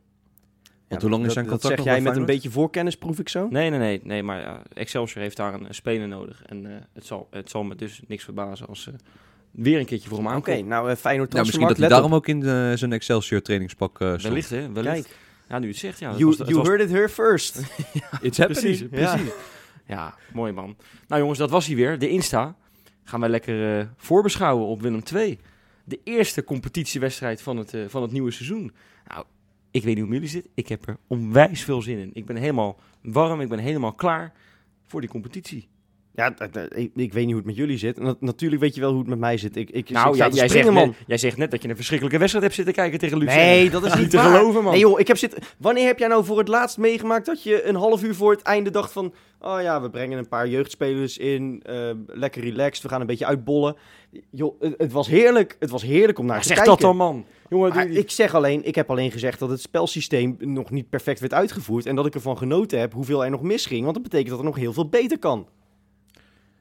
Ja, 0.88 0.99
hoe 0.99 1.09
lang 1.09 1.21
is 1.21 1.25
dat- 1.25 1.33
zijn 1.33 1.45
dat 1.45 1.53
contract 1.53 1.75
zeg 1.81 1.86
nog 1.86 1.95
jij 1.95 2.03
met 2.03 2.17
een 2.19 2.25
beetje 2.25 2.49
voorkennis, 2.49 2.97
proef 2.97 3.19
ik 3.19 3.29
zo? 3.29 3.47
Nee, 3.49 3.69
nee, 3.69 3.79
nee. 3.79 4.01
nee 4.03 4.23
maar 4.23 4.62
Excelsior 4.73 5.21
heeft 5.23 5.38
daar 5.38 5.53
een, 5.53 5.65
een 5.65 5.73
speler 5.75 6.07
nodig. 6.07 6.43
En 6.45 6.65
eh, 6.65 6.81
het, 6.93 7.05
zal, 7.05 7.27
het 7.31 7.49
zal 7.49 7.63
me 7.63 7.75
dus 7.75 8.01
niks 8.07 8.23
verbazen 8.23 8.67
als 8.67 8.81
ze 8.81 8.91
weer 9.53 9.79
een 9.79 9.85
keertje 9.85 10.09
voor 10.09 10.17
hem 10.17 10.27
Oké, 10.27 10.35
aankomen. 10.35 10.67
nou 10.67 10.89
eh, 10.89 10.95
Feyenoord 10.95 11.31
Nou, 11.31 11.45
misschien 11.45 11.67
dat 11.67 11.77
hij 11.77 11.85
op. 11.85 11.91
daarom 11.91 12.13
ook 12.13 12.27
in 12.27 12.43
eh, 12.43 12.71
zijn 12.73 12.93
Excelsior 12.93 13.41
trainingspak 13.41 13.99
eh 14.01 14.07
stond. 14.07 14.21
Wellicht, 14.23 14.49
hè? 14.49 14.71
Wellicht. 14.71 14.93
Kijk, 15.07 15.15
Ja, 15.49 15.59
nu 15.59 15.67
het 15.67 15.77
zegt, 15.77 15.99
ja. 15.99 16.11
you, 16.11 16.25
was- 16.25 16.37
het 16.37 16.47
you 16.47 16.59
was- 16.59 16.67
heard 16.67 16.81
it 16.81 16.89
here 16.89 17.09
first. 17.09 17.55
It's 18.21 18.37
Precies, 18.37 18.37
happening. 18.79 18.89
precies. 18.89 19.31
Ja. 19.87 20.15
mooi 20.33 20.51
man. 20.51 20.75
Nou 21.07 21.21
jongens, 21.21 21.39
dat 21.39 21.49
was 21.49 21.65
hij 21.67 21.75
weer. 21.75 21.99
De 21.99 22.09
Insta. 22.09 22.55
Gaan 23.03 23.19
wij 23.19 23.29
lekker 23.29 23.79
eh, 23.79 23.85
voorbeschouwen 23.97 24.67
op 24.67 24.81
Willem 24.81 25.01
II. 25.15 25.39
De 25.85 25.99
eerste 26.03 26.43
competitiewedstrijd 26.43 27.41
van 27.41 27.57
het, 27.57 27.73
van 27.87 28.01
het 28.01 28.11
nieuwe 28.11 28.31
seizoen. 28.31 28.71
Nou, 29.07 29.25
ik 29.71 29.83
weet 29.83 29.95
niet 29.95 30.03
hoe 30.03 30.13
jullie 30.13 30.29
zitten. 30.29 30.51
Ik 30.55 30.67
heb 30.67 30.87
er 30.87 30.97
onwijs 31.07 31.63
veel 31.63 31.81
zin 31.81 31.97
in. 31.97 32.09
Ik 32.13 32.25
ben 32.25 32.35
helemaal 32.35 32.79
warm. 33.01 33.41
Ik 33.41 33.49
ben 33.49 33.59
helemaal 33.59 33.93
klaar 33.93 34.33
voor 34.87 35.01
die 35.01 35.09
competitie. 35.09 35.67
Ja, 36.15 36.34
ik, 36.76 36.91
ik 36.95 37.13
weet 37.13 37.26
niet 37.26 37.26
hoe 37.26 37.36
het 37.36 37.45
met 37.45 37.56
jullie 37.56 37.78
zit. 37.78 37.99
Na- 37.99 38.15
natuurlijk 38.19 38.62
weet 38.62 38.76
je 38.76 38.82
wel 38.82 38.89
hoe 38.89 38.99
het 38.99 39.10
met 39.10 39.19
mij 39.19 39.38
zit. 39.38 39.56
Ik, 39.56 39.69
ik, 39.69 39.89
Nou, 39.89 40.10
ik 40.10 40.15
jij, 40.15 40.32
zegt 40.32 40.49
springen, 40.49 40.73
net, 40.73 40.95
jij 41.08 41.17
zegt 41.17 41.38
net 41.38 41.52
dat 41.52 41.62
je 41.62 41.69
een 41.69 41.76
verschrikkelijke 41.76 42.19
wedstrijd 42.19 42.45
hebt 42.45 42.58
zitten 42.58 42.76
kijken 42.84 42.99
tegen 42.99 43.17
Lucien. 43.17 43.38
Nee, 43.38 43.69
dat 43.69 43.86
is 43.86 43.95
niet 43.95 44.10
te 44.10 44.17
geloven, 44.17 44.63
man. 44.63 44.71
Nee 44.71 44.82
joh, 44.82 44.99
ik 44.99 45.08
heb 45.08 45.17
zitten... 45.17 45.43
Wanneer 45.58 45.86
heb 45.86 45.99
jij 45.99 46.08
nou 46.08 46.26
voor 46.26 46.38
het 46.38 46.47
laatst 46.47 46.78
meegemaakt 46.78 47.26
dat 47.26 47.43
je 47.43 47.63
een 47.63 47.76
half 47.76 48.04
uur 48.04 48.15
voor 48.15 48.32
het 48.32 48.41
einde 48.41 48.69
dacht 48.69 48.91
van... 48.91 49.13
Oh 49.39 49.62
ja, 49.62 49.82
we 49.82 49.89
brengen 49.89 50.17
een 50.17 50.28
paar 50.28 50.47
jeugdspelers 50.47 51.17
in, 51.17 51.62
eh, 51.65 51.89
lekker 52.08 52.43
relaxed, 52.43 52.84
we 52.84 52.89
gaan 52.89 53.02
een 53.02 53.08
beetje 53.08 53.26
uitbollen. 53.26 53.76
Joh, 54.30 54.62
het, 54.62 54.73
het 54.78 54.91
was 54.91 55.08
heerlijk. 55.08 55.56
Het 55.60 55.69
was 55.69 55.84
heerlijk 55.84 56.19
om 56.19 56.26
naar 56.26 56.41
te 56.41 56.47
zeg 56.47 56.56
kijken. 56.56 56.73
dat 56.73 56.82
dan, 56.82 56.95
man. 56.97 57.26
Jongen, 57.49 57.73
Maar 57.73 57.88
ik 57.88 58.12
zeg 58.12 58.36
alleen, 58.36 58.65
ik 58.65 58.76
heb 58.76 58.89
alleen 58.89 59.12
gezegd 59.12 59.39
dat 59.39 59.49
het 59.49 59.62
spelsysteem 59.62 60.36
nog 60.39 60.71
niet 60.71 60.89
perfect 60.89 61.19
werd 61.19 61.34
uitgevoerd. 61.34 61.86
En 61.86 61.95
dat 61.95 62.06
ik 62.06 62.13
ervan 62.13 62.38
genoten 62.38 62.80
heb 62.80 62.93
hoeveel 62.93 63.23
er 63.23 63.30
nog 63.30 63.41
misging. 63.41 63.82
Want 63.82 63.93
dat 63.93 64.04
betekent 64.04 64.30
dat 64.30 64.39
er 64.39 64.45
nog 64.45 64.56
heel 64.56 64.73
veel 64.73 64.89
beter 64.89 65.19
kan. 65.19 65.47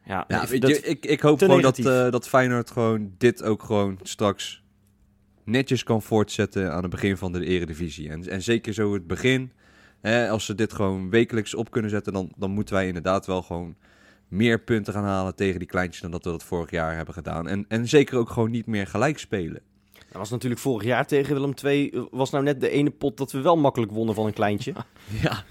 Ja, 0.05 0.25
Ja, 0.29 0.43
ik- 0.43 0.49
weet 0.49 0.61
dat- 0.62 0.71
je, 0.71 0.81
ik, 0.81 1.07
ik 1.07 1.21
hoop 1.21 1.38
gewoon 1.38 1.62
dat, 1.62 1.79
eh, 1.79 2.11
dat 2.11 2.29
Feyenoord 2.29 2.71
gewoon 2.71 3.12
dit 3.19 3.43
ook 3.43 3.62
gewoon 3.62 3.99
straks 4.03 4.62
netjes 5.45 5.83
kan 5.83 6.03
voortzetten 6.03 6.73
aan 6.73 6.83
het 6.83 6.91
begin 6.91 7.17
van 7.17 7.33
de 7.33 7.45
eredivisie. 7.45 8.09
En, 8.11 8.29
en 8.29 8.43
zeker 8.43 8.73
zo 8.75 8.93
het 8.95 9.07
begin, 9.07 9.53
hè, 10.01 10.29
als 10.29 10.45
ze 10.45 10.55
dit 10.55 10.73
gewoon 10.73 11.11
wekelijks 11.11 11.55
op 11.55 11.71
kunnen 11.71 11.91
zetten, 11.91 12.12
dan, 12.12 12.33
dan 12.37 12.51
moeten 12.51 12.75
wij 12.75 12.87
inderdaad 12.87 13.27
wel 13.27 13.43
gewoon 13.43 13.77
meer 14.29 14.61
punten 14.61 14.93
gaan 14.93 15.05
halen 15.05 15.35
tegen 15.35 15.59
die 15.59 15.69
kleintjes 15.69 16.03
dan 16.03 16.11
dat 16.11 16.25
we 16.25 16.31
dat 16.31 16.45
vorig 16.45 16.71
jaar 16.71 16.97
hebben 16.97 17.15
gedaan. 17.15 17.49
En, 17.49 17.65
en 17.69 17.88
zeker 17.88 18.19
ook 18.19 18.31
gewoon 18.31 18.51
niet 18.51 18.67
meer 18.67 18.87
gelijk 18.87 19.19
spelen. 19.19 19.61
Dat 19.93 20.21
was 20.21 20.31
natuurlijk 20.31 20.61
vorig 20.61 20.85
jaar 20.87 21.07
tegen 21.07 21.35
Willem 21.35 21.53
II. 21.65 22.07
Was 22.11 22.31
nou 22.31 22.45
net 22.45 22.61
de 22.61 22.69
ene 22.71 22.91
pot 22.91 23.17
dat 23.17 23.33
we 23.33 23.41
wel 23.41 23.57
makkelijk 23.57 23.93
wonnen 23.93 24.15
van 24.15 24.27
een 24.27 24.33
kleintje. 24.33 24.73
Ja, 25.23 25.45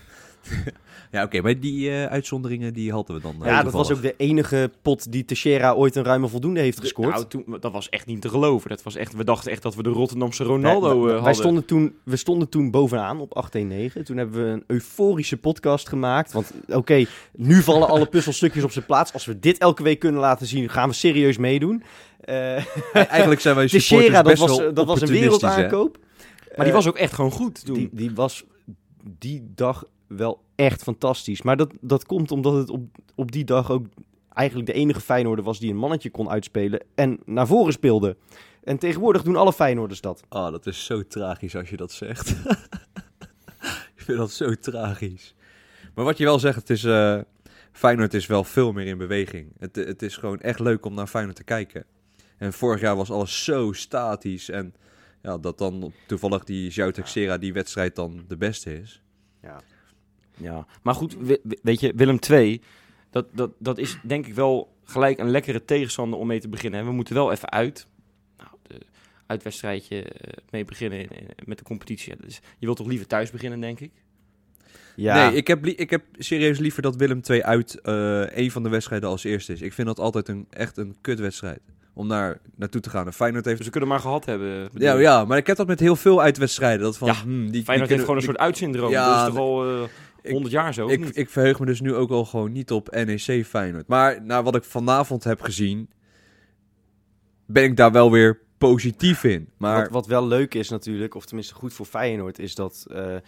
ja 1.12 1.24
oké, 1.24 1.42
maar 1.42 1.60
die 1.60 1.90
eh, 1.90 2.06
uitzonderingen 2.06 2.74
die 2.74 2.92
hadden 2.92 3.16
we 3.16 3.22
dan. 3.22 3.36
eh, 3.40 3.46
Ja, 3.48 3.64
dat 3.64 3.74
was 3.74 3.92
ook 3.92 4.02
de 4.02 4.14
enige 4.18 4.72
pot 4.82 5.12
die 5.12 5.26
Teixeira 5.26 5.74
ooit 5.74 5.96
een 5.96 6.04
ruime 6.04 6.28
voldoende 6.28 6.60
heeft 6.60 6.76
De- 6.78 6.82
gescoord. 6.84 7.10
Nou, 7.14 7.26
toen, 7.28 7.58
dat 7.60 7.72
was 7.72 7.90
echt 7.90 8.06
niet 8.06 8.22
te 8.22 8.30
geloven. 8.30 8.70
Dat 8.70 8.84
was 8.84 8.96
echt, 8.96 9.14
we 9.16 9.24
dachten 9.24 9.52
echt 9.52 9.62
dat 9.62 9.76
we 9.76 9.84
de 9.84 9.90
Rotterdamse 9.90 10.44
Ronaldo 10.44 10.88
Nee, 10.88 10.98
eh, 10.98 11.04
wij 11.06 11.16
hadden. 11.16 11.36
stonden 11.36 11.66
toen, 11.66 11.96
we 12.04 12.16
stonden 12.16 12.50
toen 12.50 12.72
bovenaan 12.72 13.20
op 13.20 13.34
819. 13.38 14.04
Toen 14.04 14.18
hebben 14.18 14.44
we 14.46 14.50
een 14.52 14.64
euforische 14.68 15.38
podcast 15.38 15.90
gemaakt. 15.90 16.32
Want 16.32 16.52
oké, 16.68 17.06
nu 17.36 17.62
vallen 17.62 17.88
alle 17.88 18.06
puzzelstukjes 18.06 18.64
op 18.64 18.72
zijn 18.72 18.86
plaats. 18.86 19.14
Als 19.14 19.26
we 19.26 19.40
dit 19.40 19.58
elke 19.58 19.84
week 19.84 20.00
kunnen 20.00 20.22
laten 20.22 20.48
zien, 20.48 20.70
gaan 20.70 20.90
we 20.90 20.96
serieus 20.96 21.38
meedoen. 21.38 21.84
Eh 22.22 22.66
Eigenlijk 22.94 23.42
zijn 23.42 23.56
wij 23.56 23.68
supporters 23.68 23.88
Teixeira, 23.88 24.14
dat 24.22 24.24
best 24.32 24.40
was, 24.48 24.58
wel 24.58 24.74
dat 24.74 24.86
was 24.86 25.02
een 25.02 25.02
opportunistisch, 25.08 25.42
hè? 25.42 25.48
wereldaankoop. 25.56 25.98
Maar 26.56 26.66
die 26.66 26.74
was 26.76 26.88
ook 26.88 26.98
echt 26.98 27.14
gewoon 27.14 27.32
goed 27.32 27.66
toen. 27.66 27.76
die, 27.76 27.90
die 27.92 28.12
was 28.16 28.44
die 29.20 29.52
dag 29.56 29.84
wel 30.18 30.42
echt 30.56 30.84
fantastisch. 30.84 31.42
Maar 31.42 31.58
dat, 31.58 31.74
dat 31.82 32.06
komt 32.06 32.32
omdat 32.32 32.54
het 32.54 32.70
op, 32.70 32.82
op 33.16 33.32
die 33.32 33.44
dag 33.44 33.72
ook 33.72 33.86
eigenlijk 34.34 34.68
de 34.68 34.74
enige 34.74 35.02
Feyenoorder 35.02 35.46
was 35.46 35.60
die 35.60 35.70
een 35.70 35.78
mannetje 35.78 36.10
kon 36.10 36.30
uitspelen 36.30 36.84
en 36.96 37.20
naar 37.26 37.48
voren 37.48 37.74
speelde. 37.74 38.18
En 38.64 38.78
tegenwoordig 38.78 39.24
doen 39.24 39.36
alle 39.36 39.54
Feyenoorders 39.54 40.02
dat. 40.02 40.24
Oh, 40.30 40.52
dat 40.52 40.66
is 40.66 40.86
zo 40.86 41.08
tragisch 41.08 41.56
als 41.56 41.70
je 41.70 41.78
dat 41.78 41.92
zegt. 41.92 42.30
ik 43.96 44.02
vind 44.06 44.18
dat 44.18 44.32
zo 44.32 44.56
tragisch. 44.56 45.36
Maar 45.96 46.06
wat 46.06 46.18
je 46.18 46.24
wel 46.24 46.40
zegt, 46.40 46.56
het 46.56 46.70
is, 46.70 46.84
eh 46.84 47.20
Feyenoord 47.72 48.14
is 48.14 48.28
wel 48.28 48.44
veel 48.44 48.72
meer 48.72 48.86
in 48.86 48.98
beweging. 48.98 49.54
Het, 49.60 49.76
het 49.76 50.02
is 50.02 50.18
gewoon 50.18 50.40
echt 50.40 50.60
leuk 50.60 50.86
om 50.86 50.94
naar 50.94 51.08
Feyenoord 51.08 51.36
te 51.36 51.44
kijken. 51.44 51.86
En 52.38 52.54
vorig 52.54 52.82
jaar 52.82 52.96
was 52.96 53.12
alles 53.12 53.44
zo 53.44 53.72
statisch. 53.72 54.50
En 54.50 54.74
ja, 55.22 55.38
dat 55.38 55.58
dan 55.58 55.94
toevallig 56.08 56.44
die 56.44 56.72
João 56.72 56.92
Teixeira 56.92 57.38
die 57.38 57.54
wedstrijd 57.54 57.96
dan 57.96 58.24
de 58.28 58.38
beste 58.38 58.80
is. 58.80 59.02
Ja, 59.42 59.62
maar 60.82 60.94
goed, 60.96 61.16
we- 61.20 61.40
we- 61.44 61.60
weet 61.62 61.80
je, 61.80 61.94
Willem 61.96 62.20
II, 62.30 62.62
dat, 63.10 63.26
dat, 63.34 63.52
dat 63.60 63.78
is 63.78 63.98
denk 64.04 64.28
ik 64.28 64.34
wel 64.34 64.76
gelijk 64.84 65.20
een 65.20 65.30
lekkere 65.32 65.66
tegenstander 65.66 66.20
om 66.20 66.28
mee 66.28 66.40
te 66.40 66.50
beginnen. 66.50 66.80
hè. 66.80 66.86
We 66.86 66.92
moeten 66.92 67.16
wel 67.16 67.32
even 67.32 67.50
uit. 67.52 67.88
Nou, 68.38 68.50
de 68.68 68.80
uitwedstrijdje 69.28 70.04
eh, 70.04 70.34
mee 70.50 70.66
beginnen 70.66 71.00
in- 71.00 71.10
in- 71.18 71.28
met 71.46 71.58
de 71.58 71.64
competitie. 71.64 72.12
Ja, 72.12 72.26
dus 72.26 72.36
je 72.58 72.66
wilt 72.66 72.78
toch 72.78 72.88
liever 72.88 73.08
thuis 73.08 73.32
beginnen, 73.32 73.60
denk 73.60 73.80
ik? 73.80 73.92
Ja, 74.96 75.16
Nee, 75.30 75.36
ik 75.36 75.48
heb, 75.48 75.66
ik 75.66 75.90
heb 75.90 76.04
serieus 76.18 76.60
liever 76.60 76.82
dat 76.82 76.96
Willem 76.96 77.22
II 77.30 77.44
uit 77.44 77.82
eh 77.82 78.38
een 78.38 78.52
van 78.52 78.64
de 78.64 78.70
wedstrijden 78.70 79.10
als 79.10 79.24
eerste 79.24 79.54
is. 79.54 79.62
Ik 79.62 79.74
vind 79.74 79.88
dat 79.88 80.00
altijd 80.00 80.28
een, 80.28 80.48
echt 80.50 80.78
een 80.78 80.96
kutwedstrijd. 81.02 81.60
om 81.94 82.08
daar 82.08 82.40
naartoe 82.56 82.82
te 82.82 82.90
gaan. 82.90 83.06
En 83.06 83.14
Feyenoord 83.14 83.46
heeft... 83.46 83.58
Dus 83.58 83.66
we 83.66 83.72
kunnen 83.72 83.90
maar 83.90 84.00
gehad 84.00 84.26
hebben. 84.26 84.70
bedoel 84.74 84.88
Ja, 84.88 84.98
ja, 85.00 85.26
maar 85.26 85.38
ik 85.38 85.48
heb 85.48 85.58
dat 85.58 85.68
met 85.68 85.80
heel 85.80 85.96
veel 85.96 86.22
uitwedstrijden. 86.22 86.82
Dat 86.82 86.98
van, 86.98 87.08
Ja, 87.08 87.14
hmm, 87.22 87.42
die, 87.44 87.52
die 87.52 87.64
Feyenoord 87.64 87.90
heeft 87.90 88.02
gewoon 88.02 88.18
een 88.18 88.24
soort 88.24 88.38
uitsyndroom. 88.38 88.92
Ja, 88.92 89.08
dat 89.18 89.28
is 89.28 89.34
toch 89.34 89.44
al 89.44 89.66
eh, 89.84 89.88
100 90.24 90.54
jaar 90.54 90.74
zo, 90.74 90.88
ik, 90.88 91.00
niet? 91.00 91.18
ik 91.18 91.30
verheug 91.30 91.60
me 91.60 91.66
dus 91.66 91.82
nu 91.82 91.96
ook 91.96 92.10
al 92.10 92.26
gewoon 92.26 92.52
niet 92.52 92.72
op 92.72 92.90
NEC 92.92 93.46
Feyenoord. 93.46 93.88
Maar 93.88 94.24
naar 94.24 94.44
wat 94.44 94.56
ik 94.56 94.64
vanavond 94.64 95.24
heb 95.24 95.42
gezien, 95.42 95.90
ben 97.46 97.64
ik 97.64 97.76
daar 97.76 97.92
wel 97.92 98.12
weer 98.12 98.40
positief 98.58 99.24
in. 99.24 99.50
Maar 99.58 99.82
Wat, 99.82 99.92
wat 99.92 100.08
wel 100.08 100.28
leuk 100.28 100.54
is 100.54 100.70
natuurlijk, 100.70 101.16
of 101.16 101.26
tenminste 101.26 101.54
goed 101.54 101.74
voor 101.74 101.86
Feyenoord, 101.86 102.40
is 102.40 102.56
dat 102.56 102.86
eh, 102.90 103.16
eh, 103.16 103.22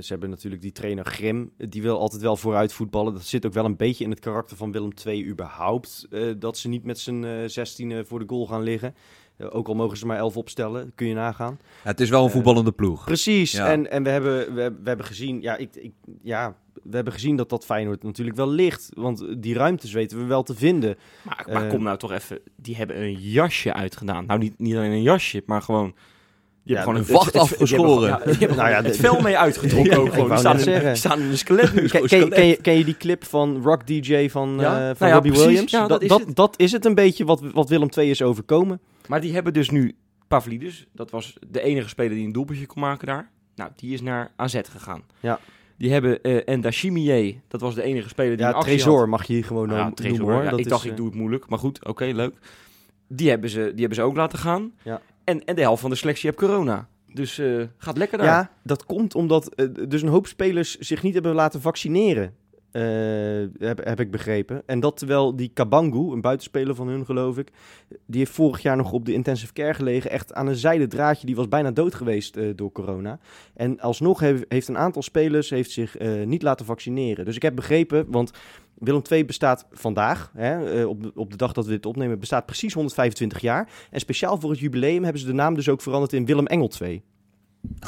ze 0.00 0.06
hebben 0.08 0.30
natuurlijk 0.30 0.62
die 0.62 0.72
trainer 0.72 1.04
Grim, 1.04 1.52
die 1.56 1.82
wil 1.82 1.98
altijd 1.98 2.22
wel 2.22 2.36
vooruit 2.36 2.72
voetballen. 2.72 3.12
Dat 3.12 3.24
zit 3.24 3.46
ook 3.46 3.52
wel 3.52 3.64
een 3.64 3.76
beetje 3.76 4.04
in 4.04 4.10
het 4.10 4.20
karakter 4.20 4.56
van 4.56 4.72
Willem 4.72 4.92
II 5.06 5.28
überhaupt, 5.28 6.06
eh, 6.10 6.32
dat 6.38 6.58
ze 6.58 6.68
niet 6.68 6.84
met 6.84 6.98
z'n 6.98 7.24
eh 7.24 7.48
16 7.48 8.06
voor 8.06 8.18
de 8.18 8.28
goal 8.28 8.46
gaan 8.46 8.62
liggen. 8.62 8.94
Eh, 9.36 9.46
ook 9.50 9.68
al 9.68 9.74
mogen 9.74 9.96
ze 9.96 10.06
maar 10.06 10.16
11 10.18 10.36
opstellen, 10.36 10.92
kun 10.94 11.06
je 11.06 11.14
nagaan. 11.14 11.58
ja, 11.84 11.90
het 11.90 12.00
is 12.00 12.08
wel 12.10 12.20
een 12.20 12.26
eh, 12.26 12.32
voetballende 12.32 12.72
ploeg. 12.72 13.04
Precies, 13.04 13.52
Ja. 13.52 13.66
en, 13.70 13.90
en 13.90 14.02
we, 14.02 14.08
hebben, 14.10 14.54
we, 14.54 14.60
hebben- 14.60 14.82
we 14.82 14.88
hebben 14.88 15.06
gezien, 15.06 15.42
ja, 15.42 15.56
ik, 15.56 15.68
ik, 15.76 15.92
ja, 16.22 16.54
we 16.82 16.94
hebben 16.94 17.12
gezien 17.12 17.36
dat 17.36 17.48
dat 17.48 17.64
Feyenoord 17.64 18.02
natuurlijk 18.02 18.36
wel 18.36 18.48
ligt. 18.50 18.88
Want 18.94 19.24
die 19.42 19.54
ruimtes 19.54 19.92
weten 19.92 20.18
we 20.18 20.24
wel 20.24 20.42
te 20.42 20.54
vinden. 20.54 20.96
Maar, 21.22 21.46
maar 21.52 21.64
Eh, 21.64 21.70
kom 21.70 21.82
nou 21.82 21.98
toch 21.98 22.12
even, 22.12 22.38
die 22.56 22.76
hebben 22.76 23.00
een 23.02 23.12
jasje 23.20 23.72
uitgedaan. 23.72 24.26
Nou, 24.26 24.38
niet, 24.38 24.58
niet 24.58 24.74
alleen 24.76 24.90
een 24.90 25.02
jasje, 25.02 25.42
maar 25.46 25.62
gewoon... 25.62 25.94
Die 26.64 26.74
Ja, 26.74 26.80
hebben 26.82 27.00
een 27.00 27.06
gewoon 27.06 27.20
vacht 27.22 27.32
het- 27.34 27.42
het- 27.42 27.52
afgeschoren. 27.52 27.90
gewoon- 27.92 28.08
ja, 28.08 28.16
die 28.24 28.34
hebben 28.38 28.56
Nou 28.56 28.68
ja, 28.68 28.76
gewoon 28.76 28.90
het 28.90 29.00
vel 29.00 29.20
mee 29.20 29.38
uitgetrokken 29.38 29.90
Ja, 29.92 29.98
ook 29.98 30.06
ik 30.06 30.12
gewoon. 30.12 30.28
Die 30.28 30.38
staan, 30.38 30.58
in, 30.58 30.96
staan 30.96 31.20
in 31.20 31.26
een 31.26 31.38
skelet 31.38 31.74
nu. 31.74 31.88
Ken, 31.88 32.06
ken, 32.06 32.18
je- 32.18 32.28
ken, 32.28 32.46
je, 32.46 32.56
ken 32.56 32.78
je 32.78 32.84
die 32.84 32.96
clip 32.96 33.24
van 33.24 33.62
Rock 33.62 33.86
DJ 33.86 34.28
van, 34.28 34.56
Ja? 34.60 34.74
eh, 34.74 34.80
Nou 34.80 34.96
van 34.96 35.06
ja, 35.08 35.12
Robbie 35.14 35.30
precies. 35.32 35.48
Williams? 35.48 35.70
Ja, 35.70 35.80
dat 35.80 35.88
dat, 35.88 36.02
is 36.02 36.08
dat, 36.08 36.20
het. 36.26 36.36
dat 36.36 36.54
is 36.56 36.72
het 36.72 36.84
een 36.84 36.94
beetje 36.94 37.24
wat, 37.24 37.40
wat 37.52 37.68
Willem 37.68 37.88
II 37.98 38.10
is 38.10 38.22
overkomen. 38.22 38.80
Maar 39.08 39.20
die 39.20 39.32
hebben 39.34 39.52
dus 39.52 39.70
nu 39.70 39.94
Pavlidis. 40.28 40.86
Dat 40.92 41.10
was 41.10 41.36
de 41.48 41.60
enige 41.62 41.88
speler 41.88 42.14
die 42.16 42.26
een 42.26 42.32
doelpuntje 42.32 42.66
kon 42.66 42.80
maken 42.82 43.06
daar. 43.06 43.30
Nou, 43.54 43.70
die 43.76 43.92
is 43.92 44.00
naar 44.00 44.32
AZ 44.36 44.60
gegaan. 44.70 45.02
Ja. 45.20 45.40
Die 45.78 45.92
hebben 45.92 46.22
eh 46.22 46.48
en 46.48 46.60
Dashimier, 46.60 47.34
dat 47.48 47.60
was 47.60 47.74
de 47.74 47.82
enige 47.82 48.08
speler 48.08 48.36
die 48.36 48.40
Ja, 48.46 48.48
een 48.48 48.54
actie 48.56 48.72
Tresor 48.74 48.98
had. 48.98 49.08
mag 49.08 49.24
je 49.26 49.32
hier 49.32 49.44
gewoon 49.44 49.68
ja, 49.68 49.74
noemen, 49.76 49.94
Tresor, 49.94 50.32
hoor. 50.32 50.42
ja, 50.42 50.50
Dat 50.50 50.58
ik 50.58 50.64
is, 50.64 50.70
dacht, 50.70 50.84
eh, 50.84 50.90
ik 50.90 50.96
doe 50.96 51.06
het 51.06 51.14
moeilijk. 51.14 51.48
Maar 51.48 51.58
goed, 51.58 51.84
oké, 51.86 52.04
leuk. 52.04 52.34
Die 53.08 53.28
hebben, 53.28 53.50
ze, 53.50 53.60
die 53.60 53.80
hebben 53.80 53.94
ze 53.94 54.02
ook 54.02 54.16
laten 54.16 54.38
gaan. 54.38 54.72
Ja. 54.82 55.00
En, 55.24 55.44
en 55.44 55.54
de 55.54 55.60
helft 55.60 55.80
van 55.80 55.90
de 55.90 55.96
selectie 55.96 56.26
heeft 56.30 56.40
corona. 56.42 56.88
Dus 57.12 57.38
eh, 57.38 57.62
gaat 57.78 57.96
lekker 57.96 58.18
daar. 58.18 58.26
Ja, 58.26 58.50
dat 58.62 58.84
komt 58.86 59.14
omdat 59.14 59.54
eh, 59.54 59.66
dus 59.88 60.02
een 60.02 60.08
hoop 60.08 60.26
spelers 60.26 60.78
zich 60.78 61.02
niet 61.02 61.14
hebben 61.14 61.34
laten 61.34 61.60
vaccineren. 61.60 62.34
Eh, 62.76 63.66
heb, 63.66 63.84
heb 63.84 64.00
ik 64.00 64.10
begrepen. 64.10 64.62
En 64.66 64.80
dat 64.80 64.96
terwijl 64.96 65.36
die 65.36 65.50
Kabangu, 65.54 66.12
een 66.12 66.20
buitenspeler 66.20 66.74
van 66.74 66.88
hun 66.88 67.04
geloof 67.04 67.38
ik, 67.38 67.50
die 68.06 68.18
heeft 68.18 68.32
vorig 68.32 68.62
jaar 68.62 68.76
nog 68.76 68.92
op 68.92 69.04
de 69.04 69.12
intensive 69.12 69.52
care 69.52 69.74
gelegen. 69.74 70.10
Echt 70.10 70.34
aan 70.34 70.46
een 70.46 70.56
zijde 70.56 70.86
draadje, 70.86 71.26
die 71.26 71.36
was 71.36 71.48
bijna 71.48 71.70
dood 71.70 71.94
geweest 71.94 72.36
eh, 72.36 72.48
door 72.54 72.72
corona. 72.72 73.18
En 73.54 73.80
alsnog 73.80 74.20
heeft, 74.20 74.68
een 74.68 74.78
aantal 74.78 75.02
spelers 75.02 75.50
heeft 75.50 75.70
zich 75.70 75.96
eh, 75.96 76.26
niet 76.26 76.42
laten 76.42 76.66
vaccineren. 76.66 77.24
Dus 77.24 77.36
ik 77.36 77.42
heb 77.42 77.54
begrepen, 77.54 78.04
want 78.08 78.30
Willem 78.74 79.02
II 79.10 79.24
bestaat 79.24 79.66
vandaag, 79.70 80.30
hè, 80.34 80.84
op, 80.84 81.10
op 81.14 81.30
de 81.30 81.36
dag 81.36 81.52
dat 81.52 81.64
we 81.64 81.70
dit 81.70 81.86
opnemen, 81.86 82.18
bestaat 82.18 82.46
precies 82.46 82.74
125 82.74 83.40
jaar. 83.40 83.68
En 83.90 84.00
speciaal 84.00 84.40
voor 84.40 84.50
het 84.50 84.58
jubileum 84.58 85.02
hebben 85.02 85.20
ze 85.20 85.26
de 85.26 85.32
naam 85.32 85.54
dus 85.54 85.68
ook 85.68 85.80
veranderd 85.80 86.12
in 86.12 86.26
Willem 86.26 86.46
Engel 86.46 86.68
2. 86.68 87.02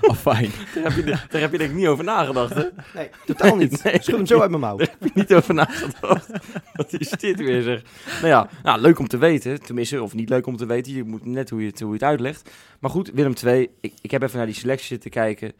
Oh, 0.00 0.16
fijn. 0.16 0.50
Daar, 0.74 0.82
heb 0.84 0.92
je, 0.92 1.02
daar 1.28 1.40
heb 1.40 1.52
je 1.52 1.58
denk 1.58 1.70
ik 1.70 1.76
niet 1.76 1.86
over 1.86 2.04
nagedacht, 2.04 2.54
hè? 2.54 2.62
Nee, 2.94 3.08
totaal 3.26 3.56
niet. 3.56 3.84
Nee. 3.84 3.94
Schud 4.02 4.16
hem 4.16 4.26
zo 4.26 4.40
uit 4.40 4.50
mijn 4.50 4.62
mouw. 4.62 4.76
Daar 4.76 4.88
heb 4.98 5.02
je 5.14 5.20
niet 5.20 5.34
over 5.34 5.54
nagedacht. 5.54 6.26
Wat 6.72 6.92
is 6.92 7.08
dit 7.10 7.36
weer, 7.38 7.62
zeg? 7.62 7.82
Nou 8.14 8.26
ja, 8.26 8.48
nou, 8.62 8.80
leuk 8.80 8.98
om 8.98 9.08
te 9.08 9.16
weten. 9.18 9.60
Tenminste, 9.62 10.02
of 10.02 10.14
niet 10.14 10.28
leuk 10.28 10.46
om 10.46 10.56
te 10.56 10.66
weten. 10.66 10.92
Je 10.92 11.04
moet 11.04 11.24
net 11.24 11.50
hoe 11.50 11.60
je 11.60 11.66
het, 11.66 11.78
hoe 11.80 11.88
je 11.88 11.94
het 11.94 12.02
uitlegt. 12.02 12.50
Maar 12.80 12.90
goed, 12.90 13.10
Willem 13.14 13.32
II. 13.44 13.68
Ik, 13.80 13.92
ik 14.02 14.10
heb 14.10 14.22
even 14.22 14.36
naar 14.36 14.46
die 14.46 14.54
selectie 14.54 14.86
zitten 14.86 15.10
kijken. 15.10 15.52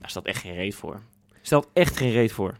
Daar 0.00 0.10
stelt 0.10 0.26
echt 0.26 0.40
geen 0.40 0.54
reet 0.54 0.74
voor. 0.74 1.00
Stelt 1.42 1.68
echt 1.72 1.96
geen 1.96 2.12
reet 2.12 2.32
voor. 2.32 2.58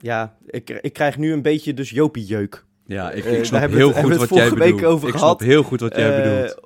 Ja, 0.00 0.36
ik, 0.46 0.70
ik 0.80 0.92
krijg 0.92 1.16
nu 1.18 1.32
een 1.32 1.42
beetje 1.42 1.74
dus 1.74 1.90
Jopie-jeuk. 1.90 2.64
Ja, 2.86 3.10
ik, 3.10 3.24
Eh, 3.24 3.38
ik 3.38 3.44
snap 3.44 3.70
heel 3.70 3.92
goed 3.92 4.10
wat 4.10 4.20
het 4.20 4.28
jij 4.30 4.38
vorige 4.48 4.54
week 4.64 4.74
bedoelt. 4.74 4.92
over 4.92 5.08
ik 5.08 5.14
gehad. 5.14 5.38
snap 5.38 5.48
heel 5.48 5.62
goed 5.62 5.80
wat 5.80 5.96
jij 5.96 6.22
bedoelt. 6.22 6.60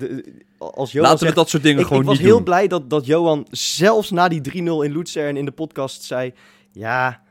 de- 0.00 0.46
als 0.58 0.92
Johan 0.92 1.10
Laten 1.10 1.26
we 1.26 1.34
dat 1.34 1.48
soort 1.48 1.62
dingen 1.62 1.80
ik, 1.80 1.86
gewoon 1.86 2.02
ik 2.02 2.08
was 2.08 2.16
niet 2.16 2.26
heel 2.26 2.36
doen. 2.36 2.44
blij 2.44 2.68
dat, 2.68 2.90
dat 2.90 3.06
Johan 3.06 3.46
zelfs 3.50 4.10
na 4.10 4.28
die 4.28 4.40
3-0 4.52 4.54
in 4.54 4.92
Luzern 4.92 5.36
in 5.36 5.44
de 5.44 5.52
podcast 5.52 6.02
zei... 6.02 6.32
Ja, 6.72 7.22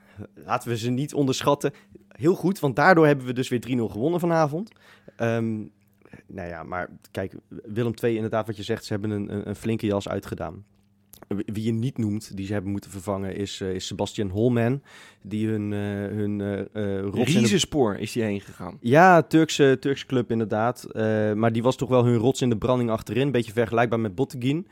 laten 0.46 0.70
we 0.70 0.78
ze 0.78 0.90
niet 0.90 1.14
onderschatten. 1.14 1.72
Heel 2.08 2.36
goed, 2.36 2.60
want 2.60 2.76
daardoor 2.76 3.06
hebben 3.06 3.26
we 3.26 3.34
dus 3.34 3.50
weer 3.50 3.64
3-0 3.68 3.92
gewonnen 3.92 4.20
vanavond. 4.20 4.72
Ehm, 5.16 5.56
nou 6.28 6.48
ja, 6.48 6.64
maar 6.64 6.90
kijk, 7.12 7.34
Willem 7.48 7.94
II 8.04 8.16
inderdaad 8.16 8.48
wat 8.48 8.58
je 8.58 8.64
zegt, 8.64 8.86
ze 8.86 8.94
hebben 8.94 9.12
een, 9.12 9.34
een, 9.34 9.48
een 9.48 9.56
flinke 9.56 9.86
jas 9.86 10.08
uitgedaan. 10.08 10.66
Wie 11.28 11.64
je 11.64 11.72
niet 11.72 11.98
noemt, 11.98 12.38
die 12.38 12.46
ze 12.46 12.54
hebben 12.54 12.72
moeten 12.72 12.92
vervangen, 12.92 13.36
is, 13.36 13.62
eh, 13.62 13.74
is 13.74 13.88
Sebastian 13.88 14.30
Holman. 14.30 14.82
Die 15.22 15.48
hun, 15.48 15.74
eh 15.74 15.80
hun 16.18 16.42
eh 16.42 16.60
eh, 16.60 16.66
de 17.14 17.24
Riesenspoor 17.24 17.96
is 17.96 18.12
die 18.12 18.24
heen 18.24 18.42
gegaan. 18.42 18.78
ja, 18.82 19.22
Turkse, 19.22 19.78
Turkse 19.80 20.06
club 20.06 20.32
inderdaad. 20.32 20.84
Eh, 20.84 21.34
maar 21.34 21.52
die 21.52 21.64
was 21.64 21.76
toch 21.76 21.90
wel 21.90 22.06
hun 22.06 22.18
rots 22.18 22.42
in 22.42 22.50
de 22.50 22.58
branding 22.58 22.90
achterin. 22.90 23.26
Een 23.26 23.32
beetje 23.32 23.52
vergelijkbaar 23.52 24.00
met 24.00 24.16
Botteguin. 24.16 24.68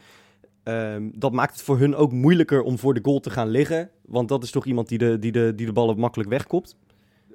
Ehm, 0.64 1.10
dat 1.14 1.32
maakt 1.32 1.54
het 1.54 1.62
voor 1.62 1.78
hun 1.78 1.96
ook 1.96 2.12
moeilijker 2.12 2.62
om 2.62 2.78
voor 2.78 2.94
de 2.94 3.00
goal 3.04 3.20
te 3.20 3.30
gaan 3.30 3.50
liggen. 3.50 3.90
Want 4.06 4.30
dat 4.30 4.44
is 4.44 4.52
toch 4.52 4.66
iemand 4.66 4.88
die 4.88 4.98
de, 4.98 5.20
die 5.20 5.32
de, 5.32 5.54
die 5.56 5.66
de 5.66 5.74
ballen 5.74 6.00
makkelijk 6.00 6.30
wegkopt. 6.30 6.78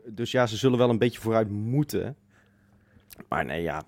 Dus 0.07 0.31
ja, 0.31 0.47
ze 0.47 0.57
zullen 0.57 0.79
wel 0.79 0.91
een 0.91 0.99
beetje 0.99 1.21
vooruit 1.21 1.51
moeten. 1.51 2.17
Maar 3.29 3.45
nee, 3.45 3.63
ja, 3.63 3.83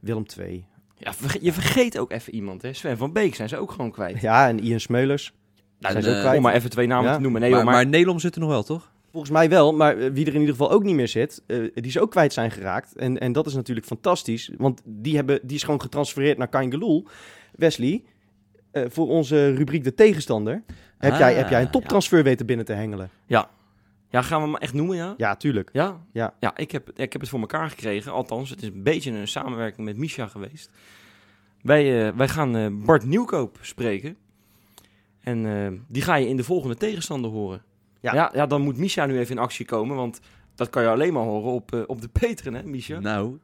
Willem 0.00 0.24
II. 0.38 0.64
Ja, 0.98 1.12
je 1.40 1.52
vergeet 1.52 1.98
ook 1.98 2.10
even 2.12 2.34
iemand, 2.34 2.62
hè? 2.62 2.72
Sven 2.72 2.96
van 2.96 3.12
Beek 3.12 3.34
zijn 3.34 3.48
ze 3.48 3.56
ook 3.56 3.70
gewoon 3.70 3.90
kwijt. 3.90 4.20
Ja, 4.20 4.48
en 4.48 4.60
Ian 4.60 4.80
Smeulers. 4.80 5.32
Nou, 5.78 5.92
zijn 5.92 6.04
ze 6.04 6.08
ook 6.10 6.14
eh, 6.14 6.20
kwijt. 6.22 6.36
om 6.36 6.42
maar 6.42 6.54
even 6.54 6.70
twee 6.70 6.86
namen 6.86 7.08
Ja. 7.10 7.14
te 7.16 7.20
noemen. 7.20 7.40
Nee, 7.40 7.50
maar, 7.50 7.58
joh, 7.58 7.68
maar, 7.68 7.76
maar, 7.82 7.86
Nederland 7.90 8.20
zit 8.20 8.34
er 8.34 8.40
nog 8.40 8.50
wel, 8.50 8.62
toch? 8.62 8.92
Volgens 9.10 9.32
mij 9.32 9.48
wel, 9.48 9.72
maar 9.72 9.98
eh, 9.98 10.10
wie 10.12 10.26
er 10.26 10.34
in 10.34 10.40
ieder 10.40 10.54
geval 10.54 10.70
ook 10.70 10.82
niet 10.82 10.94
meer 10.94 11.08
zit, 11.08 11.42
eh, 11.46 11.58
die 11.74 11.90
ze 11.90 12.00
ook 12.00 12.10
kwijt 12.10 12.32
zijn 12.32 12.50
geraakt. 12.50 12.96
En, 12.96 13.18
en 13.18 13.32
dat 13.32 13.46
is 13.46 13.54
natuurlijk 13.54 13.86
fantastisch, 13.86 14.50
want 14.56 14.82
die, 14.84 15.16
hebben, 15.16 15.40
die 15.42 15.56
is 15.56 15.62
gewoon 15.62 15.80
getransfereerd 15.80 16.38
naar 16.38 16.48
Kangeloel. 16.48 17.06
Wesley, 17.54 18.02
eh, 18.70 18.82
voor 18.88 19.08
onze 19.08 19.54
rubriek 19.54 19.84
de 19.84 19.94
tegenstander, 19.94 20.62
heb, 20.98 21.12
Ah, 21.12 21.18
jij, 21.18 21.34
heb 21.34 21.48
jij 21.48 21.58
een 21.58 21.64
ja. 21.64 21.70
toptransfer 21.70 22.22
weten 22.22 22.46
binnen 22.46 22.64
te 22.66 22.72
hengelen? 22.72 23.10
ja, 23.26 23.48
gaan 24.10 24.40
we 24.42 24.46
hem 24.46 24.56
echt 24.56 24.72
noemen, 24.72 24.96
ja? 24.96 25.14
Ja, 25.16 25.36
tuurlijk. 25.36 25.70
Ja? 25.72 26.00
Ja. 26.12 26.34
Ja, 26.40 26.56
ik 26.56 26.70
heb, 26.70 26.90
ik 26.90 27.12
heb 27.12 27.20
het 27.20 27.30
voor 27.30 27.40
elkaar 27.40 27.70
gekregen. 27.70 28.12
Althans, 28.12 28.50
het 28.50 28.62
is 28.62 28.68
een 28.68 28.82
beetje 28.82 29.10
een 29.10 29.28
samenwerking 29.28 29.86
met 29.86 29.96
Misha 29.96 30.26
geweest. 30.26 30.70
Wij, 31.62 32.06
eh, 32.06 32.16
wij 32.16 32.28
gaan 32.28 32.56
eh, 32.56 32.66
Bart 32.70 33.04
Nieuwkoop 33.04 33.58
spreken. 33.60 34.16
En 35.20 35.46
eh, 35.46 35.80
die 35.88 36.02
ga 36.02 36.14
je 36.14 36.28
in 36.28 36.36
de 36.36 36.44
volgende 36.44 36.76
tegenstander 36.76 37.30
horen. 37.30 37.62
Ja. 38.00 38.14
Ja, 38.14 38.30
ja, 38.34 38.46
dan 38.46 38.62
moet 38.62 38.76
Misha 38.76 39.06
nu 39.06 39.18
even 39.18 39.36
in 39.36 39.42
actie 39.42 39.66
komen. 39.66 39.96
Want 39.96 40.20
dat 40.54 40.70
kan 40.70 40.82
je 40.82 40.88
alleen 40.88 41.12
maar 41.12 41.22
horen 41.22 41.52
op, 41.52 41.74
eh, 41.74 41.80
op 41.86 42.00
de 42.00 42.08
Petren, 42.08 42.54
hè, 42.54 42.62
Misha? 42.62 42.98
Nou, 42.98 43.38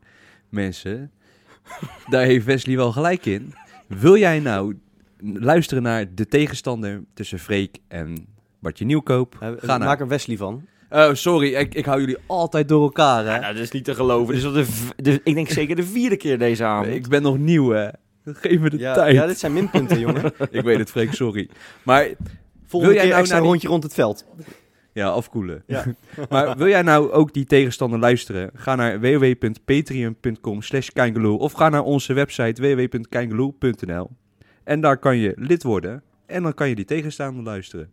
mensen, 0.49 1.13
daar 2.11 2.25
heeft 2.25 2.45
Wesley 2.45 2.77
wel 2.77 2.93
gelijk 2.93 3.27
in. 3.27 3.55
Wil 3.87 4.17
jij 4.17 4.41
nou 4.41 4.79
luisteren 5.19 5.83
naar 5.83 6.15
de 6.15 6.27
tegenstander 6.27 7.05
tussen 7.15 7.39
Freek 7.39 7.79
en 7.89 8.27
Bartje 8.65 8.85
Nieuwkoop? 8.85 9.37
Eh, 9.41 9.49
Ga 9.57 9.77
naar. 9.77 9.87
Maak 9.89 10.01
er 10.01 10.09
Wesley 10.09 10.37
van. 10.37 10.67
Oh, 10.91 11.13
sorry, 11.13 11.55
ik, 11.55 11.75
ik 11.75 11.85
hou 11.85 12.01
jullie 12.01 12.17
altijd 12.27 12.69
door 12.69 12.83
elkaar, 12.83 13.25
hè? 13.25 13.35
Ja, 13.35 13.41
nou, 13.41 13.55
dat 13.55 13.63
is 13.63 13.71
niet 13.71 13.85
te 13.85 13.95
geloven. 13.95 14.35
Dit 14.35 14.67
is 14.67 14.69
de, 14.97 15.21
ik 15.25 15.35
denk 15.35 15.49
zeker 15.49 15.77
de 15.77 15.83
vierde 15.85 16.17
keer 16.17 16.39
deze 16.39 16.65
avond. 16.65 16.95
ik 16.95 17.09
ben 17.09 17.23
nog 17.23 17.39
nieuw, 17.39 17.71
hè? 17.71 17.89
Geef 18.25 18.61
me 18.61 18.71
de 18.71 18.79
Ja, 18.79 18.95
tijd. 18.95 19.15
ja, 19.15 19.27
dit 19.27 19.39
zijn 19.39 19.53
minpunten, 19.53 19.99
jongen. 19.99 20.33
Ik 20.51 20.63
weet 20.63 20.79
het, 20.79 20.91
Freek, 20.91 21.13
sorry. 21.13 21.49
Maar 21.83 22.09
Volgende 22.67 22.95
jij 22.95 23.03
keer 23.03 23.11
nou 23.13 23.21
extra 23.23 23.39
die- 23.41 23.49
rondje 23.49 23.69
rond 23.69 23.83
het 23.83 23.95
veld. 23.95 24.27
Ja, 24.93 25.09
afkoelen. 25.09 25.63
Ja. 25.67 25.85
maar 26.31 26.57
wil 26.57 26.69
jij 26.69 26.83
nou 26.83 27.11
ook 27.11 27.33
die 27.33 27.45
tegenstander 27.45 27.99
luisteren? 27.99 28.51
Ga 28.55 28.75
naar 28.75 29.01
www.patreon.com 29.01 30.63
slash 30.63 30.89
of 31.23 31.53
ga 31.53 31.69
naar 31.69 31.83
onze 31.83 32.13
website 32.13 32.63
www.keingeloel.nl 32.63 34.11
en 34.65 34.81
daar 34.81 34.99
kan 34.99 35.17
je 35.17 35.33
lid 35.37 35.63
worden 35.63 36.03
en 36.27 36.43
dan 36.43 36.55
kan 36.55 36.69
je 36.69 36.75
die 36.75 36.85
tegenstander 36.85 37.45
luisteren. 37.45 37.91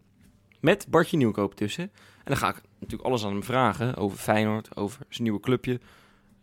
Met 0.62 0.86
Bartje 0.90 1.18
Nieuwkoop 1.18 1.56
tussen. 1.56 1.84
En 1.84 1.92
dan 2.24 2.38
ga 2.38 2.50
ik 2.50 2.62
natuurlijk 2.80 3.10
alles 3.10 3.26
aan 3.26 3.32
hem 3.32 3.44
vragen 3.44 3.96
over 3.96 4.18
Feyenoord, 4.18 4.76
over 4.76 5.00
zijn 5.10 5.24
nieuwe 5.24 5.40
clubje. 5.40 5.80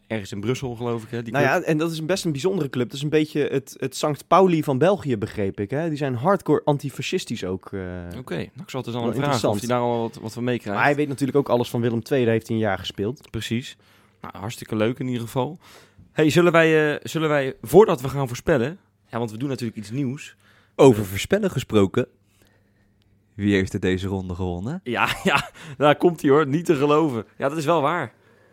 Ergens 0.07 0.33
in 0.33 0.41
Brussel, 0.41 0.75
geloof 0.75 1.03
ik, 1.03 1.11
hè? 1.11 1.23
Die 1.23 1.33
Nou 1.33 1.45
club. 1.47 1.61
ja, 1.63 1.67
en 1.69 1.79
dat 1.79 1.91
is 1.91 1.99
een 1.99 2.07
best 2.07 2.25
een 2.25 2.33
bijzondere 2.33 2.71
club. 2.71 2.87
Dat 2.87 2.97
is 2.97 3.03
een 3.03 3.09
beetje 3.09 3.41
het, 3.47 3.77
het 3.79 3.97
Sankt 3.97 4.27
Pauli 4.27 4.63
van 4.63 4.79
België, 4.79 5.17
begreep 5.17 5.61
ik. 5.61 5.71
Hè? 5.71 5.89
Die 5.89 5.99
zijn 5.99 6.15
hardcore 6.15 6.61
antifascistisch 6.65 7.45
ook. 7.45 7.73
eh. 7.73 7.81
Oké, 8.19 8.35
nou, 8.37 8.49
ik 8.63 8.71
zal 8.71 8.81
het 8.83 8.93
dus 8.93 8.95
aan 9.01 9.03
hem 9.03 9.15
vragen 9.15 9.15
of 9.15 9.15
interessant. 9.15 9.59
hij 9.61 9.69
daar 9.69 9.81
al 9.81 10.01
wat, 10.01 10.19
wat 10.23 10.33
van 10.33 10.45
meekrijgt. 10.45 10.79
Maar 10.79 10.87
hij 10.89 10.97
weet 10.97 11.09
natuurlijk 11.09 11.39
ook 11.39 11.49
alles 11.49 11.71
van 11.71 11.81
Willem 11.81 12.01
II. 12.11 12.25
Daar 12.25 12.33
heeft 12.33 12.47
hij 12.47 12.57
een 12.57 12.63
jaar 12.63 12.79
gespeeld. 12.79 13.31
Precies. 13.31 13.77
Nou, 14.21 14.39
hartstikke 14.39 14.77
leuk 14.77 14.99
in 14.99 15.07
ieder 15.07 15.23
geval. 15.23 15.59
Hey, 16.13 16.31
zullen 16.31 16.53
wij, 16.53 16.95
eh, 16.95 17.01
zullen 17.03 17.29
wij, 17.29 17.55
voordat 17.63 18.01
we 18.01 18.09
gaan 18.09 18.27
voorspellen... 18.29 18.79
Ja, 19.11 19.19
want 19.19 19.31
we 19.31 19.37
doen 19.37 19.49
natuurlijk 19.49 19.79
iets 19.79 19.91
nieuws. 19.91 20.37
Over 20.77 21.05
voorspellen 21.05 21.51
gesproken. 21.51 22.07
Wie 23.39 23.55
heeft 23.55 23.73
er 23.73 23.81
deze 23.81 24.07
ronde 24.07 24.35
gewonnen? 24.35 24.81
Ja, 24.83 25.09
ja, 25.25 25.51
daar 25.77 25.97
komt 25.97 26.23
hij 26.23 26.31
hoor. 26.31 26.47
Niet 26.47 26.65
te 26.65 26.75
geloven. 26.77 27.25
Ja, 27.37 27.49
dat 27.49 27.59
is 27.59 27.65
wel 27.65 27.81
waar. 27.81 28.13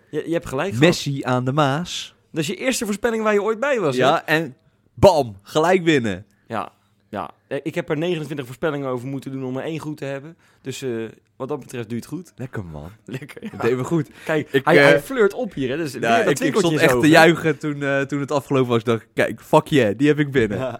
Je, 0.09 0.23
je 0.25 0.33
hebt 0.33 0.45
gelijk 0.45 0.67
gehad. 0.69 0.83
Messi 0.85 1.23
aan 1.23 1.45
de 1.45 1.51
Maas. 1.51 2.15
Dat 2.31 2.41
is 2.41 2.47
je 2.47 2.55
eerste 2.55 2.85
voorspelling 2.85 3.23
waar 3.23 3.33
je 3.33 3.43
ooit 3.43 3.59
bij 3.59 3.79
was. 3.79 3.97
hè? 3.97 4.03
Ja, 4.03 4.25
en 4.25 4.55
bam, 4.93 5.35
gelijk 5.41 5.83
winnen. 5.83 6.25
Ja, 6.47 6.71
ja. 7.09 7.31
Ik 7.47 7.75
heb 7.75 7.89
er 7.89 7.97
29 7.97 8.45
voorspellingen 8.45 8.89
over 8.89 9.07
moeten 9.07 9.31
doen 9.31 9.43
om 9.43 9.57
er 9.57 9.63
één 9.63 9.79
goed 9.79 9.97
te 9.97 10.05
hebben. 10.05 10.37
Dus 10.61 10.81
eh, 10.81 11.03
wat 11.37 11.47
dat 11.47 11.59
betreft 11.59 11.89
doet 11.89 11.97
het 11.97 12.07
goed. 12.07 12.31
Lekker 12.35 12.65
man. 12.65 12.89
Lekker. 13.05 13.41
Dat 13.51 13.61
deed 13.61 13.77
me 13.77 13.83
goed. 13.83 14.09
Kijk, 14.25 14.51
Ik, 14.51 14.65
hij, 14.65 14.77
eh, 14.77 14.83
hij 14.83 15.01
flirt 15.01 15.33
op 15.33 15.53
hier. 15.53 15.69
Hè? 15.69 15.77
Dus 15.77 15.93
Ja, 15.93 15.99
dat 16.23 16.29
ik, 16.29 16.39
ik 16.39 16.55
stond 16.57 16.77
echt 16.77 16.99
te 17.01 17.07
juichen 17.07 17.57
toen, 17.57 17.83
eh, 17.83 18.01
toen 18.01 18.19
het 18.19 18.31
afgelopen 18.31 18.69
was. 18.69 18.79
Ik 18.79 18.85
dacht, 18.85 19.05
kijk, 19.13 19.41
fuck 19.41 19.67
yeah, 19.67 19.97
die 19.97 20.07
heb 20.07 20.19
ik 20.19 20.31
binnen. 20.31 20.57
Ja. 20.57 20.79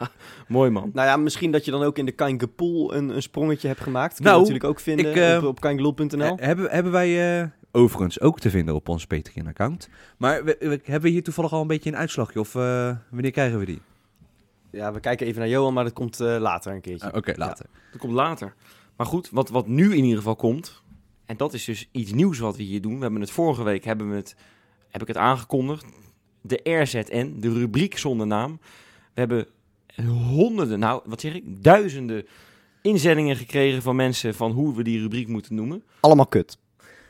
Mooi 0.48 0.70
man. 0.70 0.90
Nou 0.92 1.08
ja, 1.08 1.16
misschien 1.16 1.50
dat 1.50 1.64
je 1.64 1.70
dan 1.70 1.82
ook 1.82 1.98
in 1.98 2.04
de 2.06 2.12
Kangepool 2.12 2.94
een, 2.94 3.08
een 3.08 3.22
sprongetje 3.22 3.68
hebt 3.68 3.80
gemaakt. 3.80 4.14
Kun 4.14 4.24
je 4.24 4.30
Nou, 4.30 4.38
natuurlijk 4.40 4.66
ook 4.70 4.80
vinden 4.80 5.06
ik, 5.10 5.16
eh, 5.16 5.36
op, 5.44 5.64
op. 5.64 5.64
Eh, 5.64 6.46
hebben, 6.46 6.70
hebben 6.70 6.92
wij 6.92 7.40
eh, 7.42 7.48
overigens 7.72 8.20
ook 8.20 8.40
te 8.40 8.50
vinden 8.50 8.74
op 8.74 8.88
ons 8.88 9.06
Patreon-account. 9.06 9.88
Maar 10.16 10.44
we, 10.44 10.56
we- 10.60 10.80
hebben 10.82 11.02
we 11.02 11.08
hier 11.08 11.22
toevallig 11.22 11.52
al 11.52 11.60
een 11.60 11.66
beetje 11.66 11.90
een 11.90 11.96
uitslagje? 11.96 12.40
Of 12.40 12.54
eh, 12.54 12.96
wanneer 13.10 13.30
krijgen 13.30 13.58
we 13.58 13.64
die? 13.64 13.80
Ja, 14.70 14.92
we 14.92 15.00
kijken 15.00 15.26
even 15.26 15.40
naar 15.40 15.48
Johan, 15.48 15.74
maar 15.74 15.84
dat 15.84 15.92
komt 15.92 16.20
eh, 16.20 16.36
later 16.38 16.72
een 16.72 16.80
keertje. 16.80 17.10
Ah, 17.10 17.16
Oké, 17.16 17.32
later. 17.36 17.66
Dat 17.90 18.00
komt 18.00 18.12
later. 18.12 18.54
Maar 19.02 19.10
goed, 19.10 19.30
wat, 19.30 19.48
wat 19.48 19.66
nu 19.66 19.94
in 19.96 20.02
ieder 20.02 20.16
geval 20.16 20.36
komt... 20.36 20.82
En 21.26 21.36
dat 21.36 21.52
is 21.52 21.64
dus 21.64 21.88
iets 21.92 22.12
nieuws 22.12 22.38
wat 22.38 22.56
we 22.56 22.62
hier 22.62 22.80
doen. 22.80 22.96
We 22.96 23.02
hebben 23.02 23.20
het 23.20 23.30
vorige 23.30 23.62
week 23.62 23.84
hebben 23.84 24.10
we 24.10 24.16
het, 24.16 24.36
heb 24.88 25.00
ik 25.02 25.08
het 25.08 25.16
aangekondigd. 25.16 25.84
De 26.40 26.60
RZN, 26.62 27.34
de 27.38 27.52
rubriek 27.52 27.98
zonder 27.98 28.26
naam. 28.26 28.60
We 29.14 29.20
hebben 29.20 29.46
honderden, 30.28 30.78
nou 30.78 31.02
wat 31.04 31.20
zeg 31.20 31.34
ik, 31.34 31.62
duizenden 31.62 32.26
inzendingen 32.82 33.36
gekregen 33.36 33.82
van 33.82 33.96
mensen 33.96 34.34
van 34.34 34.50
hoe 34.50 34.74
we 34.76 34.82
die 34.82 35.00
rubriek 35.00 35.28
moeten 35.28 35.54
noemen. 35.54 35.84
Allemaal 36.00 36.26
kut. 36.26 36.58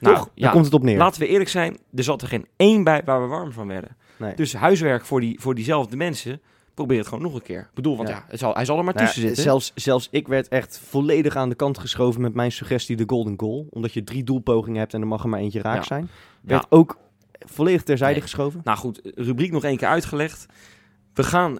Nou, 0.01 0.17
Toch? 0.17 0.25
Daar 0.25 0.33
ja, 0.35 0.51
komt 0.51 0.65
het 0.65 0.75
op 0.75 0.83
neer. 0.83 0.99
Laten 0.99 1.21
we 1.21 1.27
eerlijk 1.27 1.51
zijn, 1.51 1.79
er 1.95 2.05
zat 2.05 2.23
er 2.23 2.29
geen 2.29 2.47
één 2.57 2.85
bij 2.85 3.03
waar 3.05 3.23
we 3.23 3.27
warm 3.27 3.53
van 3.53 3.67
werden. 3.67 3.97
Nee. 4.19 4.35
Dus 4.35 4.53
huiswerk 4.53 5.05
voor, 5.05 5.21
die, 5.21 5.41
voor 5.41 5.55
diezelfde 5.55 5.97
mensen, 5.97 6.41
probeer 6.85 6.99
het 6.99 7.09
gewoon 7.09 7.23
nog 7.25 7.35
een 7.35 7.43
keer. 7.43 7.61
Ik 7.61 7.75
bedoel, 7.75 7.97
want 7.97 8.09
ja, 8.09 8.15
Ja. 8.15 8.25
het 8.29 8.39
zal, 8.39 8.55
hij 8.55 8.65
zal 8.65 8.79
er 8.79 8.85
maar 8.85 8.95
Nou 8.95 9.07
tussen 9.07 9.23
zitten. 9.23 9.43
zelfs, 9.43 9.73
zelfs 9.75 10.09
ik 10.11 10.29
werd 10.29 10.49
echt 10.49 10.79
volledig 10.89 11.37
aan 11.37 11.49
de 11.49 11.55
kant 11.55 11.79
geschoven 11.79 12.21
met 12.21 12.35
mijn 12.35 12.53
suggestie 12.53 12.97
de 12.97 13.05
golden 13.07 13.35
goal. 13.37 13.67
Omdat 13.71 13.93
je 13.93 14.05
drie 14.05 14.25
doelpogingen 14.25 14.79
hebt 14.79 14.95
en 14.95 15.01
er 15.01 15.07
mag 15.07 15.23
er 15.23 15.29
maar 15.29 15.41
eentje 15.41 15.61
raak 15.63 15.77
Ja. 15.77 15.83
zijn. 15.83 16.09
Werd 16.41 16.67
ook 16.69 16.99
volledig 17.39 17.83
terzijde 17.83 18.13
Nee. 18.15 18.23
geschoven. 18.23 18.61
Nou 18.65 18.79
goed, 18.79 19.01
rubriek 19.15 19.53
nog 19.53 19.65
één 19.65 19.77
keer 19.77 19.89
uitgelegd. 19.89 20.47
We 21.15 21.23
gaan, 21.23 21.57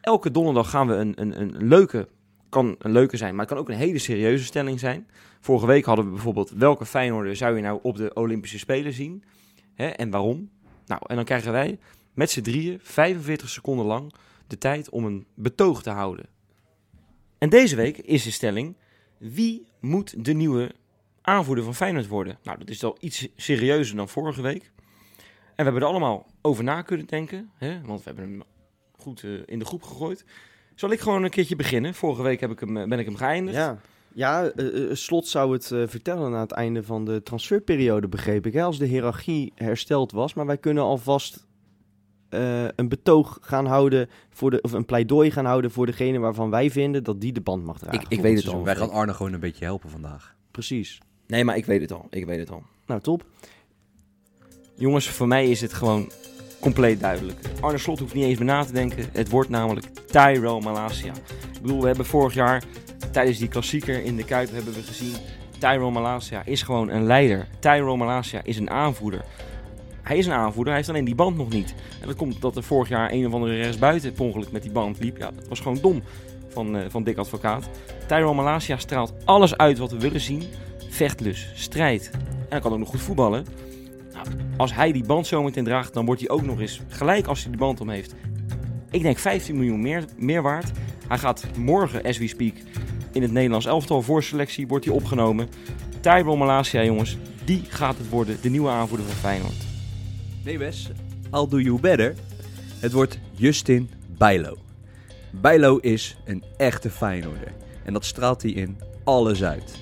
elke 0.00 0.30
donderdag 0.30 0.70
gaan 0.70 0.86
we 0.86 0.94
een, 0.94 1.12
een, 1.20 1.40
een 1.40 1.66
leuke, 1.68 2.08
kan 2.48 2.76
een 2.78 2.92
leuke 2.92 3.16
zijn, 3.16 3.30
maar 3.34 3.40
het 3.44 3.48
kan 3.54 3.58
ook 3.62 3.68
een 3.68 3.74
hele 3.76 3.98
serieuze 3.98 4.44
stelling 4.44 4.80
zijn. 4.80 5.06
Vorige 5.40 5.66
week 5.66 5.84
hadden 5.84 6.04
we 6.04 6.10
bijvoorbeeld, 6.10 6.50
welke 6.50 6.86
Feyenoorder 6.86 7.36
zou 7.36 7.56
je 7.56 7.62
nou 7.62 7.78
op 7.82 7.96
de 7.96 8.10
Olympische 8.14 8.58
Spelen 8.58 8.92
zien? 8.92 9.24
Hè, 9.74 9.86
en 9.86 10.10
waarom? 10.10 10.50
Nou, 10.86 11.00
en 11.06 11.16
dan 11.16 11.24
krijgen 11.24 11.52
wij 11.52 11.78
met 12.14 12.30
z'n 12.30 12.40
drieën 12.40 12.78
45 12.82 13.48
seconden 13.48 13.86
lang 13.86 14.12
de 14.46 14.58
tijd 14.58 14.90
om 14.90 15.04
een 15.04 15.26
betoog 15.34 15.82
te 15.82 15.90
houden. 15.90 16.26
En 17.38 17.48
deze 17.48 17.76
week 17.76 17.98
is 17.98 18.22
de 18.22 18.30
stelling, 18.30 18.76
wie 19.18 19.66
moet 19.80 20.24
de 20.24 20.32
nieuwe 20.32 20.74
aanvoerder 21.20 21.64
van 21.64 21.74
Feyenoord 21.74 22.06
worden? 22.06 22.38
Nou, 22.42 22.58
dat 22.58 22.68
is 22.68 22.84
al 22.84 22.96
iets 23.00 23.28
serieuzer 23.36 23.96
dan 23.96 24.08
vorige 24.08 24.42
week. 24.42 24.72
En 25.56 25.64
we 25.64 25.70
hebben 25.70 25.82
er 25.82 25.88
allemaal 25.88 26.26
over 26.42 26.64
na 26.64 26.82
kunnen 26.82 27.06
denken, 27.06 27.50
hè? 27.54 27.80
want 27.84 27.98
we 27.98 28.04
hebben 28.04 28.24
hem 28.24 28.42
goed 28.98 29.24
eh, 29.24 29.30
in 29.46 29.58
de 29.58 29.64
groep 29.64 29.82
gegooid. 29.82 30.24
Zal 30.74 30.90
ik 30.90 31.00
gewoon 31.00 31.22
een 31.22 31.30
keertje 31.30 31.56
beginnen? 31.56 31.94
Vorige 31.94 32.22
week 32.22 32.40
heb 32.40 32.50
ik 32.50 32.60
hem, 32.60 32.76
eh, 32.76 32.88
ben 32.88 32.98
ik 32.98 33.04
hem 33.04 33.16
geëindigd. 33.16 33.56
Ja, 33.56 33.80
ja 34.12 34.44
eh, 34.44 34.94
Slot 34.94 35.28
zou 35.28 35.52
het 35.52 35.66
vertellen 35.66 36.34
aan 36.34 36.40
het 36.40 36.52
einde 36.52 36.82
van 36.82 37.04
de 37.04 37.22
transferperiode, 37.22 38.08
begreep 38.08 38.46
ik. 38.46 38.56
Als 38.56 38.78
de 38.78 38.86
hiërarchie 38.86 39.52
hersteld 39.54 40.12
was. 40.12 40.34
Maar 40.34 40.46
wij 40.46 40.58
kunnen 40.58 40.82
alvast 40.82 41.46
eh, 42.28 42.64
een 42.76 42.88
betoog 42.88 43.38
gaan 43.40 43.66
houden, 43.66 44.08
voor 44.30 44.50
de, 44.50 44.60
of 44.60 44.72
een 44.72 44.84
pleidooi 44.84 45.30
gaan 45.30 45.44
houden 45.44 45.70
voor 45.70 45.86
degene 45.86 46.18
waarvan 46.18 46.50
wij 46.50 46.70
vinden 46.70 47.04
dat 47.04 47.20
die 47.20 47.32
de 47.32 47.40
band 47.40 47.64
mag 47.64 47.78
dragen. 47.78 48.00
Ik- 48.00 48.06
ik 48.08 48.20
weet 48.20 48.36
het 48.44 48.54
al. 48.54 48.64
Wij 48.64 48.76
gaan 48.76 48.90
Arne 48.90 49.14
gewoon 49.14 49.32
een 49.32 49.40
beetje 49.40 49.64
helpen 49.64 49.90
vandaag. 49.90 50.34
Precies. 50.50 50.98
Nee, 51.26 51.44
maar 51.44 51.56
ik 51.56 51.64
weet 51.64 51.80
het 51.80 51.92
al. 51.92 52.06
Ik 52.10 52.26
weet 52.26 52.38
het 52.38 52.50
al. 52.50 52.62
Nou, 52.86 53.00
top. 53.00 53.24
Jongens, 54.74 55.08
voor 55.08 55.28
mij 55.28 55.50
is 55.50 55.60
het 55.60 55.72
gewoon 55.72 56.10
compleet 56.60 57.00
duidelijk. 57.00 57.38
Arne 57.60 57.78
Slot 57.78 57.98
hoeft 57.98 58.14
niet 58.14 58.24
eens 58.24 58.38
meer 58.38 58.46
na 58.48 58.64
te 58.64 58.72
denken. 58.72 59.08
Het 59.12 59.30
wordt 59.30 59.48
namelijk 59.50 59.86
Tyrell 60.06 60.60
Malasia. 60.60 61.12
Ik 61.54 61.60
bedoel, 61.62 61.80
we 61.80 61.86
hebben 61.86 62.06
vorig 62.06 62.34
jaar 62.34 62.64
tijdens 63.12 63.38
die 63.38 63.48
klassieker 63.48 64.02
in 64.04 64.16
de 64.16 64.24
Kuip 64.24 64.50
hebben 64.50 64.74
we 64.74 64.82
gezien... 64.82 65.12
Tyrell 65.58 65.90
Malasia 65.90 66.42
is 66.44 66.62
gewoon 66.62 66.88
een 66.88 67.04
leider. 67.04 67.48
Tyrell 67.58 67.96
Malasia 67.96 68.40
is 68.44 68.56
een 68.56 68.70
aanvoerder. 68.70 69.24
Hij 70.06 70.16
is 70.16 70.26
een 70.26 70.32
aanvoerder, 70.32 70.66
hij 70.66 70.76
heeft 70.76 70.88
alleen 70.88 71.04
die 71.04 71.14
band 71.14 71.36
nog 71.36 71.48
niet. 71.48 71.74
En 72.00 72.06
dat 72.06 72.16
komt 72.16 72.40
dat 72.40 72.56
er 72.56 72.62
vorig 72.62 72.88
jaar 72.88 73.12
een 73.12 73.26
of 73.26 73.32
andere 73.32 73.56
rechtsbuiten 73.56 74.12
per 74.12 74.24
ongeluk 74.24 74.52
met 74.52 74.62
die 74.62 74.70
band 74.70 74.98
liep. 75.00 75.16
Ja, 75.16 75.30
dat 75.30 75.48
was 75.48 75.60
gewoon 75.60 75.78
dom 75.80 76.02
van, 76.48 76.76
eh, 76.76 76.84
van 76.88 77.04
Dick 77.04 77.16
Advocaat. 77.16 77.68
Tyrell 78.06 78.34
Malasia 78.34 78.76
straalt 78.76 79.14
alles 79.24 79.56
uit 79.56 79.78
wat 79.78 79.90
we 79.90 79.98
willen 79.98 80.20
zien. 80.20 80.42
Vechtlust, 80.88 81.48
strijd. 81.54 82.10
En 82.12 82.46
hij 82.48 82.60
kan 82.60 82.72
ook 82.72 82.78
nog 82.78 82.88
goed 82.88 83.00
voetballen. 83.00 83.46
Nou, 84.12 84.26
als 84.56 84.74
hij 84.74 84.92
die 84.92 85.06
band 85.06 85.26
zometeen 85.26 85.64
draagt, 85.64 85.94
dan 85.94 86.04
wordt 86.06 86.20
hij 86.20 86.30
ook 86.30 86.42
nog 86.42 86.60
eens 86.60 86.80
gelijk 86.88 87.26
als 87.26 87.40
hij 87.42 87.50
die 87.50 87.60
band 87.60 87.80
om 87.80 87.88
heeft. 87.88 88.14
Ik 88.90 89.02
denk 89.02 89.18
15 89.18 89.54
miljoen 89.54 89.80
meer, 89.80 90.04
meer 90.16 90.42
waard. 90.42 90.70
Hij 91.08 91.18
gaat 91.18 91.44
morgen, 91.58 92.02
as 92.02 92.18
we 92.18 92.28
speak, 92.28 92.54
in 93.12 93.22
het 93.22 93.32
Nederlands 93.32 93.66
elftal 93.66 94.02
voor 94.02 94.22
selectie 94.22 94.66
wordt 94.66 94.84
hij 94.84 94.94
opgenomen. 94.94 95.48
Tyrell 96.00 96.36
Malasia, 96.36 96.84
jongens, 96.84 97.16
die 97.44 97.62
gaat 97.68 97.98
het 97.98 98.08
worden, 98.08 98.38
de 98.40 98.50
nieuwe 98.50 98.70
aanvoerder 98.70 99.06
van 99.06 99.16
Feyenoord. 99.16 99.65
Nee 100.46 100.58
Wes, 100.58 100.90
I'll 101.32 101.48
do 101.48 101.58
you 101.58 101.80
better. 101.80 102.14
Het 102.80 102.92
wordt 102.92 103.18
Justin 103.32 103.90
Bijlo. 104.18 104.56
Bijlo 105.30 105.76
is 105.76 106.16
een 106.24 106.42
echte 106.56 106.90
Feyenoorder. 106.90 107.52
En 107.84 107.92
dat 107.92 108.04
straalt 108.04 108.42
hij 108.42 108.50
in 108.50 108.76
alles 109.04 109.44
uit. 109.44 109.78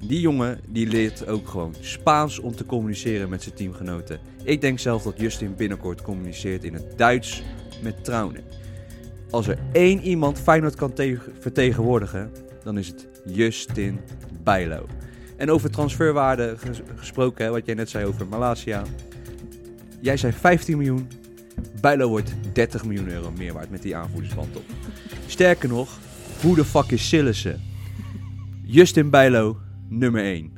Die 0.00 0.20
jongen 0.20 0.60
die 0.68 0.86
leert 0.86 1.26
ook 1.26 1.48
gewoon 1.48 1.74
Spaans 1.80 2.38
om 2.38 2.56
te 2.56 2.66
communiceren 2.66 3.28
met 3.28 3.42
zijn 3.42 3.54
teamgenoten. 3.54 4.18
Ik 4.42 4.60
denk 4.60 4.78
zelf 4.78 5.02
dat 5.02 5.20
Justin 5.20 5.54
binnenkort 5.56 6.02
communiceert 6.02 6.64
in 6.64 6.74
het 6.74 6.98
Duits 6.98 7.42
met 7.82 8.04
Trauner. 8.04 8.42
Als 9.30 9.46
er 9.48 9.58
één 9.72 10.00
iemand 10.00 10.38
Feyenoord 10.40 10.74
kan 10.74 10.92
tegen- 10.92 11.32
vertegenwoordigen, 11.40 12.30
dan 12.62 12.78
is 12.78 12.86
het 12.88 13.08
Justin 13.26 14.00
Bijlo. 14.42 14.86
En 15.36 15.50
over 15.50 15.70
transferwaarde 15.70 16.54
ges- 16.58 16.80
gesproken, 16.96 17.50
wat 17.50 17.66
jij 17.66 17.74
net 17.74 17.90
zei 17.90 18.06
over 18.06 18.26
Malasia. 18.26 18.82
Jij 20.04 20.16
zei 20.16 20.32
15 20.32 20.76
miljoen. 20.76 21.08
Bijlo 21.80 22.08
wordt 22.08 22.34
30 22.52 22.84
miljoen 22.84 23.08
euro 23.08 23.30
meer 23.36 23.52
waard 23.52 23.70
met 23.70 23.82
die 23.82 23.96
aanvoerdersband 23.96 24.56
op. 24.56 24.64
Sterker 25.26 25.68
nog, 25.68 25.98
hoe 26.42 26.54
de 26.54 26.64
fuck 26.64 26.90
is 26.90 27.08
Sillissen? 27.08 27.62
Justin 28.62 29.10
Bijlo, 29.10 29.58
nummer 29.88 30.22
1. 30.24 30.52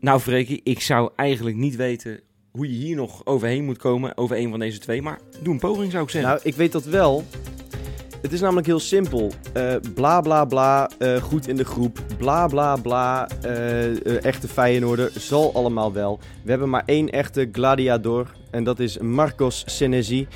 Nou, 0.00 0.20
Freekie, 0.20 0.60
ik 0.64 0.80
zou 0.80 1.10
eigenlijk 1.16 1.56
niet 1.56 1.76
weten 1.76 2.20
hoe 2.50 2.70
je 2.70 2.76
hier 2.76 2.96
nog 2.96 3.26
overheen 3.26 3.64
moet 3.64 3.78
komen, 3.78 4.16
over 4.16 4.36
een 4.36 4.50
van 4.50 4.58
deze 4.58 4.78
twee. 4.78 5.02
Maar 5.02 5.20
doe 5.42 5.52
een 5.52 5.60
poging, 5.60 5.92
zou 5.92 6.04
ik 6.04 6.10
zeggen. 6.10 6.30
Nou, 6.30 6.42
ik 6.44 6.54
weet 6.54 6.72
dat 6.72 6.84
wel. 6.84 7.24
Het 8.22 8.32
is 8.32 8.40
namelijk 8.40 8.66
heel 8.66 8.80
simpel. 8.80 9.32
Eh, 9.52 9.74
bla 9.94 10.20
bla 10.20 10.44
bla, 10.44 10.90
eh, 10.98 11.16
goed 11.16 11.48
in 11.48 11.56
de 11.56 11.64
groep. 11.64 11.98
Bla 12.18 12.46
bla 12.46 12.76
bla, 12.76 13.28
eh, 13.42 14.24
echte 14.24 14.48
Feyenoorder. 14.48 15.10
Zal 15.18 15.54
allemaal 15.54 15.92
wel. 15.92 16.18
We 16.42 16.50
hebben 16.50 16.68
maar 16.68 16.82
één 16.86 17.10
echte 17.10 17.48
gladiator. 17.52 18.32
En 18.50 18.64
dat 18.64 18.78
is 18.78 18.98
Marcos 18.98 19.62
Senesi. 19.66 20.26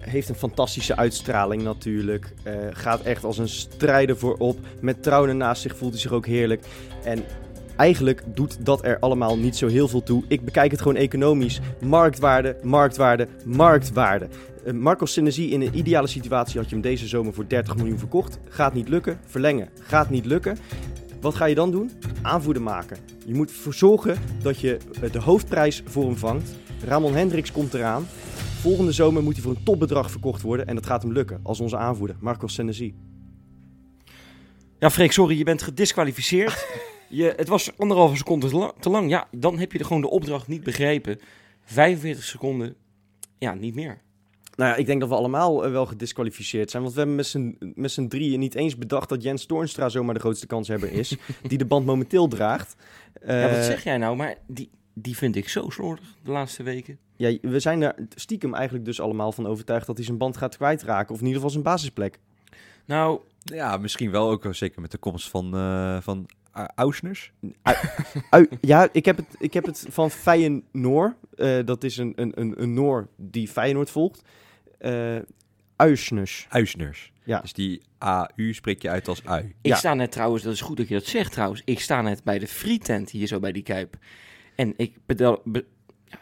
Heeft 0.00 0.28
een 0.28 0.34
fantastische 0.34 0.96
uitstraling 0.96 1.62
natuurlijk. 1.62 2.32
Gaat 2.72 3.00
echt 3.00 3.24
als 3.24 3.38
een 3.38 3.48
strijder 3.48 4.16
voorop. 4.16 4.58
Met 4.80 5.02
trouwen 5.02 5.36
naast 5.36 5.62
zich 5.62 5.76
voelt 5.76 5.92
hij 5.92 6.00
zich 6.00 6.12
ook 6.12 6.26
heerlijk. 6.26 6.64
En 7.04 7.24
eigenlijk 7.76 8.22
doet 8.34 8.64
dat 8.64 8.84
er 8.84 8.98
allemaal 8.98 9.38
niet 9.38 9.56
zo 9.56 9.66
heel 9.66 9.88
veel 9.88 10.02
toe. 10.02 10.24
Ik 10.28 10.44
bekijk 10.44 10.70
het 10.70 10.80
gewoon 10.80 10.96
economisch. 10.96 11.60
Marktwaarde, 11.80 12.56
marktwaarde, 12.62 13.28
marktwaarde. 13.44 14.28
Uh, 14.66 14.72
Marcos 14.72 15.12
Senesi 15.12 15.52
in 15.52 15.60
een 15.60 15.78
ideale 15.78 16.06
situatie 16.06 16.58
had 16.60 16.68
je 16.68 16.74
hem 16.74 16.84
deze 16.84 17.06
zomer 17.06 17.34
voor 17.34 17.48
30 17.48 17.76
miljoen 17.76 17.98
verkocht. 17.98 18.38
Gaat 18.48 18.74
niet 18.74 18.88
lukken. 18.88 19.18
Verlengen. 19.26 19.68
Gaat 19.80 20.10
niet 20.10 20.24
lukken. 20.24 20.58
Wat 21.20 21.34
ga 21.34 21.44
je 21.44 21.54
dan 21.54 21.70
doen? 21.70 21.90
Aanvoerder 22.22 22.62
maken. 22.62 22.96
Je 23.26 23.34
moet 23.34 23.50
ervoor 23.50 23.74
zorgen 23.74 24.18
dat 24.42 24.60
je 24.60 24.78
eh, 25.02 25.12
de 25.12 25.20
hoofdprijs 25.20 25.82
voor 25.86 26.04
hem 26.04 26.16
vangt. 26.16 26.54
Ramon 26.84 27.14
Hendricks 27.14 27.52
komt 27.52 27.74
eraan. 27.74 28.06
Volgende 28.60 28.92
zomer 28.92 29.22
moet 29.22 29.34
hij 29.34 29.42
voor 29.42 29.54
een 29.56 29.64
topbedrag 29.64 30.10
verkocht 30.10 30.42
worden. 30.42 30.66
En 30.66 30.74
dat 30.74 30.86
gaat 30.86 31.02
hem 31.02 31.12
lukken 31.12 31.40
als 31.42 31.60
onze 31.60 31.76
aanvoerder, 31.76 32.16
Marcos 32.20 32.54
Senesi. 32.54 32.94
Ja, 34.78 34.90
Freek, 34.90 35.12
sorry, 35.12 35.38
je 35.38 35.44
bent 35.44 35.62
gedisqualificeerd. 35.62 36.66
je, 37.08 37.32
het 37.36 37.48
was 37.48 37.78
anderhalve 37.78 38.16
seconde 38.16 38.48
te, 38.48 38.56
la- 38.56 38.72
te 38.80 38.90
lang. 38.90 39.10
Ja, 39.10 39.28
dan 39.30 39.58
heb 39.58 39.72
je 39.72 39.78
de, 39.78 39.84
gewoon 39.84 40.02
de 40.02 40.10
opdracht 40.10 40.48
niet 40.48 40.62
begrepen. 40.62 41.20
45 41.64 42.24
seconden, 42.24 42.74
ja, 43.38 43.54
niet 43.54 43.74
meer. 43.74 43.98
Nou 44.56 44.70
ja, 44.70 44.76
ik 44.76 44.86
denk 44.86 45.00
dat 45.00 45.08
we 45.08 45.14
allemaal 45.14 45.64
eh, 45.64 45.70
wel 45.70 45.86
gedisqualificeerd 45.86 46.70
zijn. 46.70 46.82
Want 46.82 46.94
we 46.94 47.00
hebben 47.00 47.16
met 47.74 47.90
z'n- 47.92 48.08
drieën 48.08 48.38
niet 48.40 48.54
eens 48.54 48.76
bedacht 48.78 49.08
dat 49.08 49.22
Jens 49.22 49.46
Toornstra 49.46 49.88
zomaar 49.88 50.14
de 50.14 50.20
grootste 50.20 50.46
kanshebber 50.46 50.92
is. 50.92 51.16
die 51.48 51.58
de 51.58 51.64
band 51.64 51.86
momenteel 51.86 52.28
draagt. 52.28 52.76
ja, 53.26 53.48
wat 53.48 53.56
Eh, 53.58 53.62
zeg 53.64 53.84
jij 53.84 53.96
nou? 53.98 54.16
Maar 54.16 54.34
die, 54.46 54.70
die 54.94 55.16
vind 55.16 55.36
ik 55.36 55.48
zo 55.48 55.70
slordig 55.70 56.14
de 56.22 56.30
laatste 56.30 56.62
weken. 56.62 56.98
Ja, 57.16 57.36
we 57.42 57.60
zijn 57.60 57.82
er 57.82 57.94
stiekem 58.14 58.54
eigenlijk 58.54 58.84
dus 58.84 59.00
allemaal 59.00 59.32
van 59.32 59.46
overtuigd 59.46 59.86
dat 59.86 59.96
hij 59.96 60.04
zijn 60.06 60.18
band 60.18 60.36
gaat 60.36 60.56
kwijtraken. 60.56 61.10
Of 61.14 61.20
in 61.20 61.26
ieder 61.26 61.36
geval 61.36 61.50
zijn 61.50 61.62
basisplek. 61.64 62.18
Nou, 62.84 63.20
Ja, 63.44 63.76
misschien 63.76 64.10
wel 64.10 64.30
ook, 64.30 64.46
zeker 64.50 64.80
met 64.80 64.90
de 64.90 64.98
komst 64.98 65.28
van, 65.28 65.54
eh 65.56 66.00
van 66.00 66.26
Ausners. 66.74 67.32
Ja, 68.60 68.88
ik 68.92 69.04
heb, 69.04 69.16
het, 69.16 69.26
ik 69.38 69.52
heb 69.54 69.64
het 69.66 69.86
van 69.88 70.10
Feyenoord. 70.10 71.14
Eh 71.34 71.58
dat 71.64 71.84
is 71.84 71.96
een, 71.96 72.12
een, 72.16 72.32
een, 72.40 72.62
een 72.62 72.74
Noor 72.74 73.08
die 73.16 73.48
Feyenoord 73.48 73.90
volgt. 73.90 74.22
Eh 74.78 75.16
Uisnes. 75.76 76.46
Ausners. 76.50 77.12
Ja. 77.24 77.40
Dus 77.40 77.52
die 77.52 77.82
AU 77.98 78.52
spreek 78.52 78.82
je 78.82 78.90
uit 78.90 79.08
als 79.08 79.24
ui. 79.24 79.44
ik 79.44 79.54
Ja. 79.70 79.76
sta 79.76 79.94
net 79.94 80.12
trouwens, 80.12 80.42
dat 80.42 80.52
is 80.52 80.60
goed 80.60 80.76
dat 80.76 80.88
je 80.88 80.94
dat 80.94 81.04
zegt 81.04 81.32
trouwens. 81.32 81.62
Ik 81.64 81.80
sta 81.80 82.02
net 82.02 82.24
bij 82.24 82.38
de 82.38 82.46
frietent 82.48 83.10
hier 83.10 83.26
zo 83.26 83.40
bij 83.40 83.52
die 83.52 83.62
Kuip. 83.62 83.96
En 84.54 84.74
ik 84.76 84.96
bedel, 85.06 85.40
be- 85.44 85.64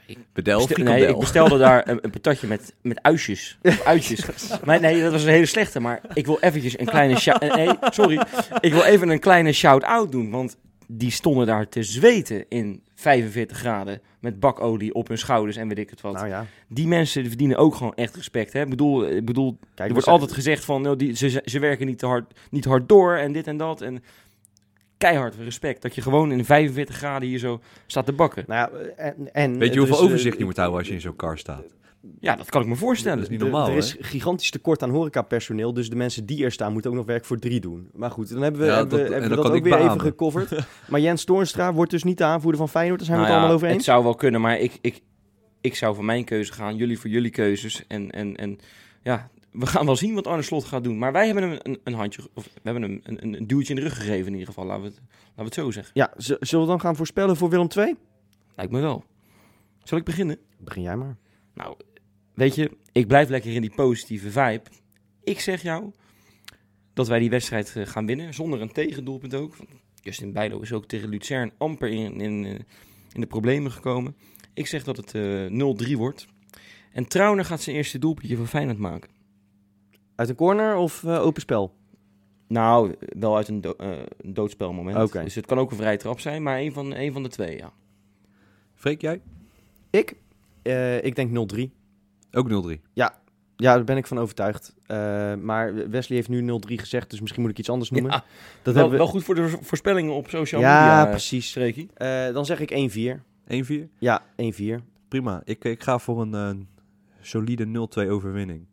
ik 0.07 0.19
Bedel, 0.33 0.57
Bestel- 0.57 0.75
frikandel. 0.75 1.05
nee, 1.05 1.15
ik 1.15 1.21
bestelde 1.21 1.59
daar 1.59 1.89
een, 1.89 1.99
een 2.03 2.11
patatje 2.11 2.47
met, 2.47 2.75
met 2.83 3.03
uitjes. 3.03 3.59
Uitjes. 3.85 4.27
maar 4.65 4.81
nee, 4.81 5.03
dat 5.03 5.13
was 5.13 5.23
een 5.23 5.29
hele 5.29 5.47
slechte. 5.47 5.81
Maar 5.81 6.01
ik 6.15 6.27
wil 6.27 6.39
eventjes 6.41 6.79
een 6.79 6.87
kleine 6.87 7.19
shout... 7.19 7.41
Nee, 7.57 7.69
sorry. 7.91 8.21
Ik 8.61 8.73
wil 8.73 8.83
even 8.83 9.09
een 9.09 9.19
kleine 9.21 9.53
shout-out 9.53 10.13
doen. 10.13 10.31
Want 10.31 10.57
die 10.87 11.11
stonden 11.11 11.47
daar 11.47 11.69
te 11.69 11.83
zweten 11.83 12.45
in 12.49 12.83
45 12.95 13.57
graden. 13.59 14.01
Met 14.21 14.41
bakolie 14.41 14.95
op 14.95 15.09
hun 15.09 15.19
schouders 15.19 15.57
en 15.57 15.69
weet 15.69 15.79
ik 15.79 15.91
het 15.91 16.01
wat. 16.01 16.13
Nou 16.15 16.29
ja, 16.29 16.47
Die 16.69 16.87
mensen 16.87 17.21
die 17.21 17.29
verdienen 17.29 17.57
ook 17.57 17.75
gewoon 17.75 17.95
echt 17.95 18.15
respect. 18.17 18.53
Hè? 18.53 18.63
Ik 18.63 18.69
bedoel, 18.71 19.09
ik 19.09 19.25
bedoel 19.25 19.59
kijk, 19.75 19.89
er 19.89 19.95
wordt 19.95 20.09
altijd 20.09 20.33
gezegd 20.33 20.65
van... 20.65 20.83
nou, 20.83 20.97
die, 20.97 21.17
ze, 21.17 21.43
ze 21.45 21.59
werken 21.59 21.87
niet, 21.87 21.99
te 21.99 22.07
hard, 22.07 22.39
niet 22.51 22.65
hard 22.65 22.89
door 22.89 23.17
en 23.17 23.33
dit 23.33 23.47
en 23.47 23.57
dat. 23.57 23.81
En 23.81 24.03
keihard 24.99 25.35
respect. 25.37 25.83
Dat 25.83 25.95
je 25.95 26.03
gewoon 26.03 26.33
in 26.33 26.45
45 26.45 26.97
graden 26.97 27.29
hier 27.29 27.39
zo 27.39 27.61
staat 27.87 28.07
te 28.07 28.13
bakken. 28.13 28.45
Nou 28.47 28.71
ja, 28.79 28.87
en, 28.97 29.33
en 29.35 29.59
Weet 29.59 29.69
je 29.69 29.73
er 29.75 29.79
hoeveel 29.79 29.97
is, 29.97 30.01
eh, 30.03 30.07
overzicht 30.07 30.39
je 30.39 30.45
moet 30.45 30.57
houden 30.57 30.79
als 30.79 30.89
je 30.89 30.95
in 30.95 31.01
zo'n 31.01 31.17
car 31.17 31.39
staat? 31.39 31.65
Ja, 32.21 32.37
dat 32.37 32.51
kan 32.51 32.63
ik 32.63 32.69
me 32.69 32.77
voorstellen. 32.77 33.17
Dat 33.19 33.27
is 33.27 33.33
niet 33.33 33.41
er- 33.41 33.47
normaal, 33.51 33.69
Er 33.71 33.77
is 33.77 33.93
hè? 33.93 34.03
gigantisch 34.03 34.51
tekort 34.51 34.83
aan 34.83 34.91
horecapersoneel. 34.91 35.75
Dus 35.75 35.91
de 35.91 35.97
mensen 35.97 36.27
die 36.27 36.45
er 36.45 36.53
staan 36.53 36.73
moeten 36.73 36.91
ook 36.91 36.97
nog 36.97 37.07
werk 37.07 37.25
voor 37.25 37.39
drie 37.39 37.61
doen. 37.61 37.89
Maar 37.95 38.11
goed, 38.11 38.29
dan 38.33 38.43
hebben 38.43 38.61
we, 38.61 38.67
Ja, 38.67 38.77
hebben, 38.77 38.99
dat- 38.99 39.07
en 39.07 39.13
hebben 39.13 39.23
we 39.31 39.35
dat 39.37 39.45
dat 39.45 39.47
kan 39.53 39.61
ook 39.61 39.67
ik 39.67 39.73
weer 39.73 39.89
even 39.91 40.01
gecoverd. 40.01 40.67
maar 40.91 41.01
Jens 41.01 41.25
Toornstra 41.25 41.73
wordt 41.73 41.91
dus 41.91 42.03
niet 42.05 42.19
de 42.19 42.25
aanvoerder 42.25 42.59
van 42.61 42.69
Feyenoord. 42.69 42.99
Daar 42.99 43.07
zijn 43.09 43.21
we 43.21 43.25
Nou 43.25 43.35
het 43.37 43.43
ja, 43.45 43.49
allemaal 43.49 43.55
over 43.57 43.67
Het 43.67 43.77
eens. 43.77 43.85
zou 43.85 44.05
wel 44.05 44.15
kunnen, 44.15 44.41
maar 44.41 44.59
ik, 44.59 44.79
ik, 44.81 45.01
ik 45.61 45.75
zou 45.75 45.95
voor 45.95 46.05
mijn 46.05 46.25
keuze 46.25 46.53
gaan. 46.53 46.77
Jullie 46.77 46.99
voor 46.99 47.11
jullie 47.11 47.31
keuzes. 47.31 47.85
En, 47.89 48.11
en, 48.11 48.37
en 48.37 48.59
ja, 49.03 49.31
we 49.55 49.67
gaan 49.67 49.87
wel 49.87 49.97
zien 49.97 50.15
wat 50.15 50.27
Arne 50.27 50.43
Slot 50.43 50.65
gaat 50.65 50.85
doen. 50.85 50.99
Maar 50.99 51.13
wij 51.13 51.27
hebben 51.27 51.43
hem 51.43 51.59
een, 51.63 51.81
een 51.85 51.95
handje, 51.95 52.23
of 52.35 52.45
we 52.45 52.61
hebben 52.63 52.83
hem 52.83 53.01
een, 53.05 53.23
een, 53.23 53.35
een 53.35 53.47
duwtje 53.47 53.75
in 53.75 53.81
de 53.81 53.87
rug 53.87 53.97
gegeven 53.97 54.27
in 54.27 54.33
ieder 54.33 54.47
geval. 54.47 54.65
Laten 54.65 54.83
we 54.83 54.89
het, 54.89 55.01
laten 55.01 55.37
we 55.37 55.43
het 55.43 55.55
zo 55.55 55.71
zeggen. 55.71 55.93
Ja, 55.95 56.13
zullen 56.17 56.65
we 56.65 56.71
dan 56.71 56.81
gaan 56.81 56.97
voorspellen 56.97 57.37
voor 57.37 57.49
Willem 57.49 57.69
II? 57.77 57.95
Lijkt 58.57 58.73
me 58.73 58.81
wel. 58.81 59.05
Zal 59.83 59.99
ik 59.99 60.05
beginnen? 60.05 60.39
Begin 60.59 60.83
jij 60.83 60.97
maar. 60.97 61.17
Nou, 61.55 61.77
weet 62.35 62.55
je, 62.55 62.71
ik 62.93 63.07
blijf 63.07 63.29
lekker 63.29 63.55
in 63.55 63.61
die 63.61 63.75
positieve 63.75 64.31
vibe. 64.31 64.63
Ik 65.23 65.41
zeg 65.41 65.63
jou 65.63 65.93
dat 66.93 67.09
wij 67.09 67.19
die 67.19 67.31
wedstrijd 67.31 67.77
eh, 67.77 67.87
gaan 67.87 68.07
winnen. 68.07 68.35
Zonder 68.35 68.61
een 68.61 68.73
tegendoelpunt 68.73 69.35
ook. 69.35 69.57
Justin 70.01 70.33
Bijlo 70.33 70.61
is 70.61 70.73
ook 70.73 70.87
tegen 70.87 71.09
Lucerne 71.09 71.53
amper 71.59 71.89
in, 71.89 72.21
in, 72.21 72.45
eh, 72.45 72.51
in 73.13 73.21
de 73.21 73.27
problemen 73.27 73.73
gekomen. 73.73 74.17
Ik 74.55 74.67
zeg 74.67 74.85
dat 74.85 74.97
het 74.97 75.15
eh 75.15 75.93
0-3 75.93 75.97
wordt. 75.97 76.27
En 76.93 77.09
Trauner 77.09 77.45
gaat 77.45 77.63
zijn 77.63 77.77
eerste 77.77 77.99
doelpuntje 77.99 78.37
voor 78.37 78.47
Feyenoord 78.47 78.79
maken. 78.79 79.14
Uit 80.15 80.29
een 80.29 80.35
corner 80.35 80.77
of 80.77 81.05
eh, 81.05 81.21
open 81.23 81.41
spel? 81.41 81.75
Nou, 82.49 82.95
wel 83.19 83.37
uit 83.37 83.49
een, 83.49 83.61
do- 83.61 83.75
eh, 83.79 83.91
een 84.21 84.35
doodspelmoment. 84.35 84.97
Oké. 84.97 85.23
Dus 85.25 85.35
het 85.35 85.47
kan 85.47 85.59
ook 85.59 85.71
een 85.71 85.77
vrije 85.77 85.97
trap 85.97 86.21
zijn, 86.21 86.43
maar 86.43 86.59
een 86.59 86.73
van, 86.73 86.95
een 86.95 87.13
van 87.13 87.23
de 87.23 87.29
twee, 87.29 87.57
ja. 87.57 87.73
Freek, 88.75 89.01
jij? 89.01 89.21
Ik? 89.91 90.17
Eh, 90.63 91.05
ik 91.05 91.17
denk 91.17 91.31
0-3. 91.31 91.71
Ook 92.33 92.49
0-3. 92.49 92.81
Ja, 92.93 93.15
daar 93.57 93.85
ben 93.85 93.97
ik 93.97 94.07
van 94.07 94.19
overtuigd. 94.19 94.75
Eh, 94.87 95.35
maar 95.35 95.75
Wesley 95.75 96.17
heeft 96.17 96.29
nu 96.29 96.41
0-3 96.43 96.79
gezegd, 96.79 97.11
dus 97.11 97.21
misschien 97.21 97.43
moet 97.43 97.51
ik 97.51 97.59
iets 97.59 97.71
anders 97.71 97.91
noemen. 97.91 98.11
Ja, 98.11 98.25
dat 98.63 98.75
wel, 98.75 98.75
hebben 98.75 98.91
we... 98.93 98.97
wel 98.99 99.07
goed 99.07 99.25
voor 99.25 99.35
de 99.35 99.49
voorspellingen 99.61 100.13
op 100.15 100.29
social 100.29 100.61
Ja, 100.61 100.81
media. 100.97 101.11
precies. 101.11 101.49
Streekie. 101.49 101.91
Eh, 101.95 102.33
dan 102.33 102.47
zeg 102.47 102.61
ik 102.61 102.71
1-4. 102.71 103.23
1-4. 103.49 103.89
Ja, 103.99 104.23
1-4. 104.37 104.83
Prima. 105.09 105.43
Ik, 105.45 105.65
ik 105.65 105.83
ga 105.83 105.99
voor 105.99 106.21
een 106.23 106.35
eh, 106.35 106.51
solide 107.21 107.67
0-2 107.67 108.11
overwinning. 108.11 108.67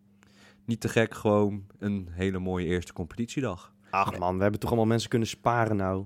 Niet 0.72 0.82
te 0.82 0.90
gek, 0.90 1.14
gewoon 1.14 1.64
een 1.80 2.08
hele 2.12 2.40
mooie 2.40 2.66
eerste 2.66 2.94
competitiedag. 2.94 3.74
Ach 3.90 4.18
man, 4.20 4.36
we 4.36 4.42
hebben 4.42 4.60
toch 4.60 4.70
allemaal 4.70 4.88
mensen 4.88 5.10
kunnen 5.10 5.28
sparen 5.28 5.76
nou. 5.76 6.06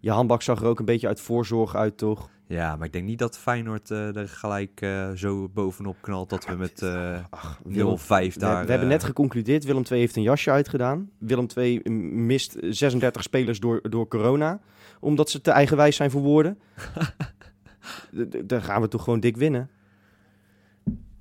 Je 0.00 0.10
handbak 0.10 0.42
zag 0.42 0.60
er 0.60 0.66
ook 0.66 0.78
een 0.78 0.84
beetje 0.84 1.06
uit 1.06 1.20
voorzorg 1.20 1.74
uit, 1.74 1.98
toch? 1.98 2.30
Ja, 2.46 2.76
maar 2.76 2.86
ik 2.86 2.92
denk 2.92 3.04
niet 3.04 3.18
dat 3.18 3.38
Feyenoord 3.38 3.90
eh, 3.90 4.16
er 4.16 4.28
gelijk 4.28 4.80
eh, 4.80 5.10
zo 5.10 5.48
bovenop 5.48 5.96
knalt 6.00 6.30
dat 6.30 6.46
we 6.46 6.54
met 6.54 6.82
eh 6.82 7.18
0-5 7.18 7.24
Ach, 7.30 7.46
daar... 7.48 7.58
Willem- 7.64 7.98
we, 8.38 8.64
we 8.64 8.70
hebben 8.70 8.88
net 8.88 9.04
geconcludeerd, 9.04 9.64
Willem 9.64 9.82
II 9.90 10.00
heeft 10.00 10.16
een 10.16 10.22
jasje 10.22 10.50
uitgedaan. 10.50 11.10
Willem 11.18 11.46
II 11.56 11.90
mist 12.10 12.56
36 12.60 13.22
spelers 13.22 13.60
door, 13.60 13.90
door 13.90 14.08
corona, 14.08 14.60
omdat 15.00 15.30
ze 15.30 15.40
te 15.40 15.50
eigenwijs 15.50 15.96
zijn 15.96 16.10
voor 16.10 16.22
woorden. 16.22 16.58
D- 18.16 18.30
d- 18.30 18.48
Dan 18.48 18.62
gaan 18.62 18.80
we 18.80 18.88
toch 18.88 19.02
gewoon 19.04 19.20
dik 19.20 19.36
winnen. 19.36 19.70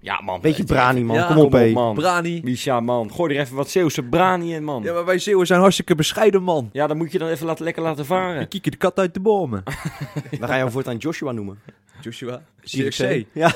Ja, 0.06 0.22
man. 0.22 0.42
Beetje 0.42 0.64
brani, 0.64 1.04
man. 1.04 1.16
Ja, 1.16 1.28
kom 1.28 1.38
op, 1.38 1.52
hé. 1.52 1.72
man. 1.72 1.96
Brani. 1.96 2.42
Misha, 2.44 2.80
man. 2.80 3.12
Gooi 3.12 3.36
er 3.36 3.42
even 3.42 3.56
wat 3.56 3.70
Zeeuwse 3.70 4.04
brani 4.04 4.54
in, 4.54 4.64
man. 4.64 4.82
Ja, 4.82 4.88
Ja, 4.88 4.94
maar 4.94 5.06
wij 5.06 5.20
Zeeuwen 5.20 5.48
zijn 5.48 5.60
hartstikke 5.60 5.96
bescheiden, 5.96 6.44
man. 6.44 6.70
dan 6.74 6.98
moet 6.98 7.12
je 7.12 7.18
dan 7.18 7.28
even 7.28 7.46
laten, 7.46 7.64
lekker 7.64 7.84
laten 7.84 8.06
varen. 8.06 8.40
We 8.40 8.46
kieken 8.46 8.72
de 8.72 8.78
kat 8.78 9.00
uit 9.00 9.14
de 9.14 9.20
bomen. 9.20 9.64
We 10.40 10.48
gaan 10.48 10.58
jou 10.58 10.72
voortaan 10.72 10.98
Joshua 10.98 11.32
noemen. 11.32 11.60
Joshua. 12.02 12.42
Zierikzee. 12.62 13.28
Ja. 13.32 13.52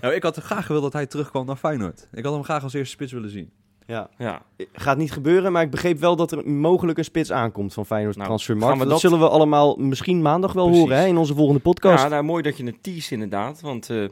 Nou, 0.00 0.14
ik 0.14 0.22
had 0.22 0.36
graag 0.36 0.66
gewild 0.66 0.82
dat 0.82 0.92
hij 0.92 1.06
terugkwam 1.06 1.46
naar 1.46 1.56
Feyenoord. 1.56 2.08
Ik 2.12 2.24
had 2.24 2.34
hem 2.34 2.44
graag 2.44 2.62
als 2.62 2.72
eerste 2.74 2.90
spits 2.94 3.12
willen 3.12 3.30
zien. 3.30 3.50
ja. 3.86 4.08
Ja. 4.18 4.42
Gaat 4.72 4.96
niet 4.96 5.12
gebeuren, 5.12 5.52
maar 5.52 5.62
ik 5.62 5.70
begreep 5.70 5.98
wel 5.98 6.16
dat 6.16 6.32
er 6.32 6.48
mogelijk 6.50 6.98
een 6.98 7.04
spits 7.04 7.32
aankomt 7.32 7.74
van 7.74 7.86
Feyenoord 7.86 8.14
Nou, 8.16 8.26
transfermarkt. 8.28 8.78
dat... 8.78 8.88
dat- 8.88 9.00
zullen 9.00 9.18
we 9.18 9.28
allemaal 9.28 9.76
misschien 9.76 10.22
maandag 10.22 10.52
wel 10.52 10.64
Precies. 10.64 10.82
horen 10.82 10.98
hè, 10.98 11.06
in 11.06 11.16
onze 11.16 11.34
volgende 11.34 11.60
podcast. 11.60 12.02
ja, 12.02 12.08
nou, 12.08 12.22
mooi 12.22 12.42
dat 12.42 12.56
je 12.56 12.64
het 12.64 12.82
tease 12.82 13.12
inderdaad. 13.12 13.60
Want 13.60 13.90
eh, 13.90 14.04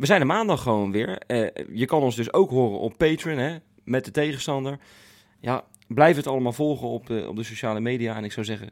we 0.00 0.06
zijn 0.06 0.20
er 0.20 0.26
maandag 0.26 0.62
gewoon 0.62 0.92
weer. 0.92 1.18
Eh, 1.18 1.46
je 1.72 1.84
kan 1.84 2.02
ons 2.02 2.16
dus 2.16 2.32
ook 2.32 2.50
horen 2.50 2.78
op 2.78 2.96
Patreon, 2.96 3.38
hè, 3.38 3.56
met 3.84 4.04
de 4.04 4.10
tegenstander. 4.10 4.78
Ja, 5.40 5.64
blijf 5.88 6.16
het 6.16 6.26
allemaal 6.26 6.52
volgen 6.52 6.88
op 6.88 7.10
op 7.10 7.36
de 7.36 7.42
sociale 7.42 7.80
media. 7.80 8.16
En 8.16 8.24
ik 8.24 8.32
zou 8.32 8.46
zeggen, 8.46 8.70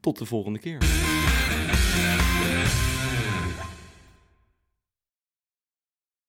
tot 0.00 0.18
de 0.18 0.24
volgende 0.24 0.58
keer. 0.58 1.01